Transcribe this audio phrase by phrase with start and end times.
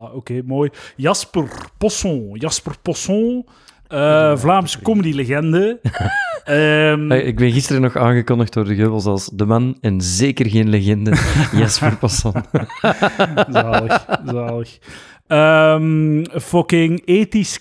[0.00, 0.70] Ah, Oké, mooi.
[0.96, 1.48] Jasper
[1.78, 2.30] Posson.
[2.38, 3.46] Jasper Posson,
[3.88, 5.80] eh Vlaamse comedy-legende.
[6.44, 10.50] Ehm, Hey, ik ben gisteren nog aangekondigd door de geubels als de man en zeker
[10.50, 11.10] geen legende,
[11.60, 12.32] Jasper Passon.
[13.52, 14.78] zalig, zalig.
[15.26, 17.60] Ehm, fucking ethisch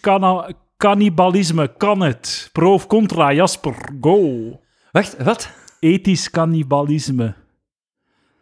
[0.77, 2.49] cannibalisme, kan het?
[2.51, 4.19] Pro of contra, Jasper, go.
[4.91, 5.49] Wacht, wat?
[5.79, 7.33] Ethisch cannibalisme.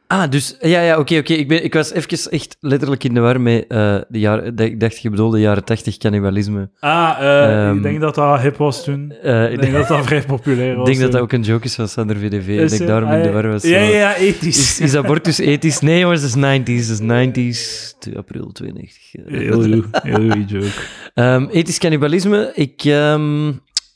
[0.07, 1.33] Ah, dus, ja, ja, oké, oké.
[1.33, 4.57] Ik, ben- ik was even echt letterlijk in de war met eh, de jaren...
[4.57, 6.69] Ik dacht, je bedoelde jaren 80 cannibalisme.
[6.79, 9.11] Ah, eh, Ehm, ik denk dat dat hip was toen.
[9.23, 10.85] Eh, Ik denk dat dat vrij populair Ik was.
[10.87, 12.47] denk dat dat ook een joke is van Sander VDV.
[12.47, 13.63] En Is ik daarom in de Ah, war was.
[13.63, 14.57] Ja, ja, ethisch.
[14.57, 15.79] Is, is abortus ethisch?
[15.79, 16.87] Nee, jongens, dat is 90s.
[16.87, 17.97] Dat is 90s.
[17.99, 18.97] 2 april 92.
[19.25, 20.67] Heel goed, heel goed joke.
[21.13, 23.47] Ehm, ethisch cannibalisme, ik, ehm,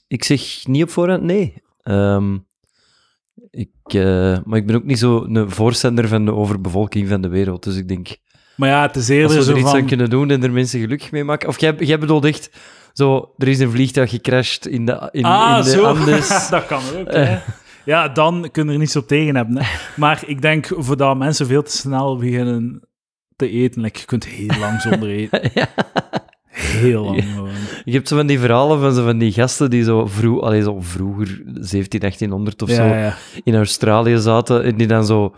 [0.08, 1.54] ik zeg niet op voorhand nee.
[1.84, 2.38] Ehm,
[3.50, 7.28] ik, eh, maar ik ben ook niet zo een voorstander van de overbevolking van de
[7.28, 7.64] wereld.
[7.64, 8.18] Dus ik denk,
[8.56, 9.88] Maar ja, het is als eerder we zo er iets aan van...
[9.88, 11.48] kunnen doen en er mensen gelukkig mee maken.
[11.48, 12.52] Of jij, jij bedoelt echt,
[12.94, 15.84] zo, er is een vliegtuig gecrashed in de, in, ah, in de zo.
[15.84, 16.28] Andes.
[16.50, 17.40] dat kan ook, hè.
[17.86, 19.58] Ja, dan kun je er niets op tegen hebben.
[19.58, 19.70] Hè.
[19.96, 22.88] Maar ik denk, voordat mensen veel te snel beginnen
[23.36, 25.52] te eten, like, je kunt heel lang zonder eten.
[25.54, 25.68] Ja.
[26.52, 27.50] Heel lang gewoon.
[27.84, 30.62] Je hebt zo van die verhalen van, zo van die gasten die zo, vroeg, allee,
[30.62, 35.36] zo vroeger, 17, 1800 of zo, Ja, in Australië zaten en die dan zo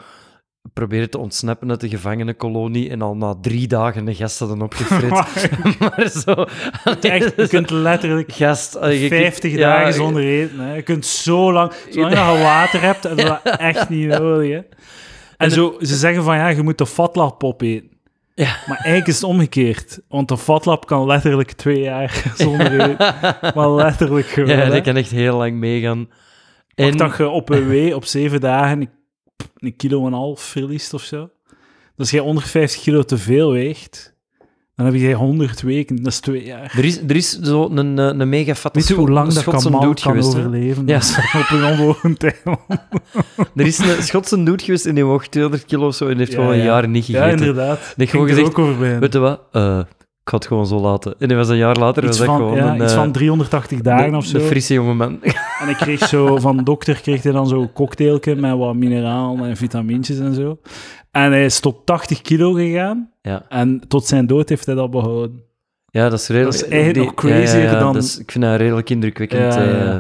[0.74, 5.10] proberen te ontsnappen uit de gevangenenkolonie en al na drie dagen de gasten hadden opgefrit.
[5.80, 6.46] maar zo...
[7.02, 8.78] Echt, je kunt letterlijk Gast...
[8.78, 10.60] allee, je kunt- 50 ja, dagen zonder eten.
[10.60, 10.76] Hè.
[10.76, 11.72] Je kunt zo lang...
[11.90, 14.52] Zolang je water hebt, dat echt niet nodig.
[14.52, 14.62] Hè.
[15.38, 17.90] En zo, ze zeggen van, ja, je moet de fatlap opeten.
[18.36, 18.58] Ja.
[18.68, 20.00] Maar eigenlijk is het omgekeerd.
[20.08, 23.16] Want de fatlap kan letterlijk twee jaar zonder eten.
[23.56, 24.58] Maar letterlijk gewoon.
[24.58, 26.10] Ja, dat kan echt heel lang meegaan.
[26.76, 28.90] En, dat je op een wee op zeven dagen een,
[29.58, 31.30] een kilo en een half verliest of zo.
[31.96, 34.13] Dus als jij 150 kilo te veel weegt,
[34.76, 35.96] dan heb je 100 weken.
[36.04, 36.74] Dat is twee jaar.
[36.78, 39.44] er is, er is zo een, eh, een mega fatte Weet je hoe lang dat
[39.44, 40.88] Kamal kan geweest, overleven?
[40.88, 40.98] Ja.
[41.40, 42.60] Op een onbewoond eiland.
[43.56, 46.32] Er is een Schotse dude geweest en die woog 200 kilo of zo en heeft
[46.32, 46.64] Ja, gewoon een ja.
[46.64, 47.40] jaar niet Ja, gegeten.
[47.48, 47.94] inderdaad.
[47.98, 49.00] Ik gewoon gezegd, ook over bij.
[49.00, 49.40] Weet je wat?
[49.52, 49.80] Eh,
[50.24, 51.16] ik ga het gewoon zo laten.
[51.20, 53.12] En dat was een jaar later, Iets was van, gewoon ja, een, iets eh, van
[53.12, 54.38] 380 dagen een- of zo.
[54.38, 55.20] Een frisse jonge man.
[55.62, 59.58] En ik kreeg zo van dokter kreeg hij dan zo'n cocktailje met wat mineraal en
[59.58, 60.60] vitamintjes en zo.
[61.12, 63.10] En hij is tot 80 kilo gegaan.
[63.22, 63.46] Ja.
[63.50, 65.44] En tot zijn dood heeft hij dat behouden.
[65.86, 66.58] Ja, dat is redelijk...
[66.58, 69.56] Dat is eigenlijk nog crazier ja, dan- dat is- ik vind dat een redelijk indrukwekkend...
[69.56, 70.00] Eh,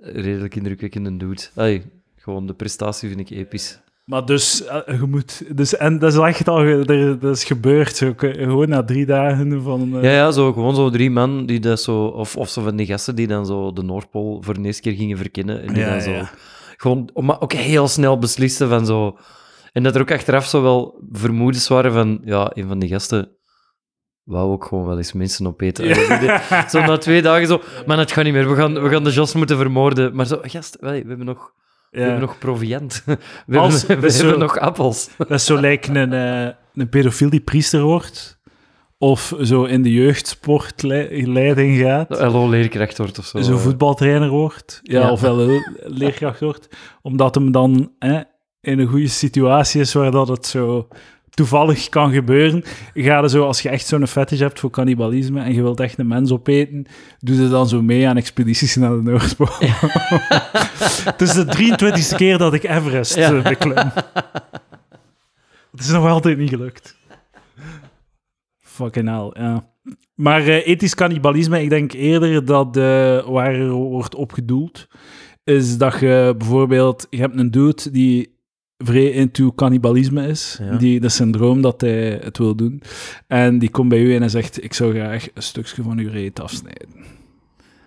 [0.00, 1.42] redelijk indrukwekkende dude.
[1.54, 1.82] Allee,
[2.16, 3.80] gewoon de prestatie vind ik episch.
[4.06, 5.56] Maar dus, eh, je moet...
[5.56, 6.58] Dus, en dat is echt al...
[6.60, 7.96] er- Dat is gebeurd.
[7.96, 9.96] Zo, gewoon na drie dagen van...
[9.96, 12.04] eh, Ja, ja, zo, gewoon zo drie man die dat zo...
[12.04, 14.92] Of, of zo van die gasten die dan zo de Noordpool voor de eerste keer
[14.92, 15.62] gingen verkennen.
[15.62, 16.10] En die Ja, dan zo...
[16.10, 16.30] ja.
[16.76, 19.16] Gewoon, maar ook heel snel beslissen van zo...
[19.72, 22.20] En dat er ook achteraf zo wel vermoedens waren van...
[22.24, 23.30] Ja, een van die gasten
[24.22, 25.84] wou ook gewoon wel eens mensen opeten.
[25.86, 26.68] Ja.
[26.68, 27.60] Zo na twee dagen zo...
[27.86, 28.48] Man, het gaat niet meer.
[28.48, 30.14] We gaan, we gaan de Jos moeten vermoorden.
[30.16, 30.38] Maar zo...
[30.42, 31.52] Gast, wij, we hebben nog...
[31.96, 33.04] We hebben nog proviant.
[33.46, 35.08] We, Als- hebben, we zo- hebben nog appels.
[35.18, 38.38] Dat is zo lijkt een, eh, een pedofiel die priester wordt.
[38.98, 42.20] Of zo in de jeugdsportleiding gaat.
[42.20, 43.40] LO leerkracht wordt of zo.
[43.40, 44.80] Zo'n voetbaltrainer wordt.
[44.82, 45.10] Ja, Ja.
[45.10, 46.68] of wel een leerkracht wordt.
[47.02, 48.20] Omdat hem dan hè,
[48.60, 50.88] in een goede situatie is waar dat het zo
[51.36, 52.62] toevallig kan gebeuren.
[52.94, 55.98] Ga er zo, als je echt zo'n fetish hebt voor cannibalisme en je wilt echt
[55.98, 56.86] een mens opeten,
[57.18, 59.48] doe je dan zo mee aan expedities naar de Noordpool.
[61.04, 61.44] Het is de
[62.12, 63.32] 23e keer dat ik Everest Ja.
[63.34, 63.90] eh, beklim.
[65.70, 66.96] Het is nog altijd niet gelukt.
[68.58, 69.68] Fucking hell, ja.
[70.14, 72.82] Maar eh, ethisch cannibalisme, ik denk eerder dat eh,
[73.28, 74.88] waar er wordt opgedoeld,
[75.44, 78.35] is dat je bijvoorbeeld, je hebt een dude die
[78.78, 80.76] vrij into cannibalisme is, Ja.
[80.76, 82.82] die dat syndroom dat hij het wil doen,
[83.26, 86.10] en die komt bij u en hij zegt, ik zou graag een stukje van uw
[86.10, 86.88] reet afsnijden.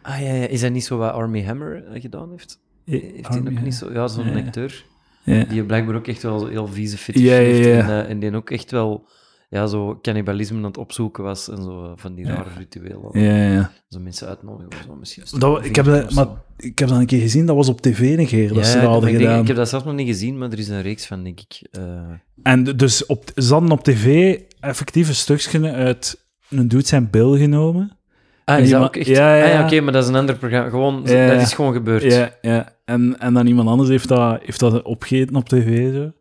[0.02, 2.60] Ah ja, ja, is dat niet zo wat Army Hammer eh, gedaan heeft?
[2.86, 3.92] Heeft hij ook niet zo...
[3.92, 4.86] Ja, zo'n acteur.
[5.50, 7.68] Die blijkbaar ook echt wel heel vieze fetish heeft.
[7.68, 9.08] En, eh, en die ook echt wel
[9.50, 13.10] ja, zo cannibalisme aan het opzoeken was en zo eh, van die rare rituelen.
[13.22, 13.72] Ja, ja.
[13.90, 15.24] Zo mensen uitnodigen of zo misschien.
[15.40, 16.28] Dat, ik, heb dat, maar,
[16.58, 18.84] ik heb dat een keer gezien, dat was op tv een keer, dat ze dat
[18.88, 19.42] hadden denk- gedaan.
[19.42, 21.68] ik heb dat zelf nog niet gezien, maar er is een reeks van, denk ik.
[21.72, 21.84] eh,
[22.44, 27.38] En dus op, ze hadden op tv effectief een stukje uit een dude zijn bil
[27.38, 27.98] genomen.
[28.46, 29.08] Ah, is dat ook echt?
[29.08, 30.70] Ja, ja, Ah, ja oké, maar dat is een ander programma.
[30.70, 32.04] Gewoon, Ja, dat is gewoon gebeurd.
[32.04, 32.74] Ja, ja.
[32.86, 35.94] En, en dan iemand anders heeft dat, heeft dat opgegeten op tv.
[35.94, 36.12] Zo.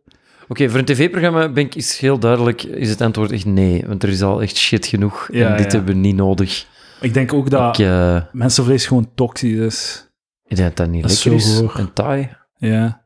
[0.49, 3.83] Oké, voor een tv-programma ben ik, is heel duidelijk, is het antwoord echt nee.
[3.87, 5.77] Want er is al echt shit genoeg Ja, en dit ja.
[5.77, 6.65] hebben we niet nodig.
[7.01, 7.87] Ik denk ook dat Ik,
[8.31, 10.09] mensenvlees gewoon toxisch is.
[10.47, 11.57] ik denk dat dat niet Dat lekker is.
[11.57, 11.79] zo goor.
[11.79, 12.37] En taai.
[12.57, 13.05] Ja.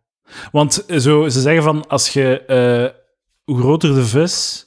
[0.51, 2.45] Want zo, ze zeggen van, als je...
[2.45, 3.01] eh,
[3.43, 4.65] hoe groter de vis,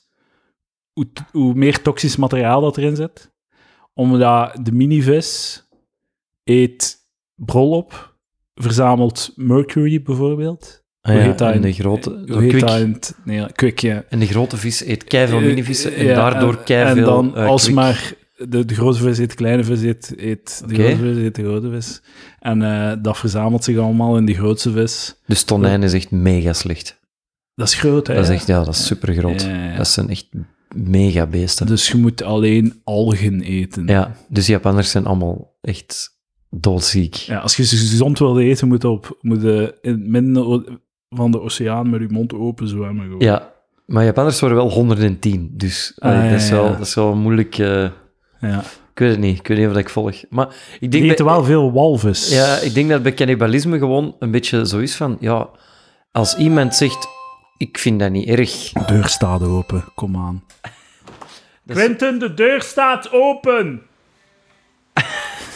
[0.92, 3.30] hoe, hoe meer toxisch materiaal dat erin zit.
[3.94, 5.62] Omdat de minivis
[6.44, 6.96] eet
[7.34, 8.16] brol op,
[8.54, 10.84] verzamelt mercury bijvoorbeeld.
[11.06, 12.66] Ah Hoe ja, heet dat en de grote, Hoe zo heet kwik.
[12.66, 13.14] dat in het...
[13.24, 14.04] Nee, ja, kwik, ja.
[14.08, 17.62] En de grote vis eet keiveel minivissen en Ja, daardoor en- keiveel dan, eh, als
[17.62, 17.74] kwik.
[17.74, 18.12] maar
[18.48, 20.84] de, de grote vis eet de kleine vis, eet, eet de Oké.
[20.84, 22.02] grote vis, eet de grote vis.
[22.40, 25.14] En eh, dat verzamelt zich allemaal in die grootste vis.
[25.26, 27.00] Dus tonijn is echt mega slecht.
[27.54, 28.14] Dat is groot, hè?
[28.14, 29.42] Dat is echt, ja, dat is super groot.
[29.42, 29.76] Ja, ja, ja.
[29.76, 30.26] Dat zijn echt
[30.74, 31.66] mega beesten.
[31.66, 33.86] Dus je moet alleen algen eten.
[33.86, 36.14] Ja, dus Japanners zijn allemaal echt
[36.50, 37.14] doodziek.
[37.14, 40.46] Ja, als je ze gezond wil eten, moet je op, moet je in het midden
[40.46, 40.64] o-
[41.10, 43.04] van de oceaan met je mond open zwemmen.
[43.04, 43.20] Gewoon.
[43.20, 43.52] Ja,
[43.86, 46.70] maar Japanners worden wel 110, dus Ah, allee, dat, is wel, ja.
[46.70, 47.58] dat is wel moeilijk.
[47.58, 47.88] eh,
[48.40, 48.58] Ja.
[48.92, 50.22] ik weet het niet, ik weet niet of dat ik volg.
[50.30, 52.30] Maar ik Die denk, eten bij, wel veel walvis.
[52.30, 55.48] ja, ik denk dat bij cannibalisme gewoon een beetje zo is van, ja,
[56.12, 57.08] als iemand zegt,
[57.56, 58.72] ik vind dat niet erg.
[58.72, 60.44] De deur staat open, kom aan.
[61.66, 63.82] Quentin, de deur staat open!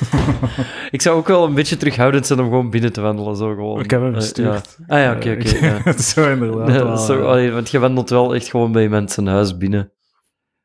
[0.90, 3.36] ik zou ook wel een beetje terughoudend zijn om gewoon binnen te wandelen.
[3.36, 3.80] Zo gewoon.
[3.80, 4.76] Ik heb hem Eh, gestuurd.
[4.86, 4.94] ja.
[4.96, 5.66] Ah ja, oké, oké.
[5.66, 5.92] ja.
[6.12, 6.68] Zo inderdaad.
[6.74, 9.92] Ja, wel, zo- allee, want je wandelt wel echt gewoon bij zijn huis binnen.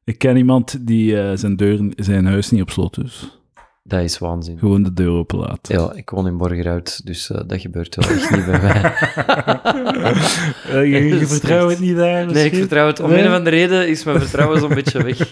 [0.03, 3.39] Ik ken iemand die eh, zijn, deur, zijn huis niet op slot is.
[3.83, 4.57] Dat is waanzin.
[4.59, 5.59] Gewoon de deur open laat.
[5.67, 8.93] Ja, ik woon in Borgerhout, dus eh, dat gebeurt wel echt niet bij mij.
[10.89, 12.57] Je, is vertrouwt het niet daar Nee, ik misschien?
[12.59, 12.99] vertrouw het.
[12.99, 13.21] Om Nee?
[13.21, 15.31] een of andere reden is mijn vertrouwen zo'n beetje weg.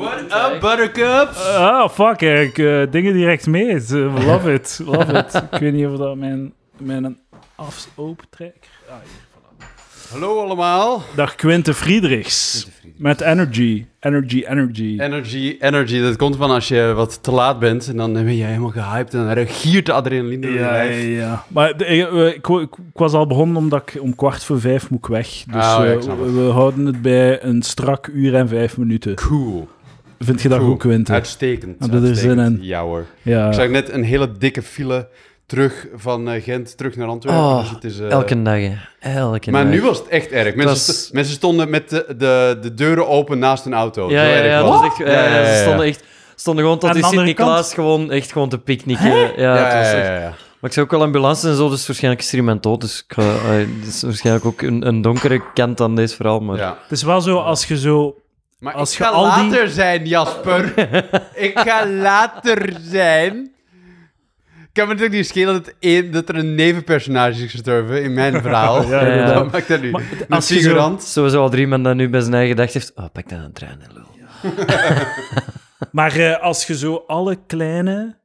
[0.00, 0.20] What
[0.52, 1.28] up, buttercup?
[1.56, 3.68] Ah, fuck, ik eh, dingen direct mee.
[3.74, 5.34] Eh, Love it, love it.
[5.52, 7.18] Ik weet niet of dat mijn, mijn
[7.54, 8.54] af opentrek.
[8.88, 10.10] Ah, hier, voilà.
[10.12, 11.02] Hallo allemaal.
[11.16, 12.68] Dag Quinte Friedrichs.
[12.96, 13.86] Met Energy.
[14.00, 14.96] Energy, Energy.
[14.98, 18.44] Energy, energy, dat komt van als je wat te laat bent en dan ben je
[18.44, 21.04] helemaal gehyped en dan giert de adrenaline door je ja, ja, lijf.
[21.06, 21.44] ja.
[21.48, 24.90] Maar ik, eh, ik, ik, ik was al begonnen omdat ik om kwart voor vijf
[24.90, 25.26] moet ik weg.
[25.28, 26.34] Dus Ah, ja, eh, ik snap het.
[26.34, 29.14] we houden het bij een strak uur en vijf minuten.
[29.14, 29.68] Cool.
[30.24, 31.12] Vind je dat goed, Quinte?
[31.12, 31.76] Uitstekend.
[31.80, 32.58] Heb je er zin uitstekend.
[32.58, 32.64] in?
[32.66, 33.06] Ja hoor.
[33.22, 33.46] Ja.
[33.48, 35.08] Ik zag net een hele dikke file
[35.46, 37.42] terug van eh, Gent terug naar Antwerpen.
[37.42, 38.54] Oh, dus het is, eh, Elke dag,
[38.98, 39.18] hè.
[39.18, 39.72] Elke Maar dag.
[39.72, 40.54] nu was het echt erg.
[40.54, 44.10] Mensen, was- mensen stonden met de, de, de deuren open naast een auto.
[44.10, 45.06] Ja, Zo ja, erg was echt, ja,
[45.38, 46.04] ja, ze stonden echt...
[46.34, 49.08] Stonden gewoon tot in Sint-Niklaas gewoon echt gewoon te picknicken.
[49.16, 50.34] Ja, Ja, het was ja, echt- ja, ja.
[50.60, 52.80] Maar ik zou ook wel ambulance en zo, dus waarschijnlijk is er iemand dood.
[52.80, 53.48] Dus ik ga, eh,
[53.80, 56.40] het is waarschijnlijk ook een, een donkere kant aan deze verhaal.
[56.40, 56.78] Maar ja.
[56.82, 58.14] Het is wel zo, als je zo...
[58.60, 60.72] Maar Als ik je ga al die- later zijn, Jasper.
[61.46, 63.34] ik ga later zijn.
[64.60, 68.12] Ik kan me natuurlijk niet schelen dat, één, dat er een nevenpersonage is gestorven in
[68.14, 68.88] mijn verhaal.
[68.88, 69.26] Ja, ja.
[69.34, 69.90] Dat maakt dat nu.
[69.90, 71.02] Maar Een als je zo- figurant.
[71.02, 72.92] sowieso al drie man dat nu bij zijn eigen gedacht heeft...
[72.94, 74.08] Oh, pak dan een trein en lul.
[75.92, 78.18] Maar eh, als je zo alle kleine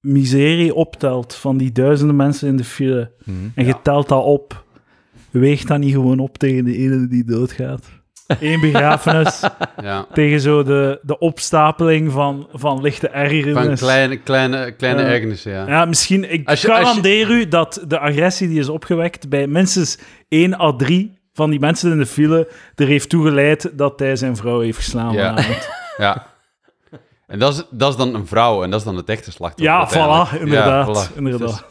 [0.00, 3.12] miserie optelt van die duizenden mensen in de file
[3.54, 4.64] en je telt dat op,
[5.30, 7.84] weegt dat niet gewoon op tegen de ene die doodgaat?
[8.40, 9.40] Eén begrafenis
[9.82, 10.06] Ja.
[10.12, 13.66] tegen zo de, de opstapeling van, van lichte ergernis.
[13.66, 15.66] Van kleine, kleine, kleine ergernissen, ja.
[15.66, 16.32] Ja, misschien...
[16.32, 19.98] Ik je- je- garandeer u dat de agressie die is opgewekt bij minstens
[20.28, 24.36] 1 à 3 van die mensen in de file er heeft toegeleid dat hij zijn
[24.36, 25.34] vrouw heeft geslaan ja.
[27.32, 29.98] En dat is, dat is dan een vrouw en dat is dan het echte slachtoffer.
[29.98, 30.96] Ja, voilà, inderdaad.
[30.96, 31.16] Ja, voilà.
[31.16, 31.64] inderdaad.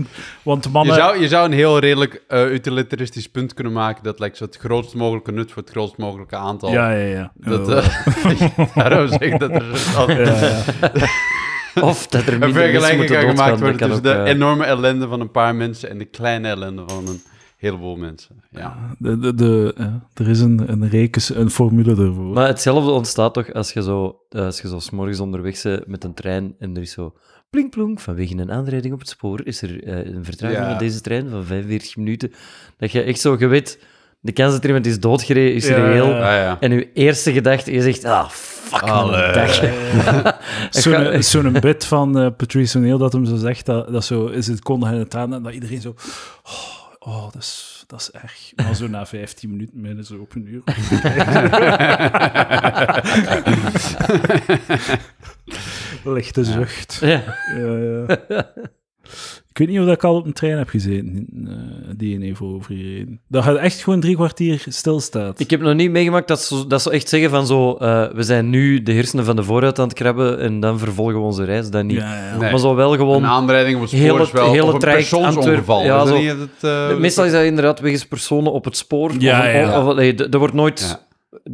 [0.44, 0.96] Want Je mannen...
[0.96, 4.58] zou, je zou een heel redelijk eh, utilitaristisch punt kunnen maken dat like, zo het
[4.58, 6.72] grootst mogelijke nut voor het grootst mogelijke aantal.
[6.72, 7.32] Ja, ja, ja.
[7.36, 9.66] Dat, eh, daarom zeg ik dat er
[10.26, 10.64] ja.
[11.90, 15.32] Of dat er een vergelijking kan gemaakt worden tussen ook, de enorme ellende van een
[15.32, 17.22] paar mensen en de kleine ellende van een
[17.62, 18.44] heleboel mensen.
[18.52, 18.96] Ja.
[19.00, 22.34] De, de, de, ja, er is een, een rekens, een formule ervoor.
[22.34, 25.88] Maar hetzelfde ontstaat toch als je zo, eh, als je zo 's morgens onderweg bent
[25.88, 27.14] met een trein en er is zo
[27.50, 30.70] plink plonk, vanwege een aanrijding op het spoor is er eh, een vertraging Ja.
[30.70, 32.32] van deze trein van 45 minuten.
[32.78, 33.80] Dat je echt zo, je weet,
[34.20, 36.06] de kans dat er iemand is doodgereden is Ja, reëel.
[36.14, 36.58] Ah, ja.
[36.60, 39.12] En je eerste gedachte, je zegt, ah, fuck Allee.
[39.12, 40.38] mijn dag.
[40.70, 44.48] Zo'n zo'n bit van eh, Patrice O'Neill dat hem zo zegt, dat, dat zo is
[44.48, 45.90] het kondig in het aan en dat iedereen zo...
[46.44, 48.52] Oh, oh, dat, is, dat is erg.
[48.56, 50.64] Maar zo na 15 minuten, midden zo op een uur.
[56.14, 56.98] Lichte zucht.
[57.02, 57.24] Ja.
[57.58, 58.54] Ja, ja.
[59.52, 61.54] Ik weet niet of dat ik al op een trein heb gezeten, eh,
[61.98, 63.20] die in even overgereden.
[63.28, 65.40] Dat je echt gewoon drie kwartier stilstaat.
[65.40, 68.24] Ik heb nog niet meegemaakt dat ze, dat ze echt zeggen van zo, eh, we
[68.24, 71.44] zijn nu de hersenen van de vooruit aan het krabben en dan vervolgen we onze
[71.44, 71.70] reis.
[71.70, 71.98] Dat niet.
[71.98, 72.38] Ja, ja.
[72.38, 72.52] Nee.
[72.52, 73.24] Maar zo wel gewoon...
[73.24, 75.78] Een aanrijding op het spoor hele- is wel hele of een traject persoonsongeval.
[75.78, 76.40] Antwerpen- ja, zo.
[76.40, 79.12] het, eh, Meestal is dat inderdaad wegens personen op het spoor.
[79.20, 79.80] Ja, of, ja.
[79.82, 81.00] of- of- nee, er, wordt nooit, Ja.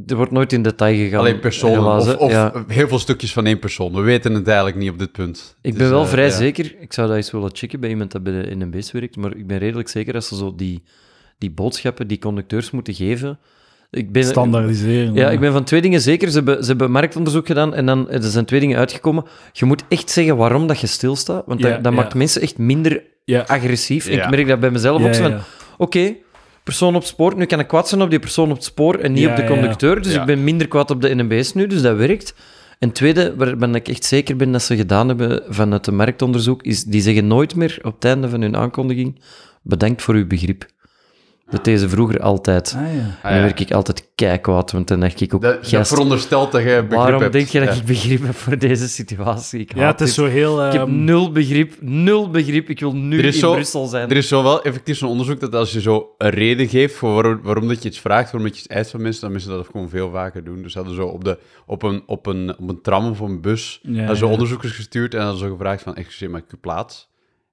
[0.07, 1.19] Er wordt nooit in detail gegaan.
[1.19, 2.15] Alleen personen helaas, of, hè.
[2.25, 2.63] of Ja.
[2.67, 3.93] heel veel stukjes van één persoon.
[3.93, 5.55] We weten het eigenlijk niet op dit punt.
[5.61, 6.31] Ik ben wel eh, vrij ja.
[6.31, 9.35] zeker, ik zou dat eens willen checken bij iemand dat bij de NMB's werkt, maar
[9.35, 10.83] ik ben redelijk zeker dat ze zo die,
[11.37, 13.39] die boodschappen die conducteurs moeten geven,
[13.91, 15.13] ik ben, Standaardiseren.
[15.13, 16.29] Ja, ik ben van twee dingen zeker.
[16.29, 19.23] Ze hebben, ze hebben marktonderzoek gedaan en dan er zijn twee dingen uitgekomen.
[19.51, 21.99] Je moet echt zeggen waarom dat je stilstaat, want Ja, dat, dat ja.
[21.99, 23.43] maakt mensen echt minder Ja.
[23.47, 24.09] agressief.
[24.09, 24.23] Ja.
[24.23, 25.39] Ik merk dat bij mezelf Ja, ook zo van,
[25.77, 26.15] oké,
[26.67, 28.95] persoon op het spoor, nu kan ik kwaad zijn op die persoon op het spoor
[28.95, 29.53] en niet Ja, op de ja, ja.
[29.53, 30.19] conducteur, dus Ja.
[30.19, 32.35] ik ben minder kwaad op de NMB's nu, dus dat werkt.
[32.79, 36.83] En tweede, waarvan ik echt zeker ben dat ze gedaan hebben vanuit het marktonderzoek, is
[36.83, 39.19] die zeggen nooit meer op het einde van hun aankondiging
[39.61, 40.65] bedankt voor uw begrip.
[41.49, 42.73] Dat deden ze vroeger altijd.
[42.77, 42.87] Ah, ja.
[42.87, 43.41] Ah, En dan ja.
[43.41, 46.89] werd ik altijd keikwaad, want dan dacht ik ook, Dat, dat veronderstelt dat je begrip
[46.91, 47.33] waarom hebt.
[47.33, 47.79] denk je dat Ja.
[47.81, 49.59] ik begrip heb voor deze situatie?
[49.59, 50.15] Ik ja, het is dit.
[50.15, 50.65] zo heel...
[50.65, 52.69] Ik heb ehm, nul begrip, nul begrip.
[52.69, 54.09] Ik wil nu in zo- Brussel zijn.
[54.09, 57.13] Er is zo wel effectief zo'n onderzoek dat als je zo een reden geeft voor
[57.13, 59.49] waarom, waarom dat je iets vraagt, waarom dat je iets eist van mensen, dan mensen
[59.51, 60.61] dat gewoon veel vaker doen.
[60.61, 63.41] Dus ze hadden zo op, de, op, een, op, een, op een tram of een
[63.41, 64.25] bus Ja, ja.
[64.25, 67.09] onderzoekers gestuurd en hadden ze zo gevraagd van, excuseer, mag ik uw plaats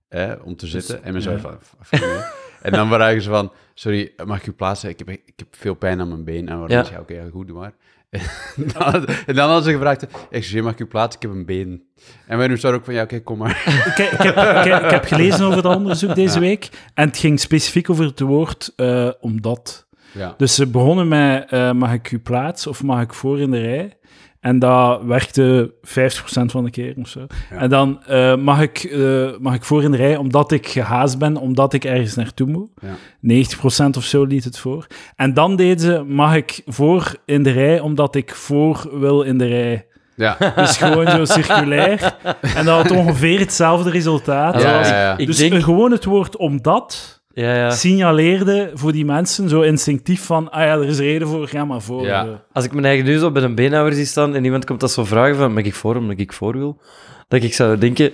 [0.09, 1.05] hè, om te zitten?
[1.05, 1.39] en mensen ja.
[1.39, 1.57] van.
[2.65, 5.01] En dan vragen ze van, sorry, mag ik uw plaats hebben?
[5.01, 6.49] Ik heb, ik heb veel pijn aan mijn been.
[6.49, 6.85] En waarom Ja.
[6.91, 7.01] ja.
[7.01, 7.73] oké, ja, goed, doe maar.
[8.11, 8.23] En
[8.73, 11.17] dan, en dan hadden ze gevraagd, excuseer, mag ik uw plaats?
[11.17, 11.83] Ik heb een been.
[12.27, 13.63] En wij doen zo ook van, ja, oké, kom maar.
[13.97, 16.69] ik, ik, heb, ik, heb, ik heb gelezen over dat onderzoek deze week.
[16.95, 19.87] En het ging specifiek over het woord eh, omdat.
[20.13, 20.35] Ja.
[20.37, 23.61] Dus ze begonnen met eh, mag ik u plaats of mag ik voor in de
[23.61, 23.93] rij?
[24.45, 25.91] En dat werkte 50%
[26.45, 27.27] van de keer of zo.
[27.51, 27.57] Ja.
[27.57, 31.19] En dan eh, mag, ik, eh, mag ik voor in de rij omdat ik gehaast
[31.19, 32.69] ben, omdat ik ergens naartoe moet.
[32.81, 33.45] Ja.
[33.87, 34.87] 90% of zo liet het voor.
[35.17, 39.39] En dan deden ze, mag ik voor in de rij omdat ik voor wil in
[39.39, 39.87] de rij.
[40.15, 40.37] Ja.
[40.57, 42.17] Dus gewoon zo circulair.
[42.57, 44.63] En dat had ongeveer hetzelfde resultaat.
[44.63, 45.19] Ja, ja.
[45.19, 45.63] Ik dus denk...
[45.63, 47.71] gewoon het woord omdat Ja, ja.
[47.71, 51.81] signaleerde voor die mensen zo instinctief van, ah ja, er is reden voor, ga maar
[51.83, 52.07] voor.
[52.07, 52.25] Ja.
[52.25, 52.31] eh.
[52.53, 54.91] Als ik mijn eigen nu zo bij een beenhouwer zie staan en iemand komt dat
[54.93, 56.81] zo vragen van, mag ik voor omdat ik voor wil?
[57.29, 58.11] Dat ik zou denken,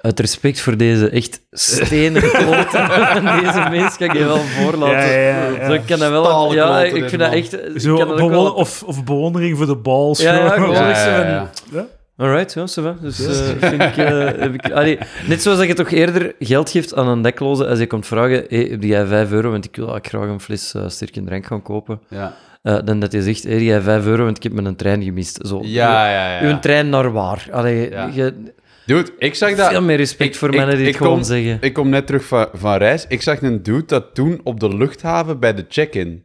[0.00, 5.10] uit respect voor deze echt stenen kloten van deze mens, kan ik je wel voorlaten.
[5.10, 5.66] Ja, ja, ja.
[5.66, 6.24] Zo, ik kan dat wel...
[6.24, 7.52] Stalen Ja, ik vind dat echt...
[7.52, 8.52] ik Zo kan dat bewon- wel...
[8.52, 10.20] of, of bewondering voor de bals.
[10.20, 11.26] Ja, ja, gewoon Ja, echt zo ja, van...
[11.26, 11.50] ja.
[11.72, 11.86] Ja.
[12.16, 12.96] Alright, ja, ça va.
[13.00, 14.70] Dus eh, vind ik, eh, heb ik...
[14.72, 18.06] Allee, net zoals dat je toch eerder geld geeft aan een dekloze als je komt
[18.06, 21.24] vragen, hey, heb jij 5 euro, want ik wil eigenlijk graag een fles uh, sterke
[21.24, 22.00] drank gaan kopen.
[22.08, 22.34] Ja.
[22.62, 25.02] Eh, dan dat je zegt, hey, heb jij 5 euro, want ik heb mijn trein
[25.02, 25.38] gemist.
[25.46, 26.48] Zo, Ja, ja, ja.
[26.52, 27.46] Uw trein naar waar?
[27.50, 28.10] Allee, Ja.
[28.14, 28.34] je,
[28.86, 29.68] Dude, ik zag dat...
[29.70, 31.58] veel meer respect ik- voor ik- mannen die ik het gewoon kom- zeggen.
[31.60, 33.04] Ik kom net terug van, van reis.
[33.08, 36.22] Ik zag een dude dat toen op de luchthaven bij de check-in.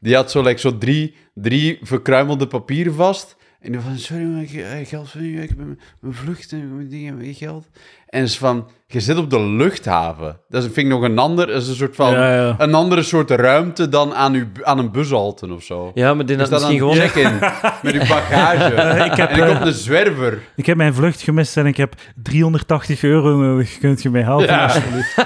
[0.00, 3.36] Die had zo, like, zo drie, drie verkruimelde papieren vast.
[3.64, 5.42] En die van, sorry, maar ik heb geld van u.
[5.42, 7.66] Ik heb mijn, mijn vlucht en mijn dingen, mijn geld.
[8.08, 10.40] En is van, je zit op de luchthaven.
[10.48, 12.12] Dat is, vind ik nog een ander, dat is een soort van...
[12.12, 12.54] Ja, ja.
[12.58, 15.90] Een andere soort ruimte dan aan, uw, aan een bushalte of zo.
[15.94, 16.96] Ja, maar die Je had misschien gewoon...
[16.96, 17.38] een check-in
[17.82, 18.64] met uw bagage.
[19.04, 20.42] ik heb, en ik eh, op de zwerver.
[20.56, 23.78] Ik heb mijn vlucht gemist en ik heb 380 euro nodig.
[23.78, 24.64] Kunt je mij helpen, Ja.
[24.64, 25.16] alsjeblieft?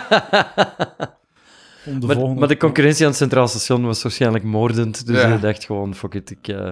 [1.87, 2.39] Om de Maar, volgende...
[2.41, 5.07] maar de concurrentie aan het Centraal Station was waarschijnlijk moordend.
[5.07, 5.29] Dus Ja.
[5.33, 6.69] je dacht gewoon, fuck it, ik, eh,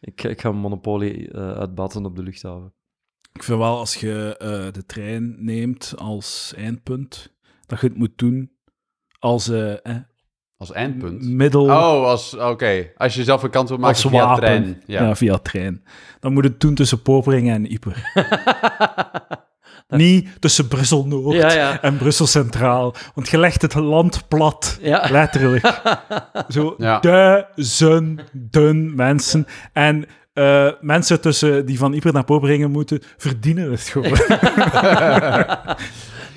[0.00, 2.72] ik, ik ga een monopolie eh, uitbaten op de luchthaven.
[3.32, 7.34] Ik vind wel, als je eh, de trein neemt als eindpunt,
[7.66, 8.50] dat je het moet doen
[9.18, 9.96] als eh, eh,
[10.56, 11.22] Als eindpunt.
[11.22, 11.64] middel...
[11.64, 12.90] Oh, als, oké.
[12.96, 14.40] Als je zelf een kant wil maken als via wapen.
[14.42, 14.82] trein.
[14.86, 15.02] Ja.
[15.02, 15.16] Ja.
[15.16, 15.84] via trein.
[16.20, 18.02] Dan moet het doen tussen Poperingen en Ieper.
[19.90, 21.82] Niet tussen Brussel-Noord Ja, ja.
[21.82, 22.94] en Brussel Centraal.
[23.14, 24.78] Want je legt het land plat.
[24.80, 25.06] Ja.
[25.10, 25.80] Letterlijk.
[26.48, 26.98] Zo Ja.
[27.00, 29.46] duizenden mensen.
[29.72, 34.16] En eh, mensen tussen die van Ieper naar Poperingen moeten, verdienen het gewoon.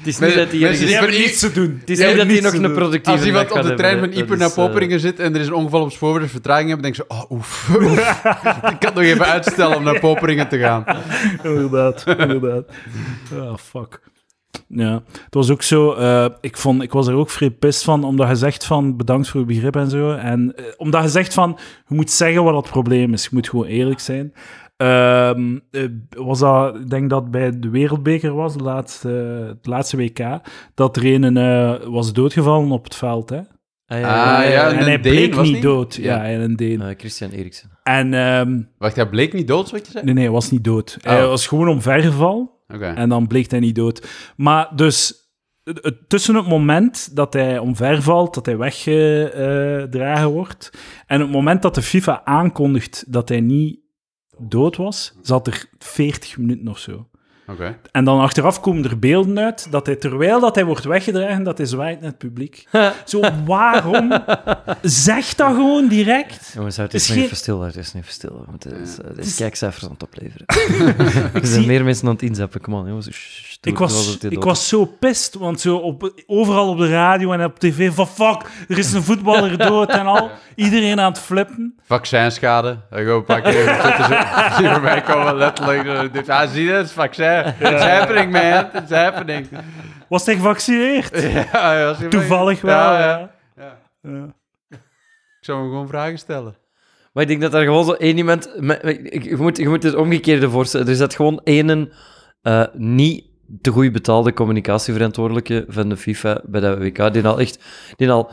[0.04, 0.90] Het is niet dat die mensen ergens...
[0.90, 1.78] die hebben niets te doen.
[1.80, 4.38] Het is Die niet dat nog een productieve Als iemand op de trein van Ieper
[4.38, 6.96] naar eh, Poperingen zit en er is een ongeval op spoor, is vertraging hebben, denk
[6.96, 7.70] je oh, oef.
[8.74, 10.86] ik kan nog even uitstellen om naar Poperingen te gaan.
[11.44, 12.66] inderdaad, inderdaad.
[13.34, 14.00] Ah, fuck.
[14.68, 18.04] Ja, het was ook zo, eh, ik, vond, ik was er ook vrij pist van,
[18.04, 20.12] omdat je zegt van bedankt voor uw begrip en zo.
[20.12, 23.24] En eh, omdat je zegt van, je moet zeggen wat het probleem is.
[23.24, 24.34] Je moet gewoon eerlijk zijn.
[24.84, 29.08] Ehm, eh, was dat, ik denk dat bij de Wereldbeker was, de laatste,
[29.48, 30.20] het laatste WK,
[30.74, 33.30] dat er een eh, was doodgevallen op het veld.
[33.30, 33.38] Hè?
[33.86, 35.96] Ah, Ah, ja, en hij Deen, bleek was niet dood.
[35.96, 36.16] Ja.
[36.16, 36.82] Ja, en een Deen.
[36.82, 37.70] Eh, Christian Eriksen.
[37.84, 40.06] En ehm, Wacht, hij bleek niet dood, wat je zei?
[40.06, 40.98] nee, nee, hij was niet dood.
[41.02, 41.30] Hij Oh.
[41.30, 42.64] was gewoon omvergeval.
[42.74, 42.86] Oké.
[42.86, 44.08] En dan bleek hij niet dood.
[44.36, 45.22] Maar dus
[46.08, 50.72] tussen het moment dat hij omvervalt, dat hij weggedragen wordt,
[51.08, 53.80] en het moment dat de FIFA aankondigt dat hij niet
[54.38, 57.08] dood was, zat er 40 minuten of zo.
[57.48, 57.78] Oké.
[57.92, 61.58] En dan achteraf komen er beelden uit dat hij, terwijl dat hij wordt weggedragen, dat
[61.58, 62.68] hij zwaait naar het publiek.
[63.06, 64.14] Zo, waarom?
[64.82, 66.52] Zeg dat gewoon direct.
[66.56, 68.32] Jongens, het Is is niet even stil, het is niet even stil.
[68.46, 70.46] We moeten dus, uh, deze kijkcijfers aan het opleveren.
[71.34, 73.12] er zijn zie- meer mensen aan het inzappen, kom on, jongens.
[73.12, 76.90] Shh, shh, doe- Ik was, ik was zo pist, want zo op, overal op de
[76.90, 80.30] radio en op tv van fuck, er is een voetballer dood en al.
[80.56, 81.76] Iedereen aan het flippen.
[81.86, 82.78] Vaccinschade.
[82.92, 83.64] Ik hoop een paar keer
[84.74, 86.14] je mij komen letterlijk.
[86.14, 87.32] dit- Ah, zie je, het is vaccin.
[87.40, 88.82] It's happening, man.
[88.84, 89.48] It's happening.
[90.08, 91.22] Was hij gevaccineerd?
[91.52, 93.32] Ja, Toevallig wel, Ja, ja.
[93.56, 93.78] ja.
[94.02, 94.26] Ja.
[94.70, 96.56] Ik zou hem gewoon vragen stellen.
[97.14, 98.50] Maar ik denk dat er gewoon zo één iemand...
[99.12, 100.88] Je moet, je moet het omgekeerde voorstellen.
[100.88, 101.92] Er zit gewoon één
[102.42, 103.26] eh, niet
[103.62, 107.64] te goed betaalde communicatieverantwoordelijke van de FIFA bij dat WK, die al echt...
[107.96, 108.32] Die al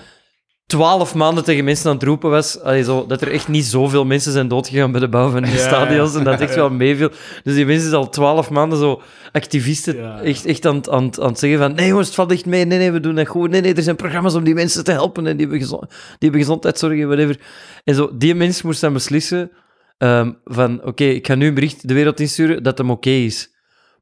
[0.71, 4.05] twaalf maanden tegen mensen aan het roepen was, allee, zo, dat er echt niet zoveel
[4.05, 7.11] mensen zijn doodgegaan bij de bouw van die Ja, stadions, en dat echt wel meeviel.
[7.43, 10.21] Dus die mensen is al twaalf maanden zo activisten Ja.
[10.23, 12.65] echt, echt aan, het- aan, aan het zeggen van nee jongens, het valt echt mee,
[12.65, 14.93] nee, nee, we doen dat goed, nee, nee, er zijn programma's om die mensen te
[14.93, 17.39] helpen en die hebben, gezo- die hebben gezondheidszorg en whatever.
[17.85, 19.51] En zo, die mens moest dan beslissen
[19.99, 23.51] ehm, van oké, ik ga nu een bericht de wereld insturen dat hem oké is.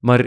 [0.00, 0.26] Maar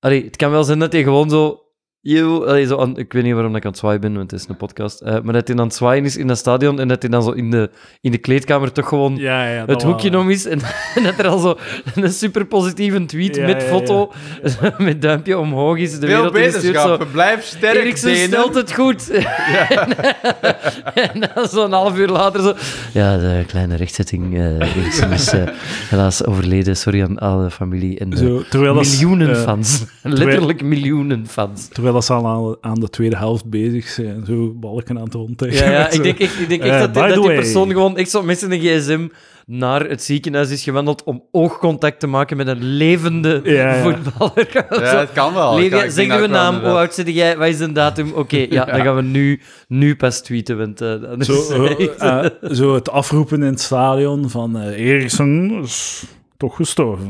[0.00, 1.61] allee, het kan wel zijn dat hij gewoon zo...
[2.04, 4.40] Yo, allee, zo aan- ik weet niet waarom ik aan het zwaaien ben, want het
[4.40, 5.00] is een podcast.
[5.00, 7.22] eh, maar dat hij aan het zwaaien is in dat stadion en dat hij dan
[7.22, 10.46] zo in de, in de kleedkamer toch gewoon Ja, ja, het hoekje wel, om is.
[10.46, 10.60] En,
[10.96, 11.56] en dat er al zo
[11.94, 14.12] een super positieve tweet Ja, met ja, foto,
[14.78, 15.98] met duimpje omhoog is.
[15.98, 16.30] De Veel zo...
[16.32, 17.10] wetenschappen.
[17.10, 19.10] Blijf sterk, Eriksen stelt het goed.
[20.94, 22.54] en dan zo'n half uur later zo...
[22.92, 24.38] Ja, de kleine rechtzetting.
[24.38, 25.42] eh Eriksen is eh,
[25.90, 26.76] helaas overleden.
[26.76, 29.84] Sorry aan alle familie en de Zo, miljoenen fans.
[30.02, 31.68] Letterlijk miljoenen fans.
[31.68, 35.14] Terwijl dat ze al aan, aan de tweede helft bezig zijn, zo balken aan het
[35.14, 35.64] rondtrekken.
[35.64, 37.96] Ja, ja ik denk echt, ik denk echt Eh, dat, die- dat die persoon gewoon
[37.96, 39.08] echt zo met zijn gsm
[39.46, 43.82] naar het ziekenhuis is gewandeld om oogcontact te maken met een levende Ja, ja.
[43.82, 44.48] voetballer.
[44.70, 45.52] Ja, het kan wel.
[45.52, 47.36] Ik Levi, kan- ik zeg denk dat uw ik wel naam, hoe oud zit jij,
[47.36, 48.12] wat is de datum?
[48.14, 52.18] Oké, ja, dan gaan we nu, nu pas tweeten, want eh, anders Zo, is eh,
[52.24, 56.04] echt- zo het afroepen in het stadion van eh Eriksen is
[56.36, 57.06] toch gestorven.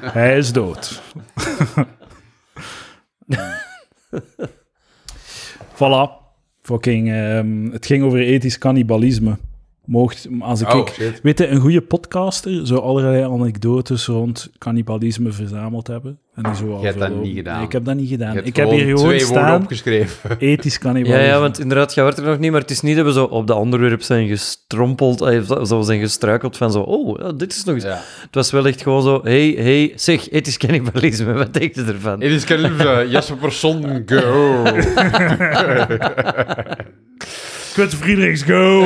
[0.00, 1.02] Hij is dood.
[5.78, 6.10] voilà.
[6.62, 9.38] Fucking, ehm, het ging over ethisch cannibalisme.
[9.88, 15.32] Mocht, als ik, Oh, ik weet je, een goede podcaster zou allerlei anekdotes rond cannibalisme
[15.32, 16.18] verzameld hebben.
[16.34, 17.56] En die zo hebt dat niet gedaan.
[17.56, 18.34] Nee, ik heb dat niet Je gedaan.
[18.34, 20.36] hebt Ik heb hier gewoon twee woorden staan, opgeschreven.
[20.38, 21.26] ethisch Ja, cannibalisme.
[21.26, 23.24] ja, want inderdaad, je hoort er nog niet, maar het is niet dat we zo
[23.24, 27.64] op de onderwerp zijn gestrompeld, eh, zo zijn gestruikeld van zo, oh, ja, dit is
[27.64, 27.84] nog eens...
[27.84, 28.00] Ja.
[28.20, 32.20] Het was wel echt gewoon zo, hey, hey, zeg, ethisch cannibalisme, wat denk je ervan?
[32.20, 34.62] Het is Kalimza, Jasper Persson, go.
[37.78, 38.80] Kut Friedrichs, go!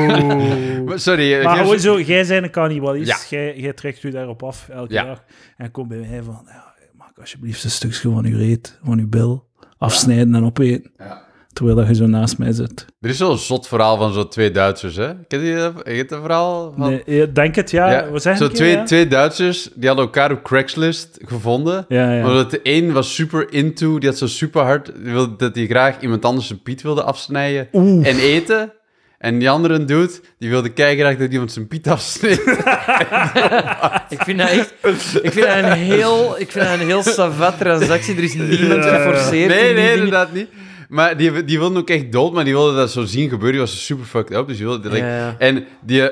[0.86, 3.38] Maar Sorry, eh, Maar geef- gewoon zo, jij bent een cannibalist, Ja.
[3.38, 5.04] jij, jij trekt u daarop af elke Ja.
[5.04, 5.24] dag.
[5.56, 9.08] En komt bij mij van, ja, maak alsjeblieft een stukje van uw reet, van uw
[9.08, 9.48] bil,
[9.78, 10.90] afsnijden en opeten.
[10.98, 11.22] Ja.
[11.58, 12.86] Terwijl dat je zo naast mij zit.
[13.00, 15.12] Er is zo'n zot verhaal van zo'n twee Duitsers, hè?
[15.28, 15.82] Ken je dat?
[15.82, 16.74] Ken je dat verhaal?
[16.76, 17.00] Van...
[17.06, 17.90] Nee, denk het, ja.
[17.90, 18.84] Ja, zo twee, ja?
[18.84, 21.84] twee Duitsers, die hadden elkaar op Craigslist gevonden.
[21.88, 22.26] Ja, ja.
[22.26, 25.66] Omdat de een was super into, die had zo super hard, die wilde, dat hij
[25.66, 28.72] graag iemand anders zijn piet wilde afsnijden en eten.
[29.18, 32.40] En die andere dude, die wilde kijken dat iemand zijn piet afsneed.
[34.16, 34.74] Ik vind dat echt...
[35.22, 36.34] Ik vind dat een heel...
[36.38, 38.16] Ik vind dat een heel savat transactie.
[38.16, 39.92] Er is niemand geforceerd nee, in die nee, dingen.
[39.92, 40.48] inderdaad niet.
[40.88, 43.50] Maar die, die wilde ook echt dood, maar die wilde dat zo zien gebeuren.
[43.52, 44.88] Die was super fucked up, dus die wilde...
[44.88, 45.34] like- Ja.
[45.38, 46.00] En die...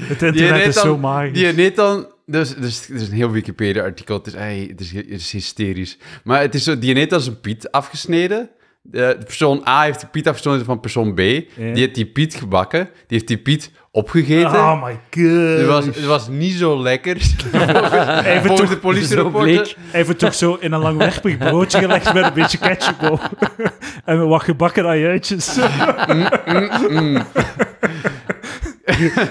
[0.00, 1.32] Het internet is dan- zo magisch.
[1.38, 2.06] Die deed dan...
[2.26, 4.16] Dus, dus, het is een heel Wikipedia-artikel.
[4.24, 5.98] Het, het, is, het is hysterisch.
[6.24, 8.50] Maar het is zo, die heeft dan zijn piet afgesneden.
[8.82, 11.16] De, de persoon A heeft de piet afgesneden van persoon B.
[11.16, 12.84] Die heeft die piet gebakken.
[12.84, 14.50] Die heeft die piet opgegeten.
[14.60, 15.58] Oh my god.
[15.58, 17.16] Het was, het was niet zo lekker.
[18.24, 19.66] Even Volgens toch, de zo politierapporten.
[19.92, 23.20] even toch zo in een langwerpig broodje gelegd met een beetje ketchup op.
[24.04, 25.54] en wat gebakken ajuitjes.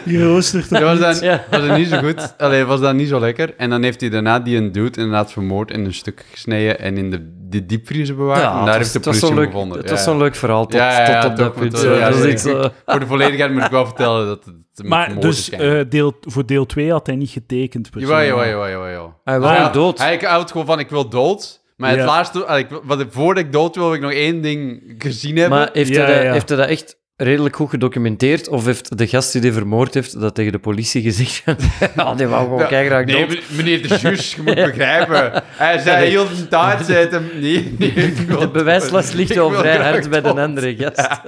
[0.06, 1.46] Je roostert Dat het was dan, Ja.
[1.52, 2.34] was dan niet zo goed.
[2.38, 3.54] Allee, was dan niet zo lekker.
[3.58, 6.98] En dan heeft hij daarna die een dude inderdaad vermoord en een stuk gesneden en
[6.98, 8.40] in de, de diepvriezer bewaard.
[8.42, 9.78] en het daar was- heeft de was politie hem leuk, gevonden.
[9.78, 10.10] Het Ja, was ja.
[10.12, 11.82] zo'n leuk verhaal tot, Ja, ja, ja, tot op dat punt.
[11.82, 16.14] ja, zo- Voor de volledigheid moet ik wel vertellen dat het Maar dus eh, deel,
[16.22, 17.90] voor deel 2 had hij niet getekend.
[17.94, 19.20] Jawel, jawel, jawel, jawel, jawel.
[19.24, 19.98] Hij wou Hij- dood.
[19.98, 21.58] Hij houdt gewoon van, ik wil dood.
[21.78, 22.06] Maar het Ja.
[22.06, 25.58] laatste, allee, ik, wat, voordat ik dood wil, wil ik nog één ding gezien hebben.
[25.58, 26.32] Maar heeft, Ja, hij dat, ja.
[26.32, 28.48] heeft hij dat echt redelijk goed gedocumenteerd?
[28.48, 31.44] Of heeft de gast die die vermoord heeft dat tegen de politie gezegd?
[31.96, 33.28] ja, die wou gewoon Ja, keigraag nee, dood.
[33.30, 35.44] men- meneer de juge, je moet begrijpen.
[35.46, 39.36] Hij zei heel de tijd, zei het hem, nee, nee, ik De bewijslast ligt Ik
[39.36, 41.22] wel wil vrij graag hard bij de andere gast.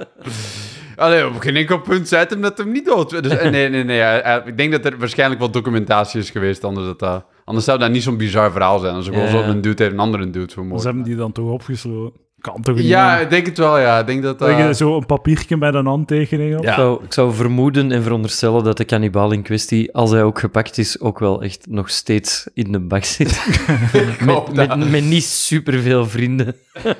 [0.96, 3.24] Allee, op geen enkel punt zei het hem dat hem niet dood werd.
[3.24, 4.22] Dus, eh, nee, nee, nee.
[4.44, 7.90] ik denk dat er waarschijnlijk wel documentatie is geweest, anders dat dat Anders zou dat
[7.90, 8.94] niet zo'n bizar verhaal zijn.
[8.94, 9.46] Als er gewoon Ja.
[9.46, 10.84] zo'n dude heeft een andere dude Ze vermoord.
[10.84, 12.20] hebben die dan toch opgesloten.
[12.42, 12.84] Kan toch niet?
[12.86, 13.98] Ja, ik denk het wel, ja.
[13.98, 16.64] Ik denk dat je zo een papiertje met een handtekening op.
[16.64, 16.70] Ja.
[16.70, 20.38] Ik, zou, ik zou vermoeden en veronderstellen dat de kannibaal in kwestie, als hij ook
[20.38, 23.44] gepakt is, ook wel echt nog steeds in de bak zit.
[24.24, 26.54] met, met, met niet superveel vrienden.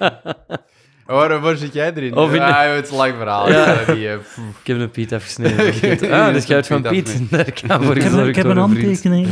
[1.07, 2.17] Waar, waar zit jij erin?
[2.17, 3.51] Of in- Ja, het is een lang verhaal.
[3.51, 3.81] Ja.
[3.87, 3.93] Ja.
[3.95, 4.15] Die, eh.
[4.61, 6.11] Ik heb een Piet afgesneden.
[6.13, 7.21] Ah, de schuit van Piet.
[7.31, 9.27] Daar kan voor Ik heb, gezorgd ik heb een handtekening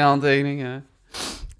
[0.00, 0.82] handtekening, ja.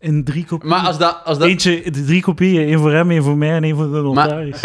[0.05, 0.71] In drie kopieën.
[0.71, 1.21] Maar als dat...
[1.25, 2.67] Als dat Eentje, de drie kopieën.
[2.67, 4.61] één voor hem, één voor mij en één voor de notaris.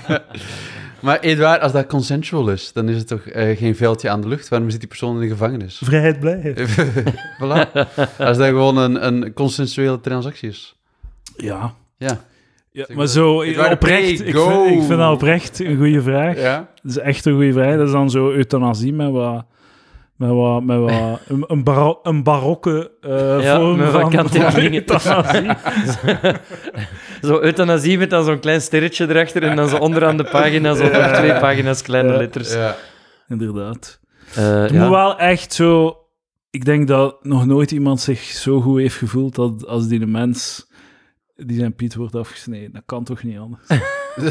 [1.00, 4.28] maar Edouard, als dat consensual is, dan is het toch eh, geen veldje aan de
[4.28, 4.48] lucht?
[4.48, 5.80] Waarom zit die persoon in de gevangenis?
[5.84, 6.60] Vrijheid blijft.
[7.42, 7.70] voilà.
[8.18, 10.76] Als dat gewoon een, een consensuele transactie is.
[11.36, 11.74] Ja.
[11.96, 12.24] Ja.
[12.70, 16.36] ja maar maar, zo, oprecht, ik vind, ik vind dat oprecht een goede vraag.
[16.36, 16.68] Ja?
[16.82, 17.76] Dat is echt een goede vraag.
[17.76, 19.44] Dat is dan zo euthanasie met wat...
[20.22, 20.90] Met wat, met wat
[21.28, 25.50] een, een, baro- een barokke eh Ja, vorm van, euthanasie.
[27.28, 30.82] Zo euthanasie met dan zo'n klein sterretje erachter en dan zo onderaan de pagina zo
[30.82, 32.18] nog twee pagina's kleine Ja.
[32.18, 32.52] letters.
[32.52, 32.76] Ja.
[33.28, 34.00] Inderdaad.
[34.34, 34.80] Eh, Het ja.
[34.80, 35.96] moet wel echt zo...
[36.50, 40.06] Ik denk dat nog nooit iemand zich zo goed heeft gevoeld dat als die de
[40.06, 40.70] mens
[41.36, 42.72] die zijn Piet wordt afgesneden.
[42.72, 43.66] Dat kan toch niet anders?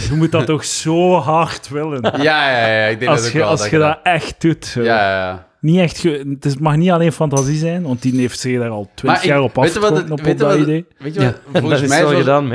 [0.09, 2.01] Je moet dat toch zo hard willen.
[2.21, 3.47] Ja, ja, ja, ik denk dat Als ook je, wel.
[3.47, 4.65] als je dat echt doet.
[4.65, 4.81] zo.
[4.81, 5.47] Ja, ja, ja.
[5.61, 8.69] Niet echt ge- het is- mag niet alleen fantasie zijn, want die heeft zich daar
[8.69, 9.75] al twintig jaar op weet
[10.11, 10.85] op, weet op je dat wat het- idee.
[10.97, 11.61] Weet je Ja, wat?
[11.61, 12.47] Volgens is mij, wel zoals, gedaan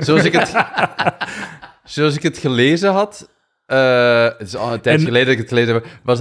[0.04, 0.52] zoals, ik het,
[1.84, 3.30] zoals ik het gelezen had...
[3.66, 5.86] eh, het is al een tijd En- geleden dat ik het gelezen heb.
[6.02, 6.20] Was,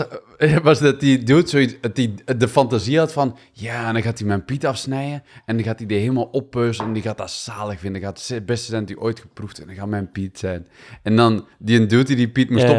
[0.63, 3.37] was dat die dude zoiets, dat die de fantasie had van...
[3.51, 5.23] Ja, en dan gaat hij mijn Piet afsnijden.
[5.45, 6.85] En dan gaat hij die helemaal oppeuzen.
[6.85, 8.01] En die gaat dat zalig vinden.
[8.01, 9.59] Dat gaat het beste zijn hij ooit geproefd.
[9.59, 10.67] En dan gaat mijn Piet zijn.
[11.03, 12.77] En dan die een dude die die Piet moest Ja, ja.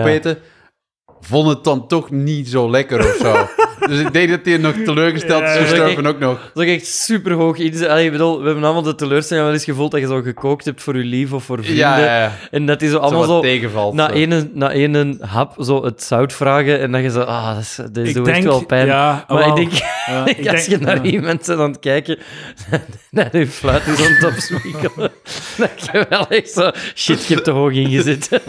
[1.21, 3.35] Vond het dan toch niet zo lekker of zo.
[3.89, 6.51] dus ik denk dat hij nog teleurgesteld is gestorven ook nog.
[6.55, 7.57] Dat is echt super hoog.
[7.89, 10.65] Allee, ik bedoel, we hebben allemaal de teleurstelling wel eens gevoeld dat je zo gekookt
[10.65, 11.77] hebt voor je lief of voor vrienden.
[11.85, 12.33] Ja, ja, ja.
[12.51, 13.95] En dat die zo allemaal zo tegenvalt.
[13.95, 14.15] na zo.
[14.15, 17.77] ene, na ene hap zo het zout vragen en dat je zo, ah, dat, is,
[17.77, 18.87] dat is Ik doet echt wel pijn.
[18.87, 19.73] ja, maar wel, ik denk,
[20.07, 21.03] ja, ik als denk- je naar ja.
[21.11, 22.19] iemand bent aan het kijken,
[23.11, 25.11] naar je fluit is aan het opzwiegelen,
[25.59, 28.41] dat je wel echt zo, shit, ik heb te hoog ingezet.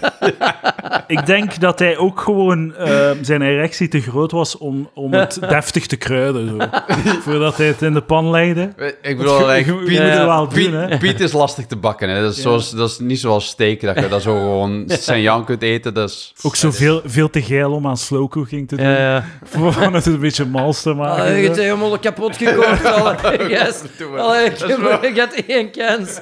[1.07, 5.39] Ik denk dat hij ook gewoon eh, zijn erectie te groot was om, om het
[5.49, 6.47] deftig te kruiden.
[6.59, 6.67] Zo.
[7.23, 8.73] Voordat hij het in de pan legde.
[9.01, 10.97] Ik bedoel, je- like, je Piet, ja, wel Piet, doen, hè.
[10.97, 12.09] Piet is lastig te bakken.
[12.09, 12.21] Hè.
[12.21, 15.45] Dat, is zoals, dat is niet zoals steak, dat je dat zo gewoon zijn jan
[15.45, 15.93] kunt eten.
[15.93, 16.33] Dat is...
[16.41, 18.85] Ook zo veel, veel te geil om aan slow cooking te doen.
[18.85, 19.23] Ja, ja.
[19.43, 21.23] Voor het een beetje mals te maken.
[21.23, 21.45] Allee, je zo.
[21.47, 22.85] hebt helemaal kapot gekookt.
[22.85, 23.81] Allee, yes.
[24.17, 26.19] Allee, ik heb ik had één kans.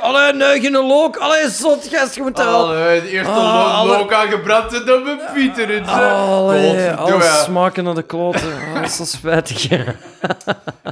[0.00, 1.16] Allee, nee, geen look.
[1.16, 2.66] Allee, zot, gast, je moet wel...
[2.66, 5.84] Allee, Ah, lo- alle- look aangebrand en dan met Piet erin.
[5.84, 5.94] zeg.
[5.94, 8.48] Allee, alles smaken naar de kloten.
[8.48, 9.70] Oh, dat is zo spijtig.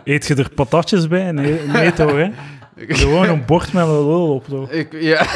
[0.05, 1.33] Eet je er patatjes bij?
[1.33, 2.29] Nee, nee toch, hè?
[2.89, 4.71] Gewoon een bord met een lul op, toch?
[4.71, 5.27] Ik, ja,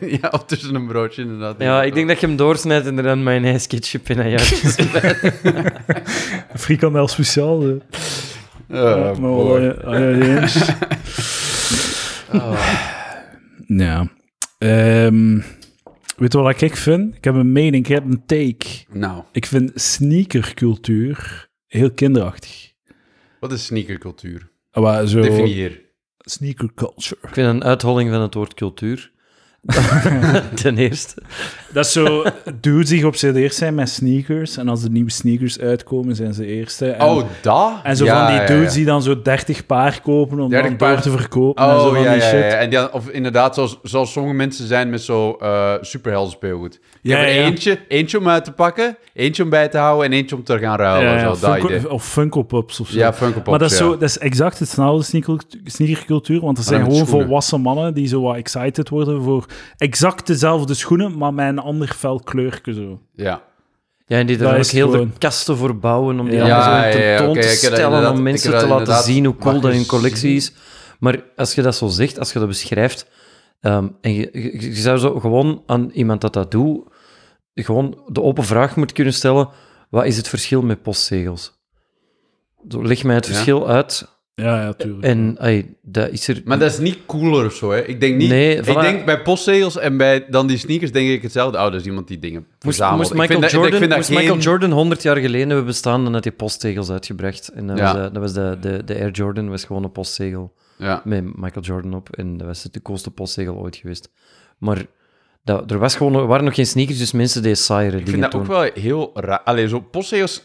[0.20, 1.54] ja, of tussen een broodje inderdaad.
[1.58, 4.76] Ja, ik denk dat je hem doorsnijdt en er dan mayonaise, ketchup en ajaartjes
[6.64, 7.60] Frikandel speciaal.
[7.60, 7.78] zo.
[8.70, 9.66] Oh, Met boy.
[9.66, 10.56] wat ajaardiens.
[13.66, 14.08] Ja.
[14.58, 15.40] Ehm,
[16.18, 17.14] weet je wat ik vind?
[17.16, 18.66] Ik heb een mening, ik heb een take.
[18.92, 22.72] Nou, Ik vind sneakercultuur heel kinderachtig.
[23.40, 24.50] wat is sneakercultuur?
[24.70, 25.80] Ah, maar zo, Definieer.
[26.18, 27.16] sneaker culture.
[27.22, 29.12] Ik vind een uitholling van het woord cultuur.
[30.62, 31.22] Ten eerste.
[31.72, 32.24] Dat is zo,
[32.60, 34.56] dudes die geobsedeerd zijn met sneakers.
[34.56, 36.90] En als er nieuwe sneakers uitkomen, zijn ze eerste.
[36.90, 37.72] En, Oh, dat?
[37.82, 38.76] en zo Ja, van die dudes ja.
[38.76, 41.64] die dan zo 30 paar kopen om 30 dan paar- te verkopen.
[41.64, 42.38] en zo Oh, van ja, die ja, shit.
[42.40, 42.48] ja.
[42.58, 46.80] En die, of inderdaad, zoals, zoals sommige mensen zijn met zo eh superhelden speelgoed.
[47.02, 47.44] Je Ja, hebt er ja.
[47.44, 50.58] eentje, eentje om uit te pakken, eentje om bij te houden en eentje om te
[50.58, 51.12] gaan ruilen.
[51.12, 51.90] Ja, ja, zo, dat Funko- idee.
[51.90, 52.98] of Funko Pops of zo.
[52.98, 53.84] Ja, Funko Pops, maar dat is, ja.
[53.84, 57.26] zo, dat is exact hetzelfde sneaker, sneakercultuur, want er zijn met gewoon schoenen.
[57.26, 61.88] volwassen mannen die zo wat excited worden voor exact dezelfde schoenen, maar met een ander
[61.88, 63.00] fel kleurje zo.
[63.12, 63.42] Ja.
[64.06, 66.42] Ja, en die Dat er ook heel gewoon- de kasten voor bouwen om die Ja,
[66.42, 70.36] allemaal zo tentoon te stellen, om mensen te laten zien hoe cool dat hun collectie
[70.36, 70.52] is.
[70.98, 73.06] Maar als je dat zo zegt, als je dat beschrijft,
[73.60, 76.84] ehm, en je, je, je zou zo gewoon aan iemand dat dat doet,
[77.54, 79.48] gewoon de open vraag moeten kunnen stellen,
[79.90, 81.58] wat is het verschil met postzegels?
[82.68, 83.32] Zo, leg mij het Ja.
[83.32, 85.02] verschil uit Ja, ja, tuurlijk.
[85.04, 86.40] en ai, dat is er...
[86.44, 87.80] Maar dat is niet cooler of zo, hè.
[87.84, 88.28] Ik denk niet...
[88.28, 91.58] Nee, ik denk bij postzegels en bij dan die sneakers denk ik hetzelfde.
[91.58, 92.98] Oh, dat is iemand die dingen Moest, verzamelt.
[92.98, 95.16] moest Ik Michael, vind dat- ik Jordan, vind dat moest geen- Michael Jordan 100 jaar
[95.16, 97.48] geleden hebben bestaan, dan had hij posttegels uitgebracht.
[97.48, 97.84] En dat Ja.
[97.84, 101.02] was, de, dat was de, de, de Air Jordan, was gewoon een postzegel Ja.
[101.04, 102.08] met Michael Jordan op.
[102.16, 104.10] En dat was de coolste postzegel ooit geweest.
[104.58, 104.84] Maar
[105.56, 108.10] Dat, er, was gewoon, er waren nog geen sneakers, dus mensen deden saaiere Ik dingen
[108.10, 108.40] vind dat toen.
[108.40, 109.40] ook wel heel raar.
[109.40, 110.44] Allee, zo postzegels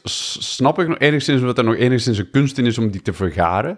[0.56, 3.14] snap ik nog enigszins, omdat er nog enigszins een kunst in is om die te
[3.14, 3.78] vergaren.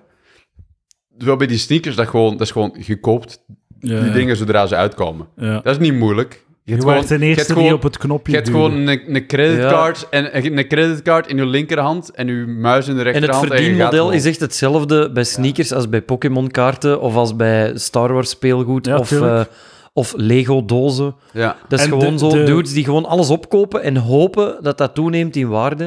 [1.18, 3.40] Terwijl bij die sneakers, dat, gewoon, dat is gewoon gekoopt,
[3.80, 5.28] Ja, die dingen zodra ze uitkomen.
[5.36, 5.54] Ja.
[5.60, 6.34] Dat is niet moeilijk.
[6.34, 9.16] Je Je hebt wordt gewoon- ten eerste gewoon- op het knopje Je hebt gewoon een,
[9.16, 13.16] een creditcard en een creditcard in je linkerhand en je muis in de En het
[13.16, 13.44] rechterhand.
[13.46, 18.14] je gaat verdienmodel is echt hetzelfde bij sneakers als bij Pokémon-kaarten of als bij Star
[18.14, 19.50] Wars speelgoed Ja, of, tuurlijk.
[19.96, 21.16] Eh, of Lego-dozen.
[21.34, 21.56] Ja.
[21.68, 24.78] Dat is En gewoon de- zo de- dudes die gewoon alles opkopen en hopen dat
[24.78, 25.84] dat toeneemt in waarde.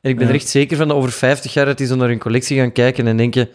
[0.00, 0.30] En ik ben Ja.
[0.32, 2.72] er echt zeker van dat over 50 jaar dat die zo naar hun collectie gaan
[2.72, 3.48] kijken en denken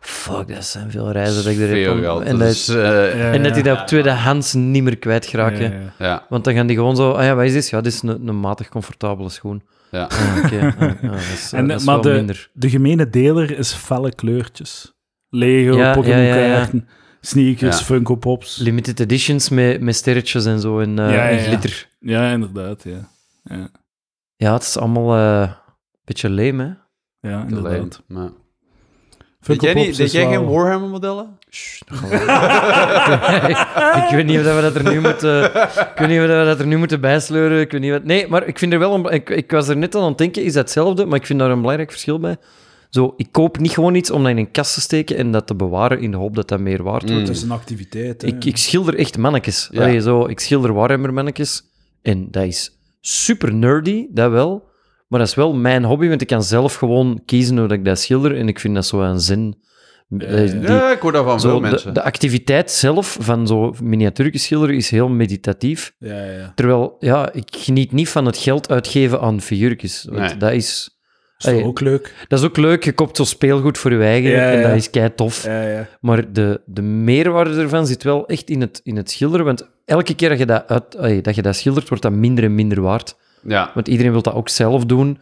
[0.00, 1.76] fuck, dat zijn veel reizen dat ik er heb.
[1.76, 2.22] Veel om- geld.
[2.22, 2.74] En, dat eh,
[3.18, 5.62] Ja, en dat die dat op tweedehands niet meer kwijtraken.
[5.72, 6.06] Ja, ja.
[6.06, 6.26] ja.
[6.28, 7.68] Want dan gaan die gewoon zo, ah ja, wat is dit?
[7.68, 9.62] Ja, dit is een, een matig comfortabele schoen.
[9.90, 10.02] Ja.
[10.02, 10.74] Ah, oké.
[10.78, 12.50] Ah, ja, dat is, eh, En, dat is maar wel de, minder.
[12.52, 14.94] de gemene deler is felle kleurtjes.
[15.30, 16.54] Lego, Ja, Pokémon ja, ja, ja.
[16.54, 16.88] kaarten,
[17.26, 17.84] sneakers, Ja.
[17.84, 18.56] Funko Pops.
[18.58, 21.42] Limited editions met, met sterretjes en zo en, eh, Ja, ja, en ja.
[21.42, 21.88] glitter.
[22.00, 22.82] Ja, inderdaad.
[22.82, 23.08] Ja,
[23.42, 23.68] ja.
[24.36, 25.54] Ja, het is allemaal eh, een
[26.04, 26.76] beetje lame,
[27.20, 27.30] hè?
[27.30, 28.02] ja inderdaad.
[28.06, 28.28] Maar...
[29.40, 31.38] Funko Deed jij, niet, deed jij wel- geen Warhammer-modellen?
[34.04, 36.42] ik weet niet of dat we dat er nu moeten, ik weet niet of we
[36.46, 37.60] dat er nu moeten bijsleuren.
[37.60, 39.76] Ik weet niet wat, nee, maar ik vind er wel een, ik, ik was er
[39.76, 41.04] net aan aan het denken, is dat hetzelfde?
[41.06, 42.36] Maar ik vind daar een belangrijk verschil bij.
[42.90, 45.46] Zo, ik koop niet gewoon iets om dat in een kast te steken en dat
[45.46, 47.14] te bewaren in de hoop dat dat meer waard wordt.
[47.14, 47.20] Mm.
[47.20, 48.22] Het is een activiteit.
[48.22, 48.28] hè.
[48.28, 49.68] Ik, ik schilder echt mannetjes.
[49.72, 49.80] Ja.
[49.82, 51.62] Allee, zo, ik schilder Warhammer mannetjes.
[52.02, 54.64] En dat is super nerdy, dat wel.
[55.08, 57.84] Maar dat is wel mijn hobby, want ik kan zelf gewoon kiezen hoe dat ik
[57.84, 58.36] dat schilder.
[58.36, 59.64] En ik vind dat zo een zin.
[60.08, 60.28] Die-
[60.60, 61.94] Ja, ik hoor dat van veel zo, de, mensen.
[61.94, 65.92] de activiteit zelf van zo miniatuurtjes schilderen is heel meditatief.
[65.98, 66.52] Ja, ja.
[66.54, 70.06] Terwijl, ja, ik geniet niet van het geld uitgeven aan figuurtjes.
[70.10, 70.36] Want Nee.
[70.36, 70.95] dat is...
[71.38, 72.14] Is toch Allee, ook leuk?
[72.28, 74.68] Dat is ook leuk, je koopt zo speelgoed voor je eigen Ja, en ja.
[74.68, 75.44] dat is kei tof.
[75.44, 75.86] Ja, ja.
[76.00, 79.46] Maar de, de meerwaarde ervan zit wel echt in het, in het schilderen.
[79.46, 82.44] Want elke keer dat je dat, uit, allee, dat je dat schildert, wordt dat minder
[82.44, 83.16] en minder waard.
[83.42, 83.70] ja.
[83.74, 85.18] Want iedereen wil dat ook zelf doen.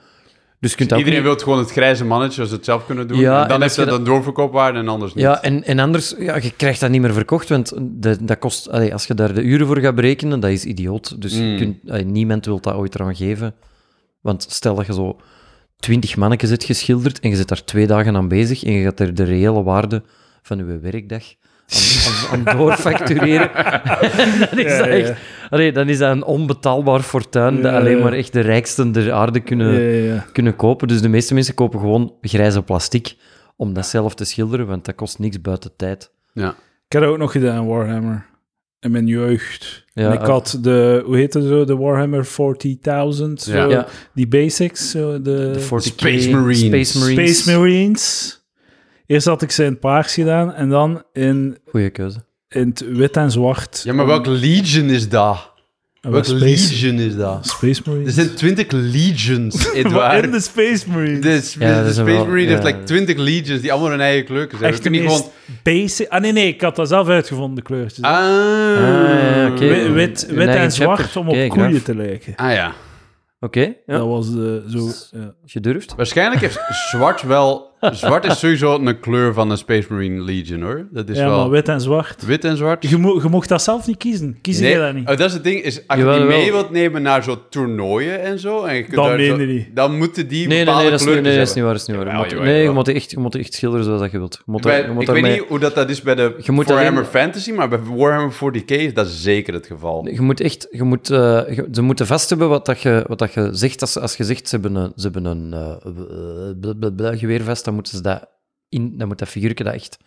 [0.60, 3.18] Dus kunt dat Iedereen wil gewoon het grijze mannetje als ze het zelf kunnen doen.
[3.18, 5.24] Ja, en dan heeft dat je een doorverkoopwaarde en anders niet.
[5.24, 8.70] Ja, en, en anders, ja, je krijgt dat niet meer verkocht, want de, dat kost,
[8.70, 11.22] allee, als je daar de uren voor gaat berekenen, dat is idioot.
[11.22, 11.56] Dus je Mm.
[11.56, 13.54] kunt, allee, niemand wil dat ooit eraan geven.
[14.20, 15.16] Want stel dat je zo
[15.76, 19.00] twintig mannetjes hebt geschilderd en je zit daar twee dagen aan bezig en je gaat
[19.00, 20.02] er de reële waarde
[20.42, 21.22] van je werkdag
[21.66, 23.50] aan, aan, aan doorfactureren.
[24.50, 24.92] dan, is Ja, dat ja.
[24.92, 25.12] echt,
[25.50, 28.02] allee, dan is dat een onbetaalbaar fortuin dat alleen ja.
[28.02, 30.24] maar echt de rijksten der aarde kunnen, Ja, ja.
[30.32, 30.88] kunnen kopen.
[30.88, 33.14] Dus de meeste mensen kopen gewoon grijze plastic
[33.56, 36.10] om dat zelf te schilderen, want dat kost niks buiten tijd.
[36.32, 36.48] Ja.
[36.86, 38.26] Ik heb dat ook nog gedaan, Warhammer.
[38.84, 39.84] In mijn jeugd.
[39.94, 40.26] Ja, En ik eh.
[40.28, 42.32] had de, hoe heet het zo, de Warhammer 40.000,
[43.34, 43.64] zo, Ja.
[43.68, 43.86] Ja.
[44.14, 46.58] die basics, zo, de, De 40K, Space Marines.
[46.90, 47.38] Space Marines.
[47.42, 48.42] Space Marines.
[49.06, 52.24] Eerst had ik ze in het paars gedaan en dan in, Goeie keuze.
[52.48, 53.80] in het wit en zwart.
[53.84, 55.52] Ja, maar welk Legion is dat?
[56.04, 57.46] En Welk wat Space, Legion is dat?
[57.46, 58.14] Space Er Marines.
[58.14, 60.24] zijn twintig Legions, Wat Edouard.
[60.24, 61.20] in de Space Marines.
[61.20, 62.48] De, sp- Ja, de Space wel- Marine ja.
[62.48, 64.72] heeft like 20 Legions die allemaal hun eigen kleuren zijn.
[64.72, 65.30] Echt de meest gewoon...
[65.62, 66.08] basic...
[66.08, 68.04] Ah, nee, nee, ik had dat zelf uitgevonden, de kleurtjes.
[68.04, 68.12] Ah,
[68.76, 69.66] ja, oké.
[69.92, 71.20] wit wit, en zwart chapter.
[71.20, 72.32] om op koeien te lijken.
[72.36, 72.72] Ah ja.
[73.40, 73.96] Oké, ja.
[73.98, 74.78] Dat was de, zo...
[75.18, 75.34] Ja.
[75.42, 75.94] als je durft.
[75.96, 77.72] Waarschijnlijk heeft zwart wel...
[77.92, 80.86] Zwart is sowieso een kleur van een Space Marine Legion, hoor.
[80.90, 81.38] Dat is ja, wel...
[81.38, 82.26] maar wit en zwart.
[82.26, 82.88] Wit en zwart?
[82.88, 84.38] Je, mo je mocht dat zelf niet kiezen.
[84.40, 85.08] Kies Nee, je dat niet?
[85.08, 85.62] oh, dat is het ding.
[85.62, 88.62] Is, als je die mee wilt nemen naar zo'n toernooien en zo...
[88.64, 89.76] En je kunt Dan meen je niet.
[89.76, 91.72] Dan moeten die Nee, nee, bepaalde nee, dat is, niet, nee, dat is niet waar.
[91.72, 92.06] Dat is niet waar.
[92.06, 94.34] Je moet- jawel, nee, je moet, echt, je moet echt schilderen zoals dat je wilt.
[94.46, 96.34] Je moet, Bij- er- je moet ik weet niet hoe dat, dat is bij de
[96.38, 100.08] Je moet Warhammer alleen- Fantasy, maar bij Warhammer 40k is dat zeker het geval.
[100.08, 101.18] Je moet echt, je moet, eh,
[101.48, 103.80] je- ze moeten vast hebben wat, dat je, wat dat je zegt.
[103.80, 105.90] Als, als je zegt, ze hebben een, ze hebben een eh,
[106.60, 108.28] blablabla geweervest, dan moeten ze dat
[108.68, 109.98] in, dan moet dat figuurtje dat echt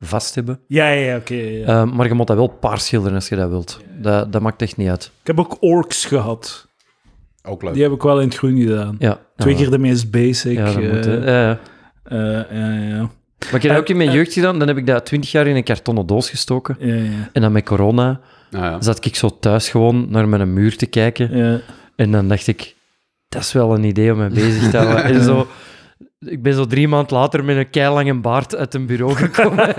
[0.00, 0.60] vast hebben.
[0.66, 1.34] Ja, ja, ja, oké.
[1.34, 1.66] ja.
[1.66, 3.80] Eh, maar je moet dat wel paars schilderen als je dat wilt.
[4.00, 5.04] Dat, dat maakt echt niet uit.
[5.20, 6.68] Ik heb ook orks gehad.
[7.42, 7.74] Ook leuk.
[7.74, 8.96] Die heb ik wel in het groen gedaan.
[8.98, 9.20] Ja.
[9.36, 10.56] Twee Ja, keer de meest basic.
[10.58, 11.14] Ja, dat eh, moet, hè.
[11.14, 11.58] Ja, ja.
[12.02, 13.10] eh, ja, ja.
[13.44, 14.58] Maar ik heb dat ook in mijn jeugd gedaan.
[14.58, 16.76] Dan heb ik dat twintig jaar in een kartonnen doos gestoken.
[16.78, 17.30] Ja, ja.
[17.32, 18.82] En dan met corona Ah, ja.
[18.82, 21.36] zat ik zo thuis gewoon naar mijn muur te kijken.
[21.36, 21.60] ja.
[21.96, 22.74] En dan dacht ik,
[23.28, 25.04] dat is wel een idee om me bezig te houden.
[25.14, 25.46] En zo,
[26.26, 29.76] ik ben zo drie maanden later met een keilange baard uit een bureau gekomen.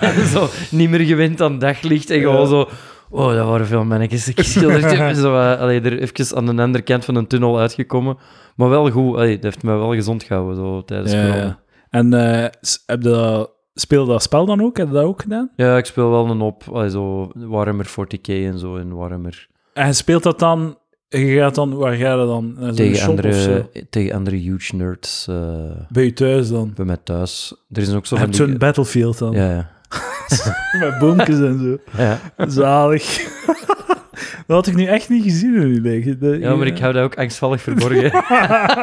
[0.00, 2.10] en zo niet meer gewend aan daglicht.
[2.10, 2.68] En gewoon zo...
[3.10, 4.28] Oh, dat waren veel mannetjes.
[4.28, 5.14] Ik schilderde heb.
[5.24, 8.16] Zo, uh, allee, er even aan de andere kant van een tunnel uitgekomen.
[8.56, 9.14] Maar wel goed.
[9.16, 11.42] Allee, dat heeft me wel gezond gehouden zo, tijdens Ja, corona.
[11.42, 11.60] ja.
[11.90, 12.42] En eh,
[12.86, 14.76] heb je dat, speel dat spel dan ook?
[14.76, 15.50] Heb je dat ook gedaan?
[15.56, 16.62] Ja, ik speel wel een op.
[16.72, 18.76] Allee, zo Warhammer 40k en zo.
[18.76, 20.76] En Warhammer En speelt dat dan...
[21.20, 21.74] Je gaat dan...
[21.76, 22.54] Waar ga je dan?
[22.58, 25.36] Naar tegen andere, tegen andere huge nerds eh,
[25.88, 26.72] Bij je thuis dan?
[26.74, 27.54] bij mij thuis.
[27.72, 28.40] Er is ook zo Je van die...
[28.40, 29.32] zo'n Battlefield dan.
[29.32, 29.70] Ja, ja.
[30.80, 32.02] Met boompjes en zo.
[32.02, 32.18] ja.
[32.48, 33.04] Zalig.
[34.46, 36.18] Dat had ik nu echt niet gezien in uw liggen.
[36.20, 38.10] De- Ja, maar ik hou dat ook angstvallig verborgen.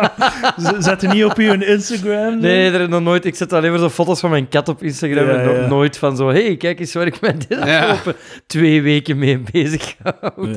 [0.83, 2.39] Zet er niet op uw Instagram?
[2.39, 3.25] Nee, er is nog nooit.
[3.25, 5.25] Ik zet alleen maar zo foto's van mijn kat op Instagram.
[5.25, 5.67] Ja, en no- ja.
[5.67, 6.27] nooit van zo.
[6.29, 7.85] hey, kijk eens waar ik mij dit Ja.
[7.85, 10.49] afgelopen twee weken mee bezig hou.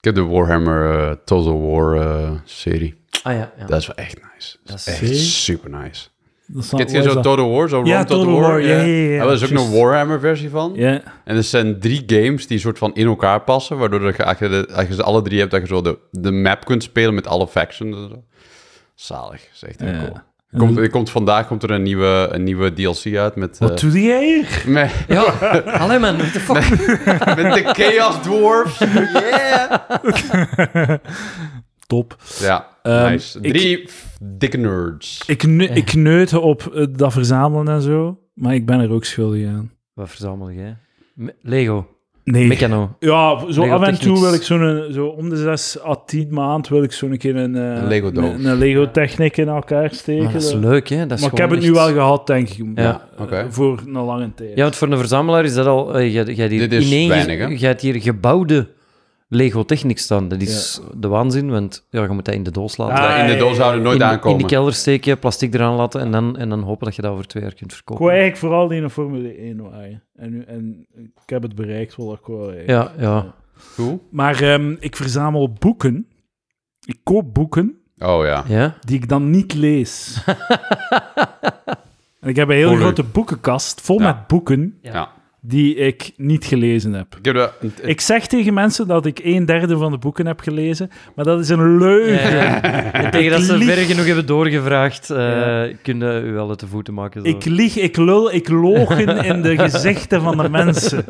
[0.00, 2.94] Ik heb de Warhammer eh, Total War eh, serie.
[3.22, 3.66] Ah ja, ja.
[3.66, 4.56] Dat is wel echt nice.
[4.64, 6.08] Dat is Dat is echt super nice.
[6.46, 7.22] Dat is Kent je zo dat?
[7.22, 7.68] Total War?
[7.68, 8.50] Zo Ja, Total, Total War?
[8.50, 8.84] War, ja, ja,
[9.14, 10.72] ja, Dat is ook een Warhammer versie van.
[10.74, 11.02] Ja.
[11.24, 14.38] En er zijn drie games die soort van in elkaar passen, waardoor dat je, als,
[14.38, 16.82] je de- als je ze alle drie hebt, dat je zo de, de map kunt
[16.82, 18.22] spelen met alle factions en zo.
[18.94, 19.98] Zalig, is echt heel Ja.
[19.98, 20.16] cool.
[20.56, 23.76] Komt, er komt, vandaag komt er een nieuwe, een nieuwe DLC uit met, Wat eh,
[23.90, 24.62] doe jij hier?
[24.66, 25.22] met, Ja,
[25.78, 26.68] alleen man, what the fuck?
[27.42, 28.78] met de Chaos Dwarfs.
[28.78, 29.78] Yeah!
[31.86, 32.16] Top.
[32.40, 33.40] Ja, Ehm, nice.
[33.40, 33.88] Drie
[34.20, 35.22] dikke nerds.
[35.26, 39.04] Ik, ne ik neut op eh, dat verzamelen en zo, maar ik ben er ook
[39.04, 39.72] schuldig aan.
[39.94, 40.76] Wat verzamel jij?
[41.42, 41.88] Lego,
[42.24, 42.58] Nee.
[42.98, 46.26] Ja, zo Lego af en toe wil ik zo'n, zo om de zes à tien
[46.30, 48.24] maand wil ik zo'n keer een, eh, Een Lego doos.
[48.24, 50.24] een, een Lego techniek in elkaar steken.
[50.24, 51.06] Maar dat is leuk, hè?
[51.06, 52.64] Dat is maar ik heb het nu echt- wel gehad, denk ik.
[52.74, 53.46] Ja, eh, oké.
[53.50, 54.50] Voor een lange tijd.
[54.54, 55.98] Ja, want voor een verzamelaar is dat al...
[55.98, 57.46] eh, jij jij hier Dit is ineen- weinig, hè?
[57.46, 58.66] jij hebt hier gebouwde
[59.32, 60.28] Lego Technic staan.
[60.28, 62.94] Dat is de waanzin, want ja, je moet dat in de doos laten.
[62.94, 64.38] Ah, Ja, in de doos houden nooit in, in aankomen.
[64.38, 67.26] de kelder steken, plastic eraan laten en dan, en dan hopen dat je dat over
[67.26, 68.04] twee jaar kunt Ik verkopen.
[68.04, 70.02] wou eigenlijk vooral in een Formule 1 waaien.
[70.14, 72.54] En, nu, en ik heb het bereikt wat ik wou.
[72.56, 72.98] eigenlijk.
[72.98, 73.34] Ja, ja.
[73.74, 74.06] Cool.
[74.10, 76.06] Maar ehm, ik verzamel boeken.
[76.86, 78.44] Ik koop boeken Oh ja.
[78.48, 78.76] Ja?
[78.80, 80.22] die ik dan niet lees.
[82.20, 84.06] en ik heb een hele grote boekenkast vol Ja.
[84.06, 85.08] met boeken Ja.
[85.40, 87.16] Die ik niet gelezen heb.
[87.18, 87.52] Ik heb dat...
[87.60, 91.24] een- Ik zeg tegen mensen dat ik een derde van de boeken heb gelezen, maar
[91.24, 92.36] dat is een leugen.
[92.36, 92.62] Ja, ja.
[92.92, 93.74] En tegen dat ze lieg.
[93.74, 95.68] ver genoeg hebben doorgevraagd, eh Ja.
[95.82, 97.22] kunnen u wel uit de voeten maken.
[97.22, 97.28] Zo.
[97.28, 101.04] Ik lieg, ik lul, ik logen in de gezichten van de mensen.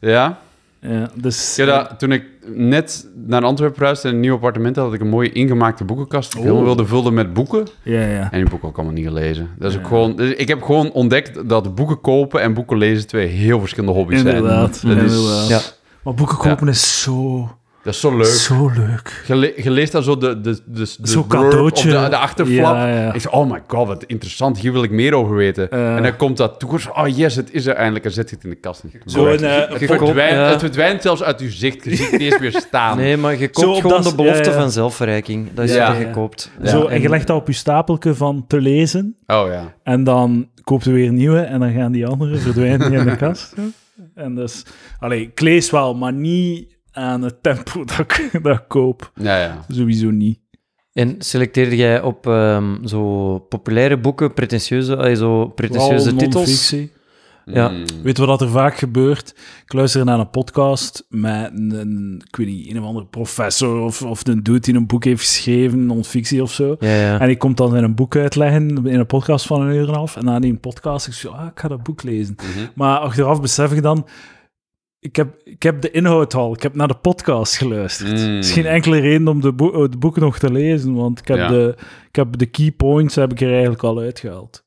[0.00, 0.38] Ja.
[0.80, 1.56] Ja, dus...
[1.56, 5.00] Heb dat, toen ik net naar Antwerpen verhuisde en een nieuw appartement had, had ik
[5.00, 6.52] een mooie ingemaakte boekenkast die ik Oh.
[6.52, 7.66] helemaal wilde vullen met boeken.
[7.82, 8.28] Ja, ja.
[8.30, 9.48] En die boeken ook allemaal niet gelezen.
[9.58, 9.88] Dat is ook Ja.
[9.88, 13.96] gewoon, dus ik heb gewoon ontdekt dat boeken kopen en boeken lezen twee heel verschillende
[13.96, 14.94] hobby's Inderdaad, zijn.
[14.96, 15.48] Dat is, inderdaad.
[15.48, 15.60] Ja.
[16.02, 17.50] Maar boeken kopen is zo,
[17.82, 18.26] dat is zo leuk.
[18.26, 19.24] zo leuk.
[19.26, 21.96] Je, le- je leest dan zo de, de, de, de cadeautje.
[21.96, 22.74] op de, de achterflap.
[22.74, 23.12] Ja, ja.
[23.12, 24.58] Ik zeg, oh my god, wat interessant.
[24.58, 25.70] Hier wil ik meer over weten.
[25.70, 25.96] Eh.
[25.96, 26.78] en dan komt dat toe.
[26.92, 28.04] Oh yes, het is er eindelijk.
[28.04, 28.84] En zet je het in de kast.
[29.06, 30.48] Zo een, eh, het, een verdwijnt, ja.
[30.50, 31.84] het verdwijnt zelfs uit je zicht.
[31.84, 32.96] Je ziet het niet eens meer staan.
[32.96, 35.48] Nee, maar je koopt op gewoon dat- de belofte van zelfverrijking.
[35.54, 35.88] Dat is Ja.
[35.88, 36.10] wat je Ja.
[36.12, 36.50] koopt.
[36.64, 39.16] Zo, en je legt dat op je stapelke van te lezen.
[39.26, 39.74] Oh ja.
[39.82, 43.16] En dan koopt je weer een nieuwe en dan gaan die andere verdwijnen in de
[43.16, 43.54] kast.
[44.14, 44.62] En dus,
[44.98, 49.12] allee, ik lees wel, maar niet aan het tempo dat ik, dat ik koop.
[49.14, 49.64] Ja, ja.
[49.68, 50.38] Sowieso niet.
[50.92, 56.74] En selecteerde jij op ehm, zo populaire boeken, pretentieuze, eh, zo pretentieuze titels?
[57.52, 57.68] Ja.
[57.68, 57.84] Mm.
[58.02, 59.34] Weet je wat er vaak gebeurt?
[59.64, 63.80] Ik luister naar een podcast met een, een ik weet niet, een of andere professor
[63.80, 66.76] of, of een dude die een boek heeft geschreven, non-fictie of zo.
[66.78, 67.20] Ja, ja.
[67.20, 69.88] En ik kom dan in een boek uitleggen in een podcast van een uur en
[69.88, 70.16] een half.
[70.16, 72.34] En na die podcast, ik zo, ah, ik ga dat boek lezen.
[72.36, 72.66] Mhm.
[72.74, 74.06] Maar achteraf besef ik dan,
[75.00, 78.10] ik heb, ik heb de inhoud al, ik heb naar de podcast geluisterd.
[78.10, 78.16] Mm.
[78.16, 81.28] Er is geen enkele reden om de, boe- de boeken nog te lezen, want ik
[81.28, 81.48] heb, Ja.
[81.48, 81.74] de,
[82.08, 84.66] ik heb de key points heb ik er eigenlijk al uitgehaald.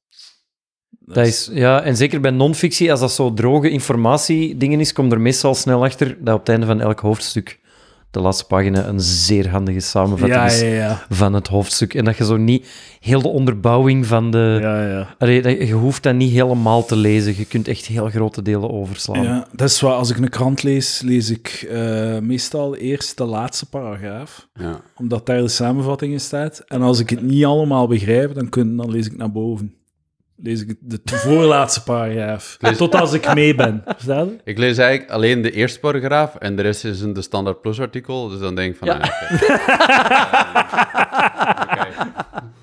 [1.05, 5.11] Dat is, ja, en zeker bij non-fictie, als dat zo droge informatie dingen is, komt
[5.11, 7.59] er meestal snel achter dat op het einde van elk hoofdstuk
[8.11, 11.93] de laatste pagina een zeer handige samenvatting ja, is ja, ja, van het hoofdstuk.
[11.93, 12.67] En dat je zo niet
[12.99, 14.57] heel de onderbouwing van de...
[14.61, 15.15] ja, ja.
[15.17, 17.33] Allee, dat- je hoeft dat niet helemaal te lezen.
[17.37, 19.23] Je kunt echt heel grote delen overslaan.
[19.23, 23.25] Ja, dat is wat, als ik een krant lees, lees ik eh, meestal eerst de
[23.25, 24.79] laatste paragraaf, Ja.
[24.97, 26.63] omdat daar de samenvatting in staat.
[26.67, 29.73] En als ik het niet allemaal begrijp, dan, kun, dan lees ik naar boven.
[30.43, 33.81] Lees ik de voorlaatste paragraaf, Lees- tot als ik mee ben.
[33.85, 34.37] Verstaan je?
[34.43, 37.79] Ik lees eigenlijk alleen de eerste paragraaf en de rest is een de Standaard Plus
[37.79, 38.29] artikel.
[38.29, 38.87] Dus dan denk ik van...
[38.87, 38.97] Ja.
[38.97, 39.09] ah.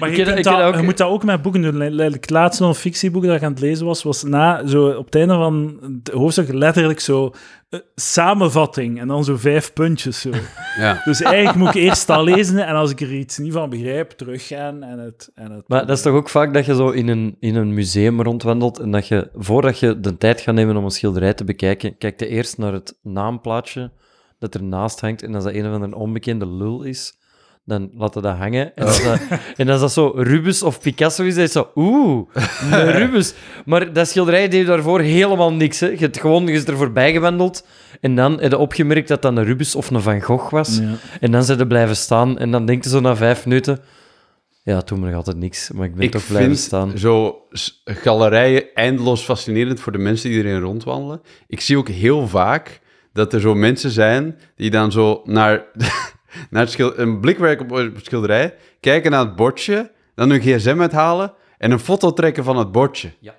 [0.00, 1.80] Maar Ik je, dat- ook- moet dat ook met boeken doen.
[1.80, 5.34] Het laatste non-fictieboek dat ik aan het lezen was, was na, zo, op het einde
[5.34, 7.32] van het hoofdstuk letterlijk zo
[7.68, 10.20] eh, samenvatting en dan zo vijf puntjes.
[10.20, 10.30] Zo.
[10.78, 11.00] Ja.
[11.04, 14.10] Dus eigenlijk moet ik eerst al lezen en als ik er iets niet van begrijp,
[14.10, 15.30] teruggaan en het...
[15.34, 17.74] En het Maar dat is toch ook vaak dat je zo in een, in een
[17.74, 21.44] museum rondwandelt en dat je, voordat je de tijd gaat nemen om een schilderij te
[21.44, 23.90] bekijken, kijkt je eerst naar het naamplaatje
[24.38, 25.22] dat ernaast hangt.
[25.22, 27.18] En als dat een of andere onbekende lul is,
[27.66, 28.74] dan laat je dat hangen.
[28.74, 29.20] En als dat,
[29.56, 32.28] en als dat zo Rubens of Picasso is, dan is het zo, oeh,
[32.70, 33.34] een Rubens.
[33.64, 35.80] Maar dat schilderij deed daarvoor helemaal niks.
[35.80, 35.86] Hè.
[35.86, 37.66] Je hebt gewoon je is er voorbij gewandeld
[38.00, 40.78] en dan heb je opgemerkt dat dat een Rubens of een Van Gogh was.
[40.78, 40.94] Ja.
[41.20, 43.80] En dan zijn ze blijven staan en dan denk je zo na vijf minuten...
[44.62, 46.98] Ja, toen me nog altijd niks, maar ik ben Ik toch blijven vind staan.
[46.98, 47.36] zo
[47.84, 51.20] galerijen eindeloos fascinerend voor de mensen die erin rondwandelen.
[51.46, 52.80] Ik zie ook heel vaak
[53.12, 55.64] dat er zo mensen zijn die dan zo naar,
[56.50, 60.76] naar schil- een blik werken op een schilderij, kijken naar het bordje, dan hun gsm
[60.80, 63.10] uithalen en een foto trekken van het bordje.
[63.20, 63.34] Ja.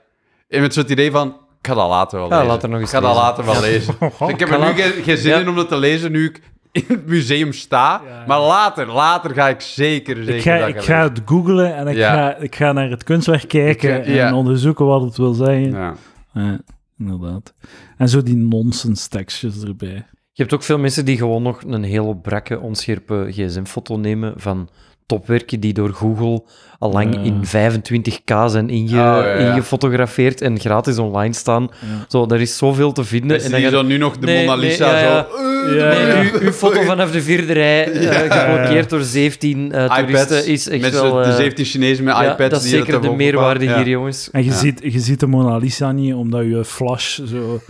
[0.48, 2.48] En met zo'n idee van, ik ga dat later wel Ja, lezen.
[2.52, 3.26] later nog eens ik ga dat lezen.
[3.28, 3.96] later wel lezen.
[4.20, 5.40] Dus ik heb er nu geen, geen zin Ja.
[5.40, 6.42] in om dat te lezen nu ik
[6.72, 8.02] in het museum sta.
[8.08, 8.24] Ja.
[8.28, 11.14] Maar later, later ga ik zeker, zeker Ik ga, dat ik gaan ga lezen.
[11.14, 12.14] het googlen en ik, Ja.
[12.14, 14.28] ga, ik ga naar het kunstwerk kijken Ik ga- ja.
[14.28, 15.72] en onderzoeken wat het wil zeggen.
[15.72, 15.94] Ja.
[16.34, 16.60] Ja,
[17.00, 17.54] inderdaad.
[17.98, 20.06] En zo die nonsens tekstjes erbij.
[20.38, 24.70] Je hebt ook veel mensen die gewoon nog een heel brakke, onscherpe gsm-foto nemen van
[25.06, 26.44] topwerken die door Google
[26.80, 27.22] al lang Ja.
[27.22, 29.50] in 25k zijn inge Oh, ja, ja.
[29.54, 31.62] ingefotografeerd en gratis online staan.
[31.62, 32.06] Ja.
[32.08, 33.28] Zo, daar is zoveel te vinden.
[33.30, 35.06] Mensen die ga- zo nu nog de Nee, Mona Lisa zo...
[35.06, 36.22] eh, Ja, Nee, ja.
[36.22, 40.70] uw, uw foto vanaf de vierde rij, eh, geblokkeerd door 17 eh, iPads, toeristen, is
[40.70, 41.04] echt met wel...
[41.12, 44.30] zo de eh, 17 Chinezen met ja, iPads dat is zeker de meerwaarde hier, jongens.
[44.32, 44.56] En je, Ja.
[44.56, 47.62] ziet, je ziet de Mona Lisa niet, omdat je flash zo,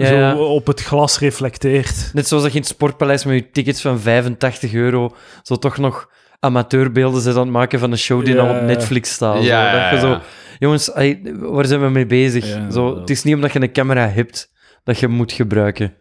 [0.00, 0.36] Ja, zo ja.
[0.36, 2.10] op het glas reflecteert.
[2.14, 5.78] Net zoals dat je in het sportpaleis met je tickets van 85 euro zo toch
[5.78, 6.08] nog
[6.40, 8.62] amateurbeelden zit aan het maken van een show die Ja, al op.
[8.62, 9.32] Netflix staat.
[9.34, 9.38] zo.
[9.38, 10.20] Dat je ja, zo,
[10.58, 10.90] jongens,
[11.40, 12.46] waar zijn we mee bezig?
[12.46, 14.50] Ja, zo, het is niet omdat je een camera hebt
[14.84, 15.94] dat je moet gebruiken.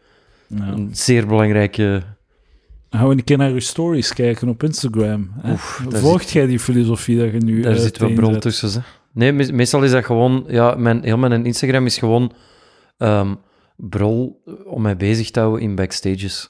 [0.47, 0.67] Ja.
[0.67, 2.03] Een zeer belangrijke...
[2.89, 5.31] Gaan we een keer naar je stories kijken op Instagram.
[5.45, 8.71] Oef, Volgt jij die filosofie dat je nu Daar zit wel brol tussen.
[8.71, 8.79] Hè.
[9.13, 10.45] Nee, me- meestal is dat gewoon...
[10.47, 12.31] Ja, mijn, heel mijn Instagram is gewoon
[12.97, 13.33] ehm,
[13.79, 16.49] brol om mij bezig te houden in backstages.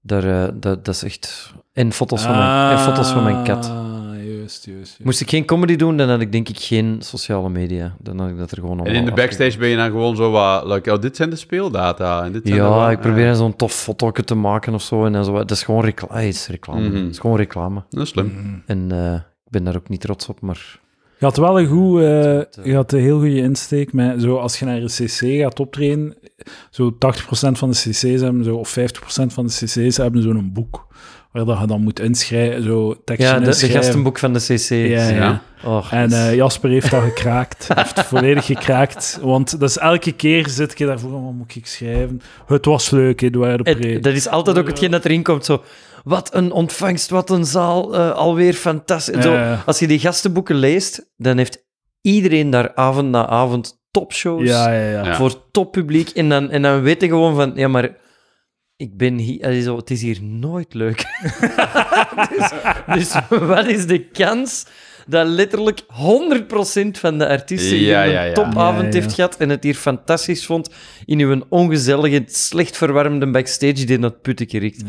[0.00, 1.52] Daar, eh, dat, dat is echt...
[1.72, 3.68] En foto's, van mijn, en foto's van mijn kat.
[3.68, 3.74] Ah,
[4.14, 4.64] juist, juist.
[4.64, 4.98] juist.
[5.04, 7.96] Moest ik geen comedy doen, dan had ik denk ik geen sociale media.
[8.00, 10.16] Dan had ik dat er gewoon En allemaal in de backstage ben je dan gewoon
[10.16, 10.66] zo wat...
[10.66, 12.24] Like, oh, dit zijn de speeldata.
[12.24, 15.04] En dit zijn de Ja, ik probeer dan zo'n tof foto te maken of zo.
[15.04, 15.32] En dan zo.
[15.32, 16.20] Dat is gewoon reclame.
[16.20, 16.88] Het is reclame.
[16.88, 16.96] Mhm.
[16.96, 17.82] Het is gewoon reclame.
[17.88, 18.62] Dat is slim.
[18.66, 20.82] En eh, ik ben daar ook niet trots op, maar...
[21.24, 23.92] Je had wel een, goed, eh, je had een heel goede insteek.
[23.92, 26.16] Met, zo, als je naar een cc gaat optreden,
[26.70, 26.96] zo 80%
[27.52, 30.86] van de cc's hebben, zo, of 50% van de cc's hebben zo'n boek.
[31.32, 34.68] Waar dat je dan moet inschrijven, zo teksten Ja, de, de gastenboek van de CC.
[34.68, 35.08] Ja, ja.
[35.08, 35.42] Ja.
[35.64, 37.68] Och, En eh, Jasper heeft dat gekraakt.
[37.74, 39.18] heeft volledig gekraakt.
[39.22, 42.20] Want dat is elke keer zit je daarvoor, wat moet ik schrijven?
[42.46, 44.00] Het was leuk, Eduardo Pre.
[44.00, 45.44] dat is altijd ook hetgeen dat erin komt.
[45.44, 45.62] Zo,
[46.04, 49.22] wat een ontvangst, wat een zaal, eh, alweer fantastisch.
[49.22, 49.62] Zo, Ja.
[49.66, 51.64] Als je die gastenboeken leest, dan heeft
[52.00, 55.04] iedereen daar avond na avond topshows Ja, ja, ja.
[55.04, 55.14] Ja.
[55.14, 56.08] voor toppubliek.
[56.08, 57.96] En dan, en dan weet je gewoon van, ja, maar
[58.76, 61.04] ik ben hier, zo, het is hier nooit leuk.
[62.34, 62.50] dus,
[62.94, 64.66] dus wat is de kans
[65.06, 65.84] dat letterlijk 100%
[66.92, 68.32] van de artiesten Ja, hier ja, een ja.
[68.32, 68.92] topavond Ja, ja.
[68.92, 70.70] heeft gehad en het hier fantastisch vond
[71.06, 74.82] in uw ongezellige, slecht verwarmde backstage die het putteke riekt.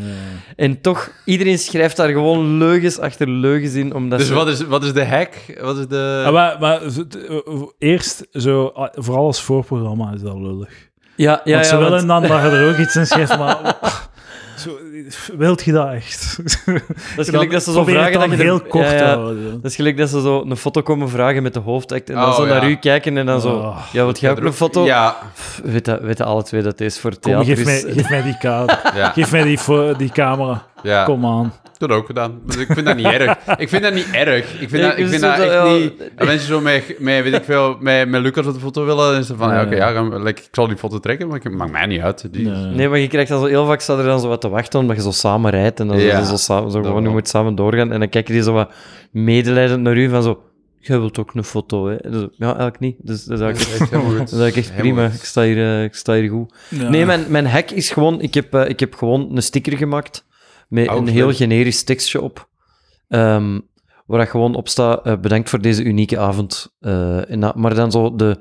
[0.56, 4.60] En toch, iedereen schrijft daar gewoon leugens achter leugens in, omdat Dus ze- wat is,
[4.66, 5.34] wat is de hack?
[5.60, 6.22] Wat is de...
[6.26, 10.68] Ah, maar, maar t- eh, eerst, zo, ah, vooral als voorprogramma is dat lullig.
[11.16, 13.38] Ja, ja, want ja, ze willen want dan dat je er ook iets in schrijft,
[13.38, 13.76] maar...
[14.66, 14.78] Zo,
[15.36, 16.38] wilt je dat echt?
[17.16, 19.16] dat is gelijk dat ze zo vragen dat je er- heel kort ja, ja.
[19.52, 22.24] Dat is gelijk dat ze zo een foto komen vragen met de hoofdact en dan
[22.24, 22.68] Oh, zo naar ja.
[22.70, 23.48] u kijken en dan zo...
[23.54, 23.78] Oh.
[23.92, 24.84] ja, wat jij ook een foto?
[24.84, 27.92] Ja, Pff, Weten, weten alle twee dat deze voor Kom, theater geef mij, is...
[27.94, 28.78] geef mij die kaart.
[28.96, 29.58] ja, Geef mij die,
[29.96, 30.66] die camera.
[30.82, 31.04] Ja.
[31.04, 31.52] Kom aan.
[31.78, 32.40] Dat ook gedaan.
[32.46, 33.36] Dus ik vind dat niet erg.
[33.56, 34.60] Ik vind dat niet erg.
[34.60, 35.92] Ik vind dat, ik vind dat dat- echt niet...
[36.18, 39.10] Als mensen zo met, met, weet ik veel, met, met Lucas op de foto willen,
[39.10, 41.52] dan is het van, ja, oké, ja, like, ik zal die foto trekken, maar het
[41.52, 42.28] maakt mij niet uit.
[42.32, 42.74] Die, Nee.
[42.74, 44.80] Nee, maar je krijgt dan zo heel vaak staat er dan zo wat te wachten
[44.80, 47.08] omdat je zo samen rijdt en dan Ja, zo, zo samen, zo dat gewoon, je
[47.08, 48.70] moet samen doorgaan en dan kijken die zo wat
[49.10, 50.40] medelijdend naar u van zo...
[50.78, 51.96] Jij wilt ook een foto, hè?
[52.10, 52.96] Dus, ja, eigenlijk niet.
[53.02, 54.18] Dus dat is Dat eigenlijk, is echt helemaal goed.
[54.18, 55.14] dat is eigenlijk echt Helemaal prima.
[55.18, 56.54] Ik sta hier, eh, ik sta hier goed.
[56.68, 56.88] Ja.
[56.88, 58.20] Nee, mijn, mijn hack is gewoon...
[58.20, 60.24] Ik heb, eh, ik heb gewoon een sticker gemaakt
[60.68, 62.48] met een heel generisch tekstje op.
[63.08, 63.60] Ehm,
[64.06, 66.74] waar dat gewoon op staat, eh, bedankt voor deze unieke avond.
[66.80, 68.40] Eh, en dat- maar dan zo de...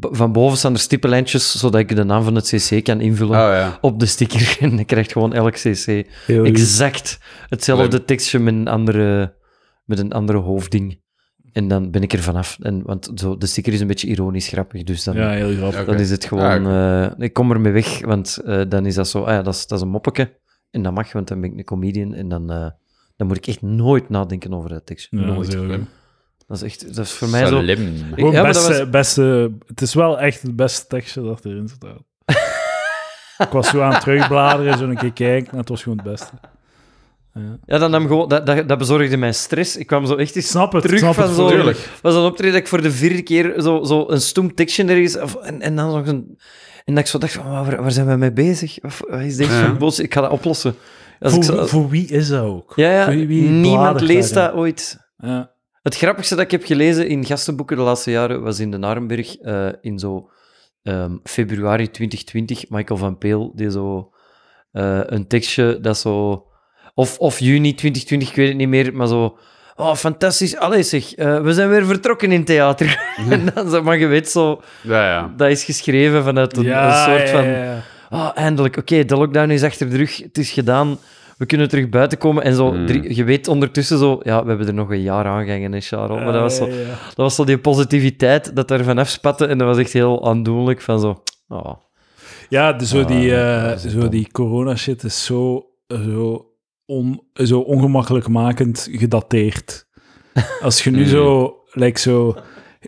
[0.00, 3.52] Van boven staan er stippenlijntjes, zodat ik de naam van het cc kan invullen Oh
[3.52, 3.78] ja.
[3.80, 4.56] op de sticker.
[4.60, 9.34] En dan krijgt gewoon elk cc Heel exact hetzelfde tekstje met een andere,
[9.84, 11.00] met een andere hoofdding.
[11.52, 12.56] En dan ben ik er vanaf.
[12.60, 15.84] En, want zo, de sticker is een beetje ironisch grappig, dus dan, Ja, heel grappig.
[15.84, 16.66] Dan is het gewoon...
[16.66, 19.22] Ah, eh, ik kom ermee weg, want eh, dan is dat zo...
[19.22, 20.38] Ah ja, dat is, dat is een moppeke.
[20.76, 22.14] En dat mag, want dan ben ik een comedian.
[22.14, 22.68] En dan, eh,
[23.16, 25.18] dan moet ik echt nooit nadenken over dat tekstje.
[25.20, 25.50] Ja, nooit.
[25.52, 25.78] dat is.
[26.46, 26.94] Dat is echt...
[26.94, 27.62] Dat is voor mij zo...
[28.16, 32.02] Ja, was- beste, het is wel echt het beste tekstje dat erin staat.
[33.46, 36.06] ik was zo aan het terugbladeren, zo een keer kijken, en het was gewoon het
[36.06, 36.32] beste.
[37.34, 37.58] Ja.
[37.66, 39.76] Ja, dan nam gewoon, dat, dat, dat bezorgde mij stress.
[39.76, 41.72] Ik kwam zo echt Ik eens snap het, terug snap van het zo...
[42.02, 45.18] was een optreden dat ik voor de vierde keer zo, zo een stoem tekstje ergens...
[45.18, 46.38] Of, en, en dan nog een...
[46.86, 48.78] En dat ik zo dacht van, waar, waar zijn we mee bezig?
[48.82, 49.66] Of, wat is dit Ja.
[49.66, 50.04] voor bullshit?
[50.04, 50.74] Ik ga dat oplossen.
[51.20, 52.72] Als Voor, ik zo- voor wie is dat ook?
[52.76, 54.52] ja, ja, voor wie- wie niemand leest daarin?
[54.54, 54.98] dat ooit.
[55.18, 55.50] Ja.
[55.82, 59.36] Het grappigste dat ik heb gelezen in gastenboeken de laatste jaren was in de Narenberg,
[59.36, 60.30] eh, in zo
[60.82, 64.10] ehm, februari 2020, Michael van Peel, die zo
[64.72, 66.44] eh, een tekstje dat zo...
[66.94, 69.38] Of, of juni 2020, ik weet het niet meer, maar zo...
[69.76, 70.56] Oh, fantastisch.
[70.56, 73.00] Allee zeg, eh, we zijn weer vertrokken in theater.
[73.30, 74.60] en dan zo, maar je weet zo...
[74.82, 75.32] Ja, ja.
[75.36, 77.44] Dat is geschreven vanuit een, een soort van...
[77.44, 77.82] ja, ja.
[78.10, 78.76] Ah, eindelijk.
[78.76, 80.16] Oké, de lockdown is achter de rug.
[80.16, 80.98] Het is gedaan.
[81.38, 82.42] We kunnen terug buiten komen.
[82.42, 82.86] En zo, Mm.
[82.86, 84.20] drie- je weet ondertussen zo...
[84.22, 86.22] Ja, we hebben er nog een jaar aan gehangen, hè, Charles.
[86.22, 86.86] Maar dat was, zo, Ja, ja, ja.
[86.86, 89.46] dat was zo die positiviteit dat er vanaf spatte.
[89.46, 90.80] En dat was echt heel aandoenlijk.
[90.80, 91.22] Van zo...
[91.48, 91.72] Oh.
[92.48, 96.46] Ja, de, zo, Ah, die, eh, zo die corona-shit is zo, zo,
[96.86, 99.86] on, zo ongemakkelijkmakend gedateerd.
[100.60, 101.06] Als je nu Mm.
[101.08, 102.36] zo, like zo...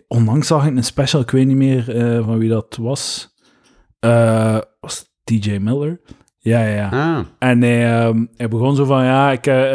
[0.07, 3.33] Onlangs zag ik een special, ik weet niet meer eh, van wie dat was.
[3.99, 6.01] Eh, was het DJ Miller?
[6.37, 6.89] Ja, ja, ja.
[7.17, 7.25] Ah.
[7.39, 9.71] En hij, ehm, hij begon zo van, ja, ik, eh,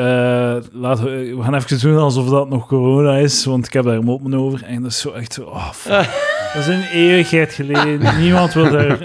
[0.57, 3.85] eh, laten we, we gaan even doen alsof dat nog corona is, want ik heb
[3.85, 4.63] daar moppen over.
[4.65, 6.33] En dat is zo echt zo, oh, fuck.
[6.55, 8.01] Dat is een eeuwigheid geleden.
[8.21, 8.99] Niemand wil daar...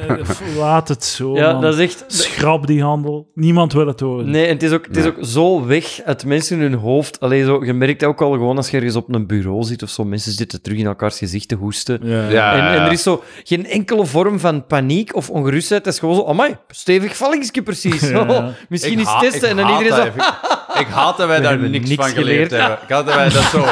[0.57, 1.61] Laat het zo, Ja, man.
[1.61, 2.03] dat is echt...
[2.07, 3.27] Schrap die handel.
[3.33, 4.29] Niemand wil het horen.
[4.29, 7.19] Nee, en het is ook, het is ook zo weg uit mensen in hun hoofd.
[7.19, 9.89] Allee, zo, je merkt ook al gewoon als je ergens op een bureau zit of
[9.89, 11.99] zo, mensen zitten terug in elkaars gezicht te hoesten.
[12.03, 12.29] Ja.
[12.29, 15.85] Ja, En, er is zo geen enkele vorm van paniek of ongerustheid.
[15.85, 18.01] Het is gewoon zo, amai, stevig vallingsje precies.
[18.09, 18.33] Ja.
[18.33, 20.11] Zo, Misschien Ik iets ha- testen ik en dan haat iedereen zo...
[20.17, 20.57] dat.
[20.79, 22.51] Ik, haat dat wij daar hebben niks, niks van geleerd, geleerd.
[22.51, 22.79] hebben.
[22.83, 23.65] Ik haat dat wij dat zo...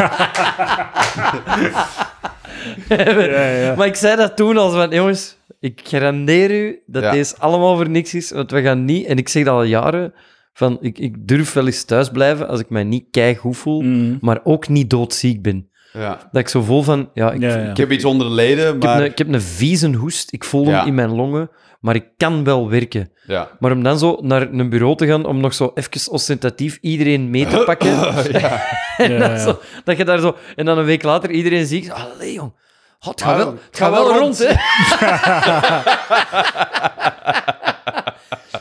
[2.90, 3.76] Ja, ja.
[3.76, 7.12] Maar ik zei dat toen als van, jongens, ik garandeer u dat Ja.
[7.12, 9.06] deze allemaal voor niks is, want we gaan niet...
[9.06, 10.14] En ik zeg dat al jaren,
[10.54, 14.18] van, ik, ik durf wel eens thuis blijven als ik mij niet keigoed voel, Mm.
[14.22, 15.70] maar ook niet doodziek ben.
[15.94, 16.30] Ja.
[16.32, 17.56] Dat ik zo vol van, ja, ik, Ja, ja.
[17.64, 19.00] ik Ik heb iets onder de leden, Ik heb, maar...
[19.00, 21.50] een, ik heb een vieze hoest, ik voel hem in mijn longen,
[21.80, 23.12] maar ik kan wel werken.
[23.28, 23.50] Ja.
[23.60, 27.30] Maar om dan zo naar een bureau te gaan, om nog zo even ostentatief iedereen
[27.30, 27.90] mee te pakken,
[28.32, 28.64] ja.
[28.98, 29.40] en Ja, dan.
[29.40, 30.36] Zo, dat je daar zo...
[30.56, 32.52] En dan een week later iedereen ziet, allee jong,
[33.00, 34.54] oh, het gaat Maar wel, het gaat wel rond, hè.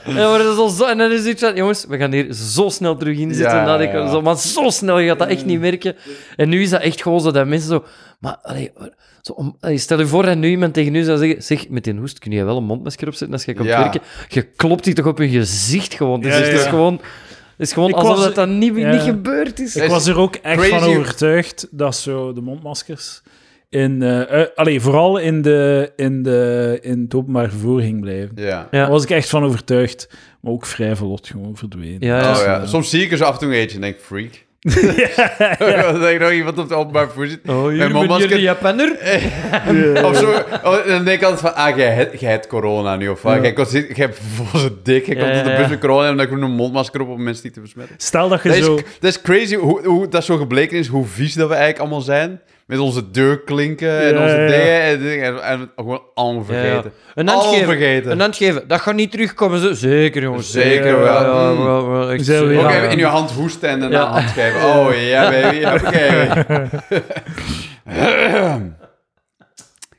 [0.04, 2.32] En dan, worden ze zo, zo, en dan is het van, jongens, we gaan hier
[2.34, 3.56] zo snel terug in zitten.
[3.56, 4.10] Ja, ik- ja.
[4.10, 5.96] Zo, maar zo snel, je gaat dat echt niet merken.
[6.36, 7.84] En nu is dat echt gewoon zo dat mensen zo...
[8.20, 8.72] Maar allee,
[9.26, 11.42] zo om, stel je voor dat nu iemand tegen u zou zeggen...
[11.42, 13.78] Zeg, met die hoest kun je wel een mondmasker opzetten als je komt Ja.
[13.80, 14.00] werken.
[14.28, 16.20] Je klopt die toch op je gezicht gewoon.
[16.20, 16.92] Dus Ja, het is gewoon...
[17.56, 18.92] Het is gewoon Ik alsof was- dat, dat niet, ja.
[18.92, 19.76] niet gebeurd is.
[19.76, 20.78] Ik was er ook echt crazy.
[20.78, 23.22] van overtuigd dat zo de mondmaskers...
[23.68, 24.02] In,
[24.54, 28.30] allee, vooral in, de, in, de, in het openbaar vervoer ging blijven.
[28.34, 28.46] Ja.
[28.46, 28.66] Ja.
[28.70, 30.08] Daar was ik echt van overtuigd.
[30.40, 31.96] Maar ook vrij vlot gewoon verdwenen.
[32.00, 32.36] Ja, ja.
[32.38, 32.66] Oh, ja.
[32.66, 34.44] Soms zie ik er zo af en toe eentje en denk, freak.
[35.90, 37.40] Dan denk ik nog iemand op de openbaar vervoer zit.
[37.46, 38.38] Oh, Met mondmasker.
[38.38, 38.90] Japaner?
[40.04, 40.30] Of zo.
[40.64, 43.08] Oh, dan denk ik altijd van, ah, jij hebt, jij hebt corona nu.
[43.08, 43.40] Of Ja.
[43.40, 43.54] jij,
[43.94, 45.06] hebt vol zo dik.
[45.06, 45.70] Jij Ja, komt op de ja, bus ja.
[45.70, 47.94] met corona en dan doe ik een mondmasker op om mensen niet te besmetten.
[47.98, 48.74] Stel dat je Dat is, zo...
[48.74, 52.00] dat is crazy hoe, hoe dat zo gebleken is, hoe vies dat we eigenlijk allemaal
[52.00, 52.40] zijn.
[52.66, 54.48] Met onze deurklinken en Ja, onze ja, ja.
[54.48, 56.92] dingen en, dingen en, en gewoon allemaal vergeten.
[57.14, 57.64] Een hand geven.
[57.64, 58.10] vergeten.
[58.10, 58.68] Een hand geven.
[58.68, 59.58] Dat gaat niet terugkomen.
[59.60, 59.72] Zo.
[59.74, 60.50] Zeker, jongens.
[60.50, 61.04] Zeker wel.
[61.22, 61.64] Ja, Mm.
[61.64, 64.06] wel, wel, echt We zijn weer Ook even in je hand hoesten en daarna Ja.
[64.06, 64.62] hand geven.
[64.64, 65.64] Oh ja, baby.
[65.76, 66.44] Oké.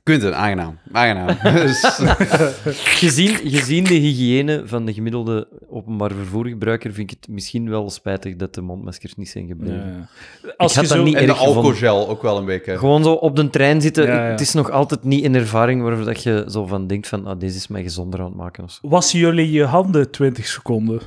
[0.08, 0.78] Quinten, aangenaam.
[0.91, 1.38] Aangenaam.
[1.66, 1.99] Dus-
[3.01, 8.36] Gezien, gezien de hygiëne van de gemiddelde openbaar vervoergebruiker vind ik het misschien wel spijtig
[8.36, 10.08] dat de mondmaskers niet zijn gebleven.
[10.43, 10.53] Ja.
[10.58, 11.03] Als had je dat zo...
[11.03, 12.78] niet- en de alcoholgel ook wel een beetje.
[12.78, 14.05] Gewoon zo op de trein zitten.
[14.05, 14.32] Ja, ja.
[14.32, 17.39] Het is nog altijd niet een ervaring waarvan dat je zo van denkt van ah,
[17.39, 18.64] deze is mij gezonder aan het maken.
[18.64, 18.88] Of zo.
[18.89, 21.01] Wassen jullie je handen 20 seconden?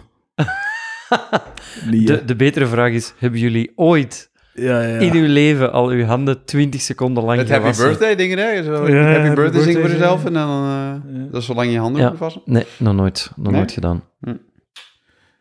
[1.91, 4.99] De, de betere vraag is, hebben jullie ooit ja, ja.
[4.99, 8.63] in uw leven al uw handen 20 seconden lang Met happy birthday dingen, hè?
[8.63, 10.49] Zo, Ja, happy happy birthday zingen voor birthday jezelf en dan...
[10.65, 11.27] eh, Ja.
[11.31, 12.09] Dat is zolang je handen Ja.
[12.11, 12.43] moet wassen.
[12.45, 13.31] Nee, nog nooit.
[13.37, 13.57] Nog Nee?
[13.57, 14.03] nooit gedaan.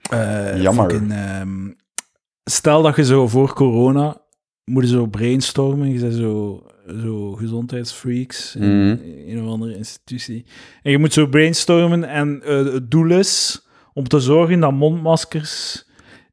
[0.09, 0.89] Eh, Jammer.
[0.89, 1.69] fucking, ehm,
[2.43, 4.17] stel dat je zo voor corona
[4.65, 5.91] moet je zo brainstormen.
[5.91, 6.63] Je bent zo,
[7.01, 8.97] zo gezondheidsfreaks in Mhm.
[9.27, 10.45] een of andere institutie.
[10.83, 15.85] En je moet zo brainstormen en eh, het doel is om te zorgen dat mondmaskers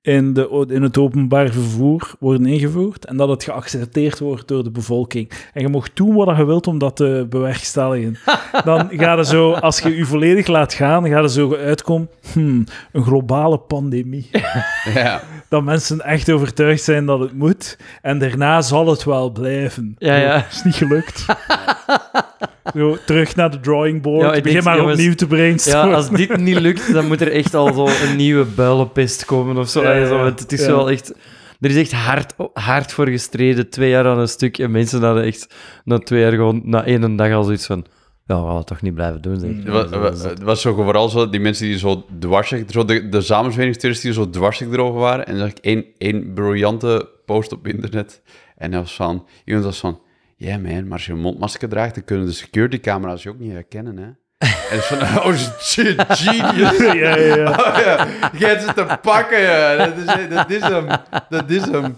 [0.06, 4.70] in, de, in het openbaar vervoer worden ingevoerd en dat het geaccepteerd wordt door de
[4.70, 5.30] bevolking.
[5.52, 8.18] En je mag doen wat je wilt om dat te bewerkstelligen.
[8.64, 12.64] Dan ga je zo, als je je volledig laat gaan, ga je zo uitkomen, hmm,
[12.92, 14.28] een globale pandemie.
[14.94, 15.22] Ja.
[15.48, 17.78] Dat mensen echt overtuigd zijn dat het moet.
[18.02, 19.96] En daarna zal het wel blijven.
[19.98, 20.34] Ja, ja.
[20.34, 21.26] Dat is niet gelukt.
[22.74, 24.20] zo, terug naar de drawing board.
[24.20, 25.94] Ja, ik Begin denk, maar jongens, opnieuw te Ja, brainstormen.
[25.94, 29.68] als dit niet lukt, dan moet er echt al zo een nieuwe builenpest komen of
[29.68, 29.82] zo.
[29.82, 30.66] Ja, ja, het is ja.
[30.66, 31.14] wel echt...
[31.60, 34.58] Er is echt hard, hard voor gestreden, twee jaar aan een stuk.
[34.58, 37.86] En mensen hadden echt na twee jaar gewoon, na één dag al zoiets van...
[38.26, 39.50] Ja, we gaan het toch niet blijven doen, zeg.
[39.50, 43.20] Het was, het was zo vooral zo, die mensen die zo dwarsig, zo de, de
[43.20, 45.26] samenzweringstheoristen die zo dwarsig erover waren.
[45.26, 48.22] En dan zag ik één, één briljante post op internet.
[48.56, 50.00] En dat was van, iemand was van,
[50.38, 53.38] Ja, man, maar als je een mondmasker draagt, dan kunnen de security camera's je ook
[53.38, 54.08] niet herkennen, hè.
[54.70, 56.78] En van, oh shit, genius.
[56.78, 57.50] ja, ja, ja.
[57.50, 58.06] Oh, ja.
[58.38, 59.76] Je hebt ze te pakken, ja.
[59.76, 60.86] Dat is, dat is hem.
[61.28, 61.96] Dat is hem.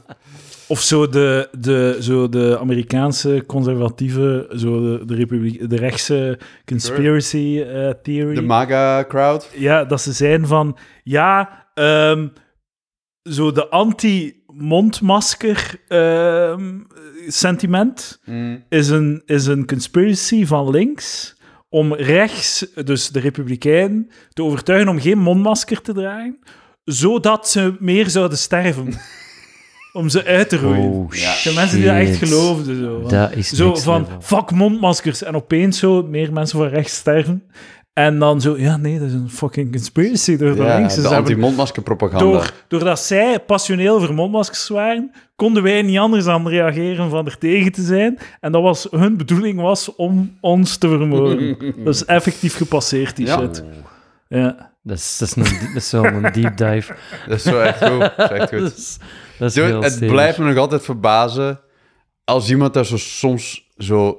[0.69, 7.61] Of zo de, de, zo de Amerikaanse conservatieve, zo de, de, republiek, de rechtse conspiracy
[7.61, 8.35] eh, theory.
[8.35, 9.51] De MAGA-crowd.
[9.55, 12.29] ja, dat ze zijn van, ja, ehm,
[13.23, 16.79] zo de anti-mondmasker ehm,
[17.33, 18.65] sentiment Mm.
[18.69, 21.37] is een, is een conspiracy van links
[21.69, 26.39] om rechts, dus de Republikeinen, te overtuigen om geen mondmasker te dragen,
[26.85, 28.93] zodat ze meer zouden sterven.
[29.93, 30.91] om ze uit te roeien.
[30.91, 31.35] Oh, Ja.
[31.45, 32.77] de mensen die dat echt geloofden.
[32.77, 34.21] Zo, van- Dat is zo van, level.
[34.21, 35.23] fuck mondmaskers.
[35.23, 37.43] En opeens zo meer mensen van rechts sterven.
[37.99, 40.95] En dan zo, ja nee, dat is een fucking conspiracy door de Ja, links.
[40.95, 42.25] Dus de ze hebben- anti-mondmaskerpropaganda.
[42.25, 47.39] door, doordat zij passioneel voor mondmaskers waren, konden wij niet anders dan reageren van er
[47.39, 48.19] tegen te zijn.
[48.41, 51.57] En dat was, hun bedoeling was om ons te vermoorden.
[51.85, 53.39] dat is effectief gepasseerd, die Ja.
[53.39, 53.65] shit.
[54.29, 54.73] Ja.
[54.83, 56.95] Dat is, dat, is een, dat is wel een deep dive.
[57.29, 58.01] Dat is zo echt goed.
[58.17, 58.59] Dat is echt goed.
[58.61, 58.99] Dat is,
[59.39, 60.11] dat is Dude, heel het stevig.
[60.11, 61.61] blijft me nog altijd verbazen
[62.25, 64.19] als iemand daar zo soms zo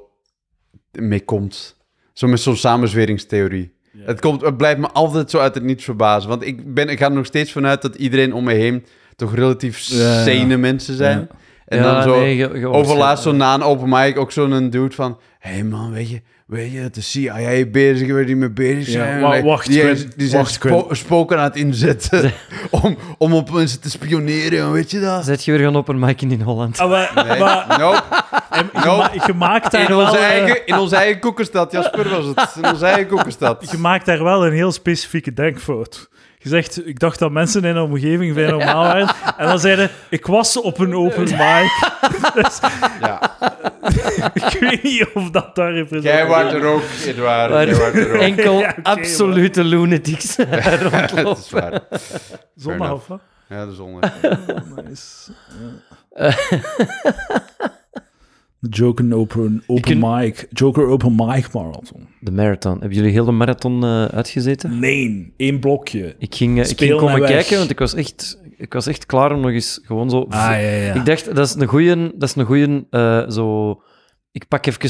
[0.92, 1.78] mee komt.
[2.20, 3.72] Zo met zo'n samenzweringstheorie.
[3.98, 6.30] Het, komt, het blijft me altijd zo uit het niets verbazen.
[6.30, 9.36] Want ik, ben, ik ga er nog steeds vanuit dat iedereen om me heen toch
[9.36, 10.24] relatief Ja, ja.
[10.24, 11.30] sane mensen zijn.
[11.70, 11.78] Ja.
[11.78, 14.70] En Ja, dan zo nee, ge- ge- overlaatst zo na een open mic ook zo'n
[14.70, 15.20] dude van...
[15.40, 18.92] Hé hey man, weet je, weet je, de CIA bezig, waar die mee bezig Ja,
[18.92, 19.22] zijn.
[19.22, 20.96] Wij- wacht, die, Quinn, die zijn wacht, spo- Quinn.
[20.96, 22.32] spoken aan het inzetten
[22.84, 25.26] om, om op mensen te spioneren, weet je dat?
[25.26, 26.80] Zet je weer gaan op een mic in Holland?
[26.80, 28.02] Ah, maar, Nee, maar nope.
[28.50, 28.98] en je, Nope.
[29.16, 32.26] ma- je maakt daar In wel, onze, eh, eigen, in onze eigen koekenstad, Jasper was
[32.26, 32.56] het.
[32.64, 33.68] In onze eigen koekenstad.
[33.72, 36.10] je maakt daar wel een heel specifieke denkfout.
[36.42, 39.08] Je zegt, ik dacht dat mensen in de omgeving vrij normaal waren.
[39.38, 41.90] En dan zeiden, ik was op een open mic.
[42.34, 42.60] Dus
[43.02, 43.38] Ja.
[44.34, 46.16] ik weet niet of dat daar representeert.
[46.18, 47.52] Jij waart er ook, Edouard.
[47.68, 48.22] Jij waart er ook.
[48.22, 51.80] enkel Ja, absolute lunatics Dat is waar.
[52.56, 53.20] Zondag of wat?
[53.50, 54.00] Ja, de zon.
[54.02, 55.32] is- Oh, nice.
[58.62, 60.48] Joker Open, open Mic.
[60.50, 62.08] Joker Open Mic Marathon.
[62.20, 62.80] De marathon.
[62.80, 64.80] Hebben jullie heel de marathon eh, uitgezeten?
[64.80, 66.16] Nee, één blokje.
[66.18, 69.32] Ik ging, eh, ik ging komen kijken, want ik was, echt, ik was echt klaar
[69.32, 70.26] om nog eens gewoon zo...
[70.30, 70.94] Ah, ja, ja.
[70.94, 73.72] Ik dacht, dat is een goeie, dat is een goeie eh, zo...
[74.32, 74.90] Ik pak even...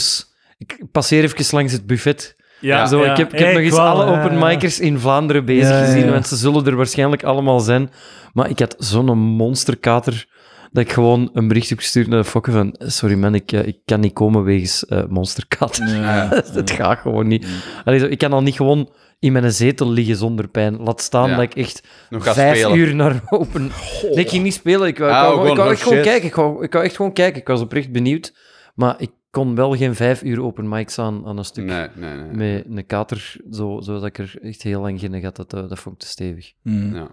[0.58, 2.36] Ik passeer even langs het buffet.
[2.60, 3.12] ja, zo, ja.
[3.12, 4.24] ik heb, ik heb nog eens alle ja, ja.
[4.24, 6.12] openmikers in Vlaanderen bezig Ja, ja, gezien, ja.
[6.12, 7.90] want ze zullen er waarschijnlijk allemaal zijn.
[8.34, 10.28] Maar ik had zo'n monsterkater
[10.72, 13.66] dat ik gewoon een bericht heb gestuurd naar de fokken van sorry man, ik, eh,
[13.68, 15.88] ik kan niet komen wegens eh, monsterkater.
[15.88, 16.30] Ja.
[16.54, 17.48] Het gaat gewoon niet.
[17.86, 18.90] Allee, zo, ik kan al niet gewoon
[19.20, 20.78] in mijn zetel liggen zonder pijn.
[20.78, 21.36] Laat staan Ja.
[21.36, 22.78] dat ik echt Nog vijf spelen.
[22.78, 23.72] uur naar open...
[24.02, 24.88] Nee, ik ging niet spelen.
[24.88, 26.28] Ik wou, ik Ah, wou, gewoon ik wou no echt gewoon kijken.
[26.28, 27.42] Ik wou, ik wou echt gewoon kijken.
[27.42, 28.34] Ik was oprecht benieuwd.
[28.76, 31.66] Maar ik kon wel geen vijf uur open mics aan, aan een stuk.
[31.66, 32.64] Nee, nee, nee.
[32.66, 35.36] Met een kater, zo, zodat ik er echt heel lang geen had.
[35.36, 36.54] Dat, dat vond ik te stevig.
[36.62, 36.96] Hmm.
[36.96, 37.08] Ja.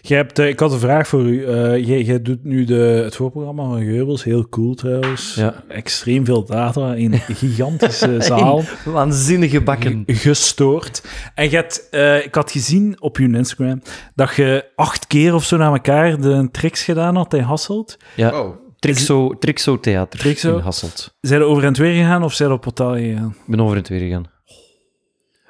[0.00, 1.44] Jij hebt, eh, ik had een vraag voor u.
[1.44, 2.74] Eh, jij, doet nu de,
[3.04, 4.24] het voorprogramma van Geubels.
[4.24, 5.34] Heel cool trouwens.
[5.34, 5.62] Ja.
[5.68, 8.62] Extreem veel data in een gigantische zaal.
[8.84, 10.02] Waanzinnige bakken.
[10.06, 11.02] gestoord.
[11.34, 13.82] En je hebt, eh, ik had gezien op je Instagram
[14.14, 17.96] dat je acht keer of zo na elkaar de tricks gedaan had in Hasselt.
[18.16, 20.56] Ja, Oh, Trixo, Trixo Theater Trixo?
[20.56, 21.14] in Hasselt.
[21.20, 23.34] Zijn er over en het weer gegaan of zijn er op hotel gegaan?
[23.38, 24.24] Ik ben over in het weer gegaan.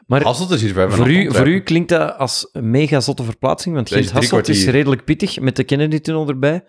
[0.06, 3.74] Maar Hasselt is hier voor u, voor u klinkt dat als een mega zotte verplaatsing,
[3.74, 3.88] want
[4.32, 6.64] Dat is redelijk pittig met de Kennedy-tunnel erbij.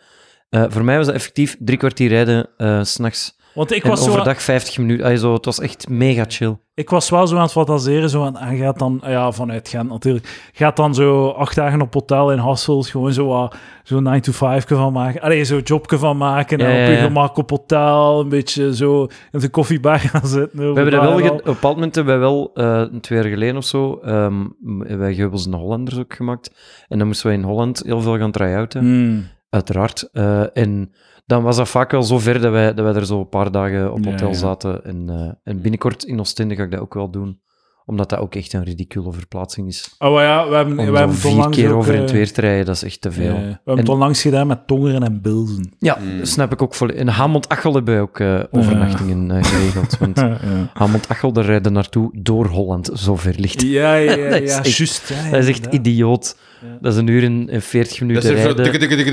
[0.50, 2.50] Eh, voor mij was dat effectief drie kwartier rijden
[2.86, 3.36] s s'nachts.
[3.56, 5.18] Want ik En was, zo, overdag 50 minuten.
[5.20, 6.58] Zo, het was echt mega chill.
[6.74, 8.10] ik was wel zo aan het fantaseren.
[8.10, 10.50] Zo aan, hij gaat dan, ja, vanuit Gent natuurlijk.
[10.54, 12.88] Gaat dan zo acht dagen op hotel in Hasselt.
[12.88, 13.50] Gewoon zo
[13.84, 15.22] zo'n 9 to 5 van maken.
[15.22, 16.58] Allee, zo'n jobje van maken.
[16.60, 18.20] En Ja, op je gemak op hotel.
[18.20, 20.60] Een beetje zo in de koffiebar gaan zitten.
[20.60, 23.30] We hebben dat wel, ge- op en bepaald moment hebben wij wel, eh, twee jaar
[23.30, 26.52] geleden of zo, hebben wij Geubels in de Hollanders ook gemaakt.
[26.88, 28.82] En dan moesten wij in Holland heel veel gaan try-outen.
[28.82, 29.34] Hmm.
[29.50, 30.10] uiteraard.
[30.12, 30.92] Eh, en
[31.26, 33.52] dan was dat vaak wel zo ver dat wij, dat wij er zo een paar
[33.52, 34.34] dagen op hotel ja.
[34.34, 34.84] zaten.
[34.86, 37.44] En, eh, en binnenkort in Oostende ga ik dat ook wel doen.
[37.88, 39.96] Omdat dat ook echt een ridicule verplaatsing is.
[40.00, 42.12] Oh ja, we hebben, Om we hebben vier onlangs keer ook, over in eh, het
[42.12, 43.24] weer te rijden, dat is echt te veel.
[43.34, 45.74] ja, we hebben het onlangs gedaan met Tongeren en Bilzen.
[45.80, 46.26] Ja, Mm.
[46.26, 47.02] snap ik ook volledig.
[47.02, 49.98] In Hamond-Achel hebben wij ook eh, overnachtingen eh, geregeld.
[50.00, 50.38] Want Ja,
[50.74, 53.62] Hamond-Achel, daar rijden naartoe door Holland, zo ver ligt.
[53.62, 55.10] ja, ja, ja, Dat is ja, echt- juist.
[55.10, 56.38] ja, Dat is echt idioot.
[56.62, 56.78] Ja.
[56.82, 58.56] Dat is een uur en en 40 Dat minuten is even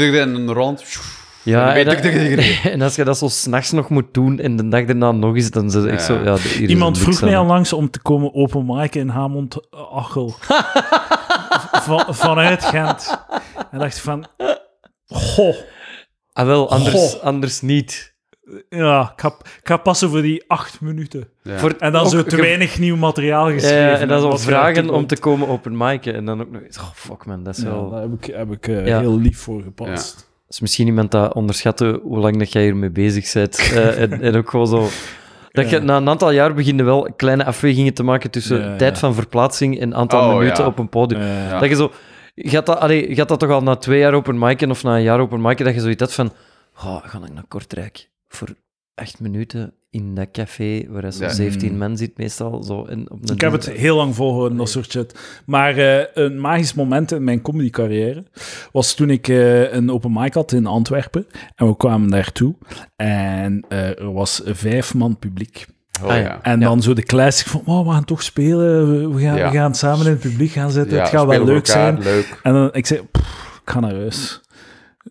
[0.00, 0.20] rijden.
[0.22, 0.84] en een rond.
[1.44, 1.74] Ja,
[2.64, 5.50] en, als je dat zo s'nachts nog moet doen en de dag daarna nog eens,
[5.50, 5.98] dan echt Ja.
[5.98, 6.22] zo...
[6.24, 6.36] Ja,
[6.66, 10.34] Iemand vroeg mij al langs om te komen openmaken in Hamond-Achel.
[11.86, 13.24] van, vanuit Gent.
[13.70, 14.26] En dacht ik van...
[15.06, 15.54] Goh,
[16.32, 17.22] Ah, wel, anders, Goh.
[17.22, 18.14] anders niet.
[18.68, 21.28] Ja, ik ga, ik ga passen voor die acht minuten.
[21.42, 21.58] Ja.
[21.58, 23.78] Voor, En dan ook zo te weinig nieuw materiaal geschreven.
[23.90, 26.14] ja, en dan zo vragen om te komen open micen.
[26.14, 27.90] En dan ook nog eens, oh fuck man, dat is Ja, wel...
[27.90, 28.98] daar heb ik, heb ik eh, Ja.
[29.00, 30.30] heel lief voor gepast.
[30.52, 33.58] Is misschien iemand dat onderschatte hoe lang dat jij hiermee bezig bent.
[33.74, 34.88] eh, en, en ook gewoon zo...
[35.50, 35.82] Dat je Ja.
[35.82, 38.76] na een aantal jaar begint je wel kleine afwegingen te maken tussen Ja, ja.
[38.76, 40.68] tijd van verplaatsing en aantal Oh, minuten ja.
[40.70, 41.20] op een podium.
[41.20, 41.58] Ja.
[41.58, 41.92] Dat je zo...
[42.34, 45.02] Gaat dat, allee, gaat dat toch al na twee jaar open micen of na een
[45.02, 46.32] jaar open micen, dat je zoiets had van...
[46.84, 48.48] Oh, ga ik naar Kortrijk voor
[48.94, 51.32] acht minuten in dat café waar zo'n Ja.
[51.32, 52.62] 17 man zit meestal.
[52.62, 55.14] Zo, in, op een Ik heb het heel lang volgehouden, dat soort shit.
[55.46, 58.24] Maar eh, een magisch moment in mijn comedycarrière
[58.72, 61.26] was toen ik eh, een open mic had in Antwerpen.
[61.56, 62.54] En we kwamen daartoe.
[62.96, 65.66] En eh, er was vijf man publiek.
[66.02, 66.42] Oh, Ah, ja.
[66.42, 66.66] En Ja.
[66.66, 68.90] dan zo de classic van, oh, we gaan toch spelen.
[69.00, 69.50] We, we gaan, Ja.
[69.50, 70.96] we gaan samen in het publiek gaan zitten.
[70.96, 72.02] Ja, het gaat wel leuk elkaar, zijn.
[72.02, 72.38] Leuk.
[72.42, 74.40] En dan, ik zei, "Pff, ik ga naar huis.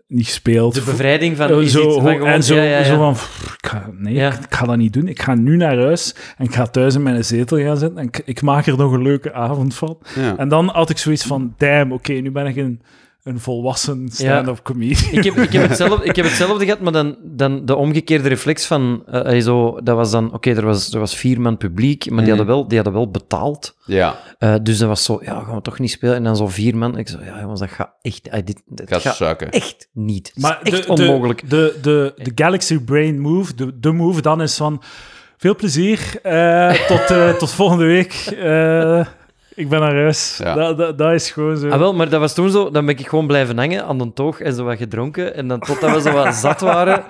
[0.07, 0.73] Niet gespeeld.
[0.73, 2.27] De bevrijding van, Eh, is zo, iets van gewoon...
[2.27, 2.83] en zo, ja, ja, ja.
[2.83, 4.27] zo van, pff, ik ga, nee, Ja.
[4.33, 5.07] ik, ik ga dat niet doen.
[5.07, 8.05] Ik ga nu naar huis en ik ga thuis in mijn zetel gaan zitten en
[8.07, 9.97] ik, ik maak er nog een leuke avond van.
[10.15, 10.37] Ja.
[10.37, 12.81] En dan had ik zoiets van, damn, oké, nu ben ik een,
[13.23, 15.11] een volwassen stand-up comedian.
[15.13, 18.65] Ik heb, ik, heb hetzelfde, ik heb hetzelfde gehad, maar dan, dan de omgekeerde reflex
[18.65, 19.03] van...
[19.07, 20.33] eh, allee, zo, dat was dan...
[20.33, 22.37] Oké, er, was, er was vier man publiek, maar die, Mhm.
[22.37, 23.75] hadden wel, die hadden wel betaald.
[23.85, 25.19] ja, Eh, dus dat was zo...
[25.23, 26.15] Ja, gaan we toch niet spelen?
[26.15, 26.97] En dan zo vier man.
[26.97, 27.17] Ik zo...
[27.25, 28.27] Ja, jongens, dat gaat echt...
[28.27, 29.51] eh, dit, dit gaat gaat suiken.
[29.51, 30.31] echt niet.
[30.35, 31.49] Maar echt de, onmogelijk.
[31.49, 34.81] De, de, de, de Galaxy Brain move, de, de move dan is van,
[35.37, 38.13] veel plezier, eh, tot, eh, tot volgende week.
[39.55, 40.39] Ik ben naar huis.
[40.43, 40.53] Ja.
[40.53, 41.69] Dat, dat, dat is gewoon zo.
[41.69, 42.69] Ah, wel, maar dat was toen zo...
[42.69, 45.35] Dan ben ik gewoon blijven hangen aan de toog en zo wat gedronken.
[45.35, 47.03] En dan totdat we zo wat zat waren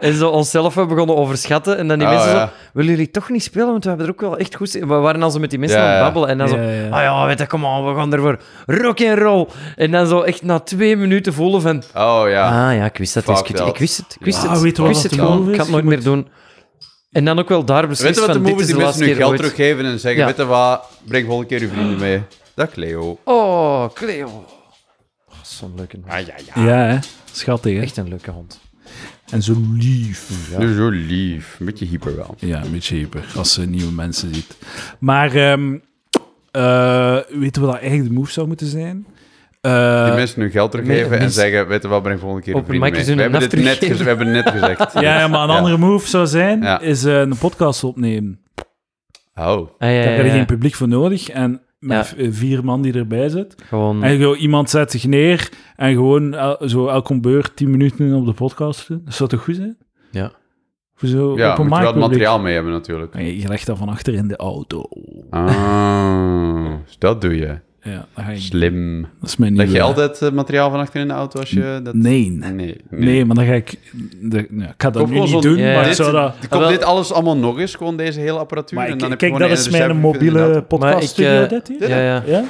[0.00, 1.78] en zo onszelf hebben begonnen overschatten.
[1.78, 2.46] En dan die Oh, mensen ja.
[2.46, 2.52] zo...
[2.72, 3.66] Willen jullie toch niet spelen?
[3.66, 4.72] Want we hebben er ook wel echt goed...
[4.72, 6.28] We waren al zo met die mensen Ja, aan het babbelen.
[6.28, 6.54] En dan zo...
[6.94, 8.38] Ah ja, weet je, kom on, we gaan ervoor.
[8.66, 9.46] Rock and roll.
[9.76, 11.82] En dan zo echt na twee minuten voelen van...
[11.94, 12.68] Oh ja.
[12.68, 13.22] Ah ja, ik wist dat.
[13.68, 14.16] Ik wist het.
[14.18, 14.60] Ik wist Ja, het.
[14.60, 15.24] weet je ik wist het Ik is?
[15.24, 16.28] ga het nooit Je meer doen.
[17.16, 18.76] En dan ook wel daar Weet beslist je wat de van, dit moves is die
[18.76, 19.40] de mensen laatste nu keer geld ooit.
[19.40, 20.26] teruggeven en zeggen, Ja.
[20.26, 22.22] weet je wat, breng volgende keer je vrienden mee.
[22.54, 23.18] Dag Cleo.
[23.24, 24.26] Oh, Cleo.
[24.26, 26.08] Oh, Zo'n leuke hond.
[26.08, 26.62] Ah ja, ja.
[26.64, 26.98] Ja, hè.
[27.32, 27.80] Schattig, hè.
[27.82, 28.60] Echt een leuke hond.
[29.30, 30.50] En zo lief.
[30.50, 30.74] Ja.
[30.74, 31.56] Zo lief.
[31.60, 32.34] Een beetje hyper wel.
[32.38, 34.56] Ja, een beetje hyper, als ze nieuwe mensen ziet.
[34.98, 35.76] Maar ehm
[36.50, 39.06] eh, weten we dat eigenlijk de move zou moeten zijn?
[39.66, 42.66] Eh, Die mensen nu geld teruggeven en zeggen, weet je wat, breng volgende keer Open
[42.66, 43.04] vrienden mee.
[43.04, 44.92] We hebben, een dit net we hebben het net gezegd.
[44.92, 45.56] ja, ja, maar een Ja.
[45.56, 46.80] andere move zou zijn, Ja.
[46.80, 48.40] is eh, een podcast opnemen.
[49.34, 49.44] Oh.
[49.44, 51.28] Ah, ja, Daar ja, heb je geen publiek voor nodig.
[51.28, 53.54] En met eh, vier man die erbij zit.
[53.68, 54.02] Gewoon...
[54.02, 58.26] En gewoon, iemand zet zich neer en gewoon el- zo elke beurt tien minuten op
[58.26, 59.02] de podcast doen.
[59.04, 59.76] Dat zou toch goed zijn?
[60.10, 60.32] Ja.
[60.94, 63.14] Voor zo Ja, open moet je wel materiaal mee hebben natuurlijk.
[63.14, 64.82] En Je je legt dat van achter in de auto.
[65.30, 67.58] Ah, dus dat doe je.
[67.86, 69.00] Ja, dat, ga ik, Slim.
[69.20, 71.80] dat is mijn Leg je altijd eh, materiaal van achter in de auto als je
[71.82, 71.94] dat...
[71.94, 72.30] Nee.
[72.30, 72.52] Nee.
[72.52, 72.76] nee.
[72.90, 73.78] Nee, maar dan ga ik...
[74.20, 76.34] De, ja, ik ga dat nu niet zo'n- doen, maar zou dat...
[76.38, 78.78] Komt Ah, wel- dit alles allemaal nog eens, gewoon deze hele apparatuur?
[78.78, 80.64] Maar en ik- dan heb kijk, gewoon dat is mijn mobiele.
[80.78, 81.88] Maar ik, eh, dit hier.
[81.88, 82.22] Ja, ja.
[82.26, 82.44] Ja?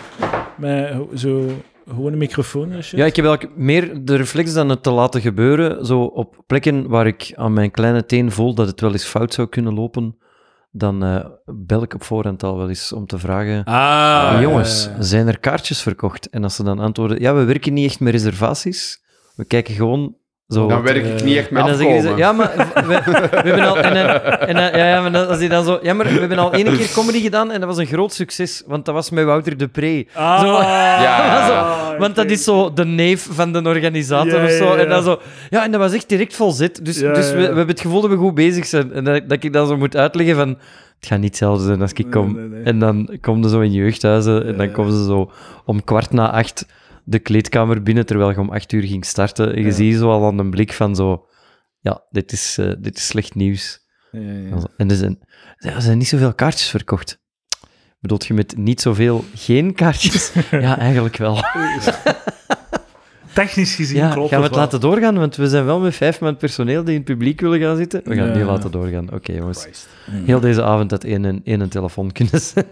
[0.58, 1.50] Met ho- zo
[1.88, 2.98] gewoon een microfoon en shit.
[2.98, 5.86] Ja, ik heb eigenlijk meer de reflex dan het te laten gebeuren.
[5.86, 9.34] Zo op plekken waar ik aan mijn kleine teen voel dat het wel eens fout
[9.34, 10.16] zou kunnen lopen,
[10.78, 13.64] dan eh, bel ik op voorhand al wel eens om te vragen...
[13.64, 16.28] Ah, Jongens, zijn er kaartjes verkocht?
[16.30, 19.02] En als ze dan antwoorden, ja, we werken niet echt met reservaties.
[19.34, 20.16] We kijken gewoon
[20.48, 20.68] zo...
[20.68, 22.16] Dan werk ik niet echt met en dan zeggen afkomen.
[22.16, 23.00] ze, ja, maar we,
[23.42, 23.78] we hebben al...
[23.78, 24.06] En, dan-
[24.48, 25.78] en, dan- ja, ja, maar dan, als die dan zo...
[25.82, 28.62] Ja, maar we hebben al één keer comedy gedaan en dat was een groot succes,
[28.66, 30.06] want dat was met Wouter de Pre.
[30.12, 30.60] Ah, Zo-
[31.06, 31.46] Ja.
[31.48, 34.64] Zo, want dat is zo de neef van de organisator Ja, of zo.
[34.64, 34.82] ja, ja.
[34.82, 35.20] En dan zo...
[35.50, 36.84] Ja, en dat was echt direct vol zit.
[36.84, 37.32] Dus, Ja, dus ja.
[37.34, 38.92] We, we hebben het gevoel dat we goed bezig zijn.
[38.92, 40.48] En dat, dat ik dan zo moet uitleggen van...
[40.98, 42.34] Het gaat niet hetzelfde zijn als ik kom.
[42.34, 42.62] nee, nee.
[42.62, 45.30] En dan komen ze zo in jeugdhuizen en dan komen ze zo
[45.64, 46.66] om kwart na acht
[47.08, 49.52] de kleedkamer binnen, terwijl je om acht uur ging starten.
[49.54, 49.72] En je Ja.
[49.72, 51.26] ziet zo al aan een blik van zo...
[51.80, 53.78] Ja, dit is, eh, dit is slecht nieuws.
[54.12, 54.68] Ja, ja.
[54.76, 55.18] En er zijn,
[55.56, 57.20] er zijn niet zoveel kaartjes verkocht.
[58.00, 60.32] Bedoelt je met niet zoveel geen kaartjes?
[60.50, 61.38] ja, eigenlijk wel.
[63.34, 64.64] Technisch gezien Ja, klopt gaan we het wel.
[64.64, 65.18] laten doorgaan?
[65.18, 68.00] Want we zijn wel met vijf man personeel die in het publiek willen gaan zitten.
[68.04, 69.12] We gaan niet laten doorgaan.
[69.12, 69.62] Oké, jongens.
[69.62, 69.88] Christ.
[70.10, 72.66] Heel deze avond had één, en- één een telefoon kunnen zijn.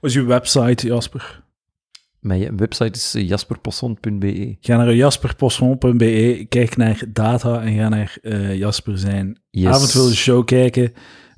[0.00, 1.42] Wat is uw website, Jasper?
[2.20, 4.56] Mijn website is eh, jasperposson.be.
[4.60, 9.66] Ga naar jasperposson.be, kijk naar data en ga naar eh, Jasper zijn Yes.
[9.74, 10.92] avondvullende show kijken.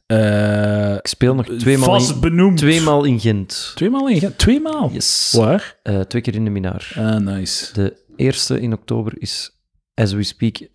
[0.07, 2.59] Eh, Ik speel nog tweemaal in, benoemd.
[2.59, 3.73] tweemaal in Gent.
[3.75, 4.39] Tweemaal in Gent?
[4.39, 4.91] Tweemaal?
[4.93, 5.35] Yes.
[5.37, 5.77] Waar?
[6.09, 6.93] Twee keer in de Minaar.
[6.97, 7.73] Ah, nice.
[7.73, 9.51] De eerste in oktober is,
[9.95, 10.69] as we speak,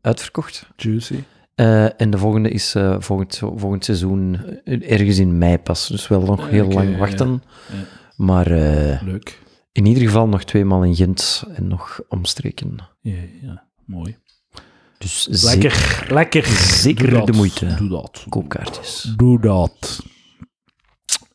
[0.00, 0.66] uitverkocht.
[0.76, 1.16] Juicy.
[1.96, 5.88] En de volgende is volgend, volgend seizoen ergens in mei pas.
[5.88, 6.96] Dus wel nog heel lang ja.
[6.98, 7.42] wachten.
[7.72, 7.74] Ja.
[8.16, 9.42] Maar eh, Leuk.
[9.72, 12.78] in ieder geval nog tweemaal in Gent en nog omstreken.
[13.00, 14.16] Ja, ja, mooi.
[14.98, 16.44] Dus zeker Lekker, lekker.
[16.46, 17.26] zeker Doe dat.
[17.26, 17.74] de moeite.
[17.74, 18.26] Doe dat.
[18.28, 19.12] koopkaartjes.
[19.16, 20.02] Doe dat.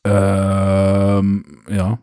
[0.00, 1.34] Ehm,
[1.66, 2.00] ja.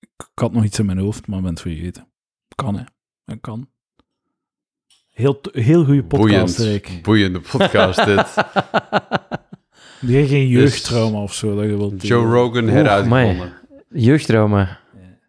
[0.00, 2.06] Ik, had nog iets in mijn hoofd, maar ben het vergeten.
[2.54, 2.84] Kan, hè.
[3.24, 3.68] Dat kan.
[5.10, 6.56] Heel, heel goede podcast.
[6.56, 7.02] Boeiend.
[7.02, 8.34] Boeiende podcast dit.
[10.00, 11.54] Die geen jeugdtrauma of zo.
[11.56, 13.52] Dat je wilt Joe Rogan Oeh, heruitgevonden.
[13.92, 14.78] Jeugdtrauma.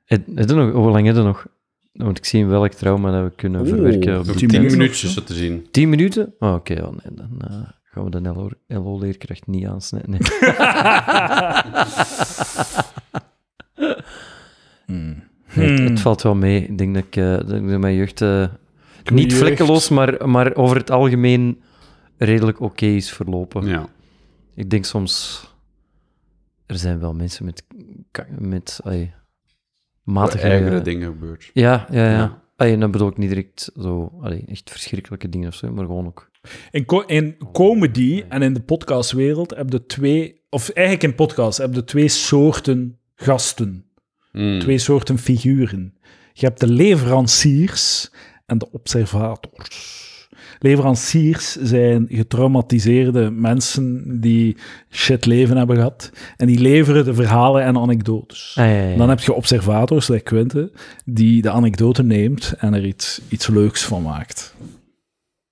[0.06, 1.46] Het, nog, hoe lang is het nog?
[1.94, 4.20] Dan moet ik zien welk trauma dat we kunnen Oeh, verwerken.
[4.20, 5.24] op tien Tien minuutjes zo?
[5.24, 5.68] te zien.
[5.72, 6.34] 10 minuten?
[6.40, 10.10] Oh, Oké, nee, dan eh, gaan we de LO LO-leerkracht niet aansnijden.
[10.10, 10.20] Nee.
[14.86, 15.24] Hmm.
[15.56, 15.88] Nee, het, Hmm.
[15.90, 16.64] het valt wel mee.
[16.64, 18.46] Ik denk dat ik, eh, dat ik mijn jeugd eh,
[19.14, 19.44] niet jeugd.
[19.44, 21.62] vlekkeloos, maar, maar over het algemeen
[22.18, 23.66] redelijk oké is verlopen.
[23.66, 23.88] Ja.
[24.56, 25.44] Ik denk soms...
[26.66, 27.64] Er zijn wel mensen met,
[28.38, 29.14] met ai,
[30.04, 30.48] matige...
[30.48, 31.50] Ergere dingen gebeurd.
[31.54, 32.42] Ja, ja, ja.
[32.56, 36.06] En dan bedoel ik niet direct zo, allee, echt verschrikkelijke dingen of zo, maar gewoon
[36.06, 36.32] ook...
[36.72, 41.58] In, co- in comedy en in de podcastwereld heb je twee, of eigenlijk in podcast
[41.58, 43.86] heb je twee soorten gasten,
[44.32, 44.60] Mm.
[44.60, 45.98] twee soorten figuren.
[46.34, 48.12] Je hebt de leveranciers
[48.46, 50.03] en de observators.
[50.64, 54.58] Leveranciers zijn getraumatiseerde mensen die
[54.92, 58.56] shit leven hebben gehad en die leveren de verhalen en anekdotes.
[58.60, 58.98] Ah, ja, ja, ja.
[58.98, 60.72] Dan heb je observators, like Quinte,
[61.06, 64.56] die de anekdote neemt en er iets, iets leuks van maakt.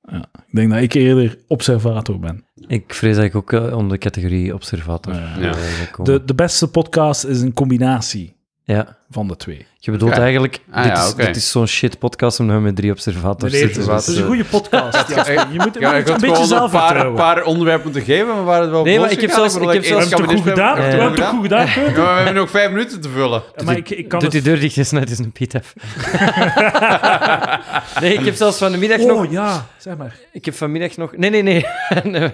[0.09, 2.45] Ja, ik denk dat ik eerder observator ben.
[2.67, 5.55] Ik vrees dat ik ook eh, onder de categorie observator eh, Ja.
[6.03, 9.65] De, de beste podcast is een combinatie Ja, van de twee.
[9.83, 12.75] Je bedoelt eigenlijk, Ah, dit, ja, is, dit is zo'n shit podcast omdat we met
[12.75, 13.81] drie observators zitten.
[13.81, 15.07] het dus, is een goede podcast.
[15.07, 15.33] Jasper.
[15.51, 17.15] Je moet, je Ja, moet ik een beetje gewoon een paar, zelfvertrouwen.
[17.15, 19.73] paar onderwerpen moeten geven, maar waren het wel Nee, maar ik heb zelfs- ik heb
[19.73, 20.75] eerst We hebben het goed gedaan?
[20.75, 21.65] We hebben het het toch goed gedaan?
[21.65, 23.43] Ja, maar we hebben nog vijf minuten te vullen.
[23.65, 24.49] Maar ik, ik kan Doet die het...
[24.49, 25.73] deur dicht en snijdt eens een Piet af.
[28.01, 29.25] nee, ik heb zelfs van de middag nog...
[29.25, 30.15] Oh ja, zeg maar.
[30.31, 31.17] Ik heb vanmiddag nog...
[31.17, 31.65] Nee, nee, nee.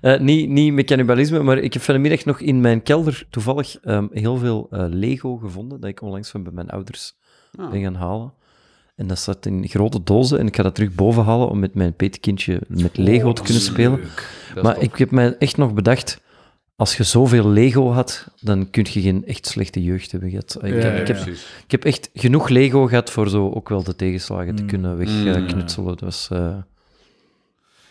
[0.00, 4.06] Eh, niet, niet met cannibalisme, maar ik heb vanmiddag nog in mijn kelder toevallig ehm,
[4.12, 7.16] heel veel eh, Lego gevonden, dat ik onlangs van bij mijn ouders
[7.58, 7.70] Ah.
[7.70, 8.32] ben gaan halen.
[8.96, 11.74] En dat staat in grote dozen en ik ga dat terug boven halen om met
[11.74, 14.00] mijn petekindje met Lego te kunnen spelen.
[14.62, 16.20] Maar ik heb mij echt nog bedacht,
[16.76, 20.58] als je zoveel Lego had, dan kun je geen echt slechte jeugd hebben gehad.
[20.62, 21.46] Ik, Ja, heb, ja, ik, heb, precies.
[21.64, 24.68] ik heb echt genoeg Lego gehad voor zo ook wel de tegenslagen te Mm.
[24.68, 25.24] kunnen Mm.
[25.24, 25.86] wegknutselen.
[25.88, 26.28] Dat was...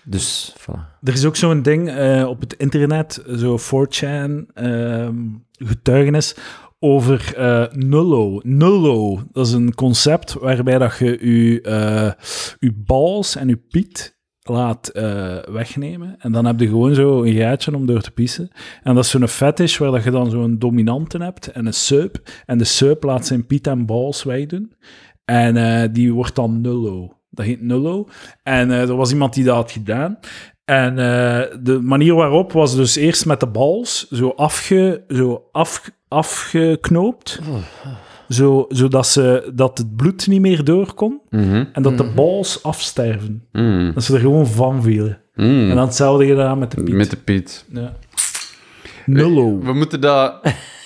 [0.09, 0.99] dus, voilà.
[1.01, 5.15] Er is ook zo'n ding eh, op het internet, zo 4chan, ehm,
[5.51, 6.35] getuigenis
[6.79, 8.39] over eh, nullo.
[8.43, 12.11] Nullo, dat is een concept waarbij dat je je, eh,
[12.59, 14.91] je bals en je piet laat
[15.51, 16.15] wegnemen.
[16.19, 18.49] En dan heb je gewoon zo een gaatje om door te pissen.
[18.83, 22.21] En dat is zo'n fetish waar dat je dan zo'n dominante hebt en een sup.
[22.45, 24.73] En de sup laat zijn piet en bals wegdoen.
[25.25, 27.16] En die wordt dan nullo.
[27.37, 28.07] Dat heet nullo.
[28.43, 30.17] En eh, er was iemand die dat had gedaan.
[30.65, 35.91] En eh, de manier waarop was dus eerst met de bals zo, afge, zo af,
[36.07, 37.39] afgeknoopt.
[38.29, 41.21] Zo, zodat ze, dat het bloed niet meer door kon.
[41.29, 41.63] Mhm.
[41.73, 43.43] En dat de bals afsterven.
[43.51, 43.91] Mm.
[43.93, 45.21] Dat ze er gewoon van vielen.
[45.35, 45.69] Mm.
[45.69, 46.95] En dan hetzelfde gedaan met de piet.
[46.95, 47.65] Met de Piet.
[47.73, 47.93] Ja.
[49.05, 49.59] Nullo.
[49.59, 50.33] We moeten dat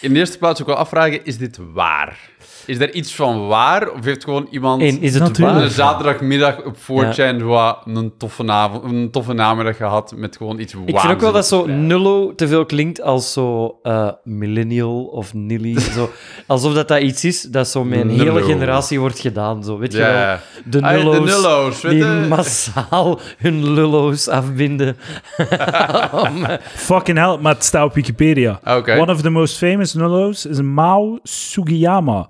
[0.02, 2.31] in de eerste plaats ook wel afvragen, is dit waar?
[2.72, 3.90] Is er iets van waar?
[3.92, 5.56] Of heeft gewoon iemand En is het Natuurlijk.
[5.58, 5.70] een waar?
[5.72, 11.00] zaterdagmiddag op 4chan wat een, toffe avond, een toffe namiddag gehad met gewoon iets Ik
[11.00, 15.80] vind ook wel dat zo nullo te veel klinkt als zo eh, millennial of nilly.
[15.96, 16.10] zo,
[16.48, 18.46] alsof dat, dat iets is dat zo met een hele Nullo.
[18.46, 19.64] generatie wordt gedaan.
[19.64, 20.10] Zo, weet je wel?
[20.12, 20.40] Ja.
[20.66, 22.26] De Ah, nullo's, de nullo's, weet die je?
[22.30, 24.98] massaal hun lullo's afbinden.
[26.28, 28.60] Om, eh, Fucking hell, maar het staat op Wikipedia.
[28.78, 28.98] Oké.
[29.00, 32.28] One of the most famous nullos is Mao Sugiyama,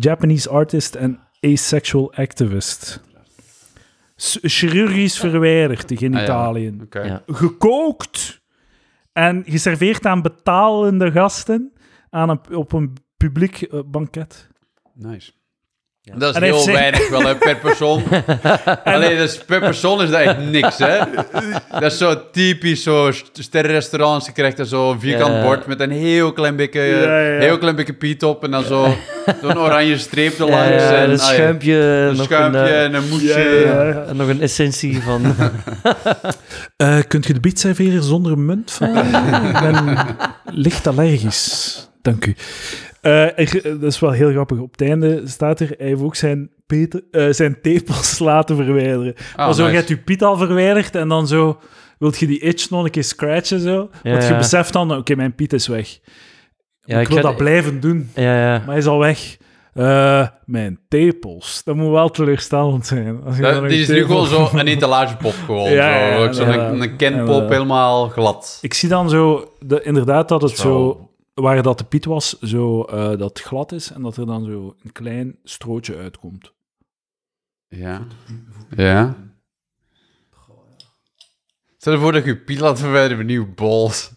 [0.00, 3.00] Japanese artist and asexual activist.
[4.16, 6.80] S- chirurgisch verwijderd, de genitaliën.
[6.82, 7.00] Oké.
[7.02, 7.22] Ja.
[7.26, 8.42] Gekookt
[9.12, 11.72] en geserveerd aan betalende gasten
[12.10, 14.48] aan een, op een publiek eh, banket.
[14.94, 15.32] Nice.
[16.16, 18.02] Dat is En heel ze- weinig wel, hè, per persoon.
[18.84, 20.98] Alleen dus per persoon is dat echt niks, hè.
[21.70, 24.26] Dat is zo typisch, zo st- sterrenrestaurants.
[24.26, 25.42] Je krijgt er zo'n vierkant Ja.
[25.42, 27.40] bord met een heel klein beetje, Ja, ja.
[27.40, 28.44] heel klein beetje piet op.
[28.44, 28.94] En dan zo,
[29.42, 30.82] zo'n oranje streep erlangs.
[30.82, 33.62] ja, en, een ah, schuimpje, een nog schuimpje een, eh, en een moesje.
[33.66, 34.04] Ja, ja, ja.
[34.08, 35.22] en nog een essentie van...
[36.76, 38.96] Eh, kunt je de biet serveren zonder een munt van?
[39.46, 39.96] ik ben
[40.44, 41.88] licht allergisch.
[42.02, 42.34] Dank u.
[43.04, 44.58] Eh, er- dat is wel heel grappig.
[44.58, 49.14] Op het einde staat er, hij heeft ook zijn, peter, eh, zijn tepels laten verwijderen.
[49.36, 49.74] Ah, maar zo, nice.
[49.76, 51.58] hebt je piet al verwijderd en dan zo,
[51.98, 53.88] wilt je die itch nog een keer scratchen zo?
[54.02, 54.36] Ja, Want je ja.
[54.36, 55.98] beseft dan, oké, mijn piet is weg.
[56.84, 58.58] Ja, ik wil ga- dat blijven doen, Ja, ja.
[58.58, 59.36] maar hij is al weg.
[59.74, 61.62] Eh, mijn tepels.
[61.64, 63.20] Dat moet wel teleurstellend zijn.
[63.24, 65.70] Als je dan Dat, die is nu gewoon zo een etalagepop gewoon.
[65.70, 66.44] Ja, zo.
[66.44, 67.48] ja, een, een kenpop Ja, ja.
[67.48, 68.58] helemaal glad.
[68.60, 70.62] Ik zie dan zo, de, inderdaad, dat het Zo.
[70.62, 74.26] zo, waar dat de piet was, zo eh, dat het glad is en dat er
[74.26, 76.52] dan zo een klein strootje uitkomt.
[77.68, 78.02] Ja.
[78.76, 79.14] Ja.
[81.78, 84.12] Stel je voor dat je je piet laat verwijderen met nieuwe balls.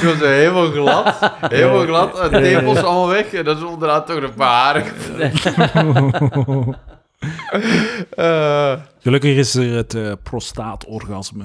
[0.00, 1.32] Gewoon zo helemaal glad.
[1.40, 2.18] Helemaal glad.
[2.18, 3.32] En tepels allemaal weg.
[3.32, 4.84] En dan is onderaan toch een paar.
[8.10, 11.44] Eh, Gelukkig is er het eh, prostaatorgasme.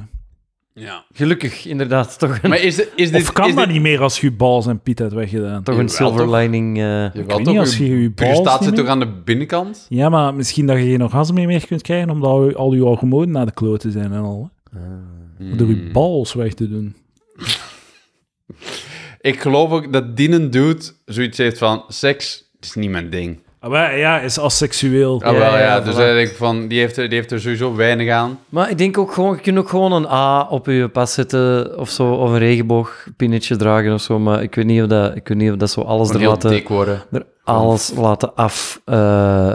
[0.78, 1.06] Ja.
[1.14, 2.20] Gelukkig, inderdaad.
[2.20, 3.22] Toch een, Maar is, is dit...
[3.22, 5.64] Of kan is dat dit- niet meer als je je bals en piet hebt weggedaan?
[5.64, 6.36] toch een silver toch?
[6.36, 6.78] lining.
[6.80, 7.40] eh, Ik weet toch?
[7.46, 9.86] niet, als je je balls niet zit toch aan de binnenkant?
[9.90, 13.32] Ja, maar misschien dat je geen orgasme meer kunt krijgen omdat je- al je hormonen
[13.32, 14.50] naar de kloten zijn en al.
[14.72, 14.80] hè.
[15.56, 15.76] Door Hmm.
[15.86, 16.96] je balls weg te doen.
[19.22, 21.84] Ik geloof ook dat Dienen doet zoiets heeft van...
[21.88, 23.40] Seks, het is niet mijn ding.
[23.66, 25.22] Ah, maar ja, is asseksueel.
[25.24, 25.60] Ah, Ja, wel, ja.
[25.60, 25.98] ja, dus voilà.
[25.98, 28.40] denkt van, die heeft, er, die heeft er sowieso weinig aan.
[28.50, 31.78] Maar ik denk ook gewoon, je kunt ook gewoon een A op je pas zetten
[31.80, 35.28] of zo, of een regenboogpinnetje dragen of zo, maar ik weet niet of dat, ik
[35.28, 37.02] weet niet of dat zo alles er laten, dik worden.
[37.12, 39.54] er alles laten af eh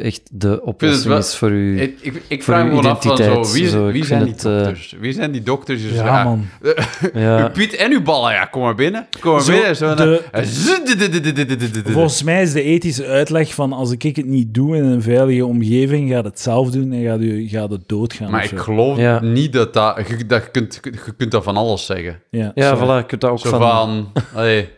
[0.00, 1.80] echt de oplossing wel- is voor u.
[1.80, 4.24] Ik, ik, ik Voor vraag me gewoon af van zo, identiteit, wie, zo, wie zijn
[4.24, 4.94] die het, eh, dokters?
[5.00, 5.82] Wie zijn die dokters?
[5.82, 6.46] Dus, Ja, man.
[7.14, 7.42] ja.
[7.42, 9.06] Uw Piet en uw ballen, ja, kom maar binnen.
[9.20, 9.76] Kom maar Zo, binnen.
[9.76, 10.22] Zo, de-
[11.84, 11.92] de...
[11.92, 15.46] Volgens mij is de ethische uitleg van als ik het niet doe in een veilige
[15.46, 18.30] omgeving, gaat het zelf doen en gaat, u, gaat het doodgaan.
[18.30, 18.56] Maar ik zo.
[18.56, 19.20] geloof Ja.
[19.20, 20.00] niet dat dat...
[20.08, 22.20] Je, dat je, kunt, je kunt dat van alles zeggen.
[22.30, 23.60] Ja, Ja, voilà, je kunt dat ook Zo van...
[23.60, 24.12] van...
[24.34, 24.68] allee,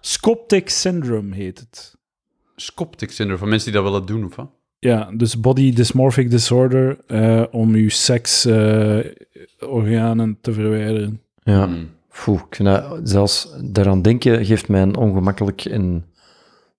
[0.00, 1.96] Scoptic syndrome heet het.
[2.56, 4.50] Scoptic syndrome, van mensen die dat willen doen, of wat?
[4.78, 11.20] Ja, dus body dysmorphic disorder eh, om uw seksorganen te verwijderen.
[11.42, 11.68] Ja.
[12.24, 16.04] Poeh, ik vind dat, zelfs daaraan denken geeft mij een ongemakkelijk en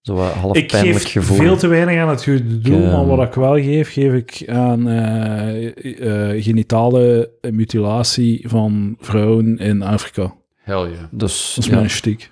[0.02, 1.38] zo wat half Ik pijnlijk geef gevoel.
[1.38, 4.50] veel te weinig aan het goede doel, eh, maar wat ik wel geef, geef ik
[4.50, 10.34] aan eh, eh, genitale mutilatie van vrouwen in Afrika.
[10.56, 11.04] Hell yeah.
[11.12, 11.76] Dus Dat is ja.
[11.76, 12.32] mijn stiek.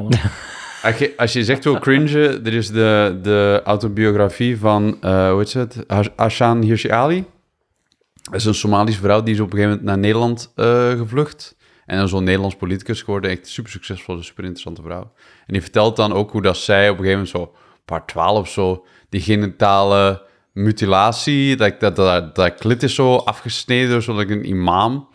[0.82, 5.38] Als je, als je zegt wil cringen, er is de, de autobiografie van, eh hoe
[5.38, 5.84] heet het,
[6.16, 7.24] Hashan Hirsi Ali.
[8.22, 11.56] Dat is een Somalische vrouw, die is op een gegeven moment naar Nederland eh, gevlucht.
[11.86, 15.12] En dan zo'n Nederlands politicus geworden, echt super succesvolle, super interessante vrouw.
[15.46, 18.48] En die vertelt dan ook hoe dat zij op een gegeven moment zo, paar twaalf
[18.48, 20.22] zo, die genitale
[20.52, 25.08] mutilatie, dat, dat, dat, dat klit is zo afgesneden door zo'n like, een imam.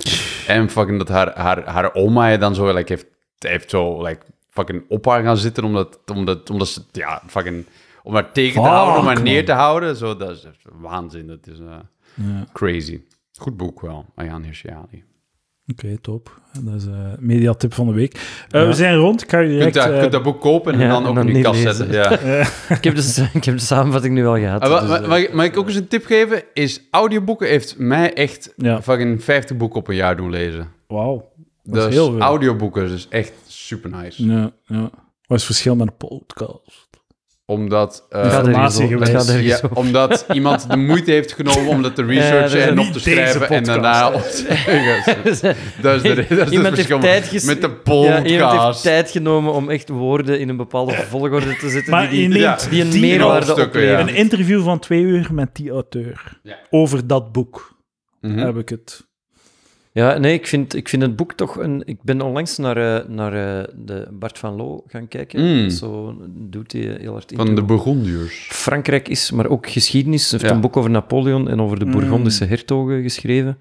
[0.47, 3.05] En fucking dat haar, haar, haar oma dan zo like, heeft,
[3.37, 4.25] heeft zo like,
[4.57, 7.65] fucking op haar gaan zitten, omdat, omdat, omdat ze, ja, fucking,
[8.03, 9.95] om haar tegen te houden, om haar neer te houden.
[9.95, 10.47] Zo, dat is
[10.81, 11.65] waanzin, dat is eh,
[12.13, 12.45] Ja.
[12.53, 13.01] crazy.
[13.39, 15.03] Goed boek wel, Ayaan Hirsi Ali.
[15.71, 16.39] Oké, top.
[16.63, 18.13] Dat is een mediatip van de week.
[18.49, 18.67] Eh, Ja.
[18.67, 19.23] We zijn rond.
[19.23, 19.75] Ik ga je kunt direct...
[19.75, 21.41] dat, je eh, kunt dat boek kopen en Ja, dan en ook dan in je
[21.43, 21.75] kast lezen.
[21.93, 22.27] zetten.
[22.29, 22.39] Ja.
[22.77, 24.61] ik, heb dus, ik heb de samenvatting nu al gehad.
[24.61, 26.43] Ah, wa- dus, ma- mag, ik- ook eens een tip geven?
[26.53, 28.81] Is audioboeken heeft mij echt Ja.
[28.81, 30.67] fucking 50 boeken op een jaar doen lezen.
[30.87, 31.31] Wauw.
[31.63, 32.19] Dat Dus is heel veel.
[32.19, 33.33] audioboeken is echt
[33.67, 34.25] super nice.
[34.25, 34.81] Ja, ja.
[34.81, 36.85] Wat is het verschil met een podcast?
[37.45, 42.03] Omdat, eh, informatie gaat ergens ja, omdat iemand de moeite heeft genomen om dat te
[42.13, 43.65] researchen Ja, en op te schrijven en podcast.
[43.65, 45.21] daarna op te zeggen.
[45.23, 48.83] Dat is, de, dat is het Iemand heeft verschil met de ja, iemand heeft podcast.
[48.83, 52.39] tijd genomen om echt woorden in een bepaalde volgorde te zetten Maar die, je die,
[52.39, 53.87] neemt die een die meerwaarde opleveren.
[53.89, 53.99] ja.
[53.99, 56.39] Een interview van twee uur met die auteur.
[56.43, 56.57] Ja.
[56.69, 57.75] Over dat boek
[58.21, 58.37] Mhm.
[58.37, 59.06] heb ik het.
[59.97, 61.81] Ja, nee, ik vind, ik vind het boek toch een...
[61.85, 65.41] Ik ben onlangs naar, eh, naar eh, de Bart van Loo gaan kijken.
[65.63, 65.69] Mm.
[65.69, 67.65] Zo doet hij heel hard Van de interview.
[67.75, 68.47] Burgondiërs.
[68.51, 70.21] Frankrijk is, maar ook geschiedenis.
[70.31, 70.55] Hij heeft Ja.
[70.55, 71.91] een boek over Napoleon en over de Mm.
[71.91, 73.57] Bourgondische hertogen geschreven.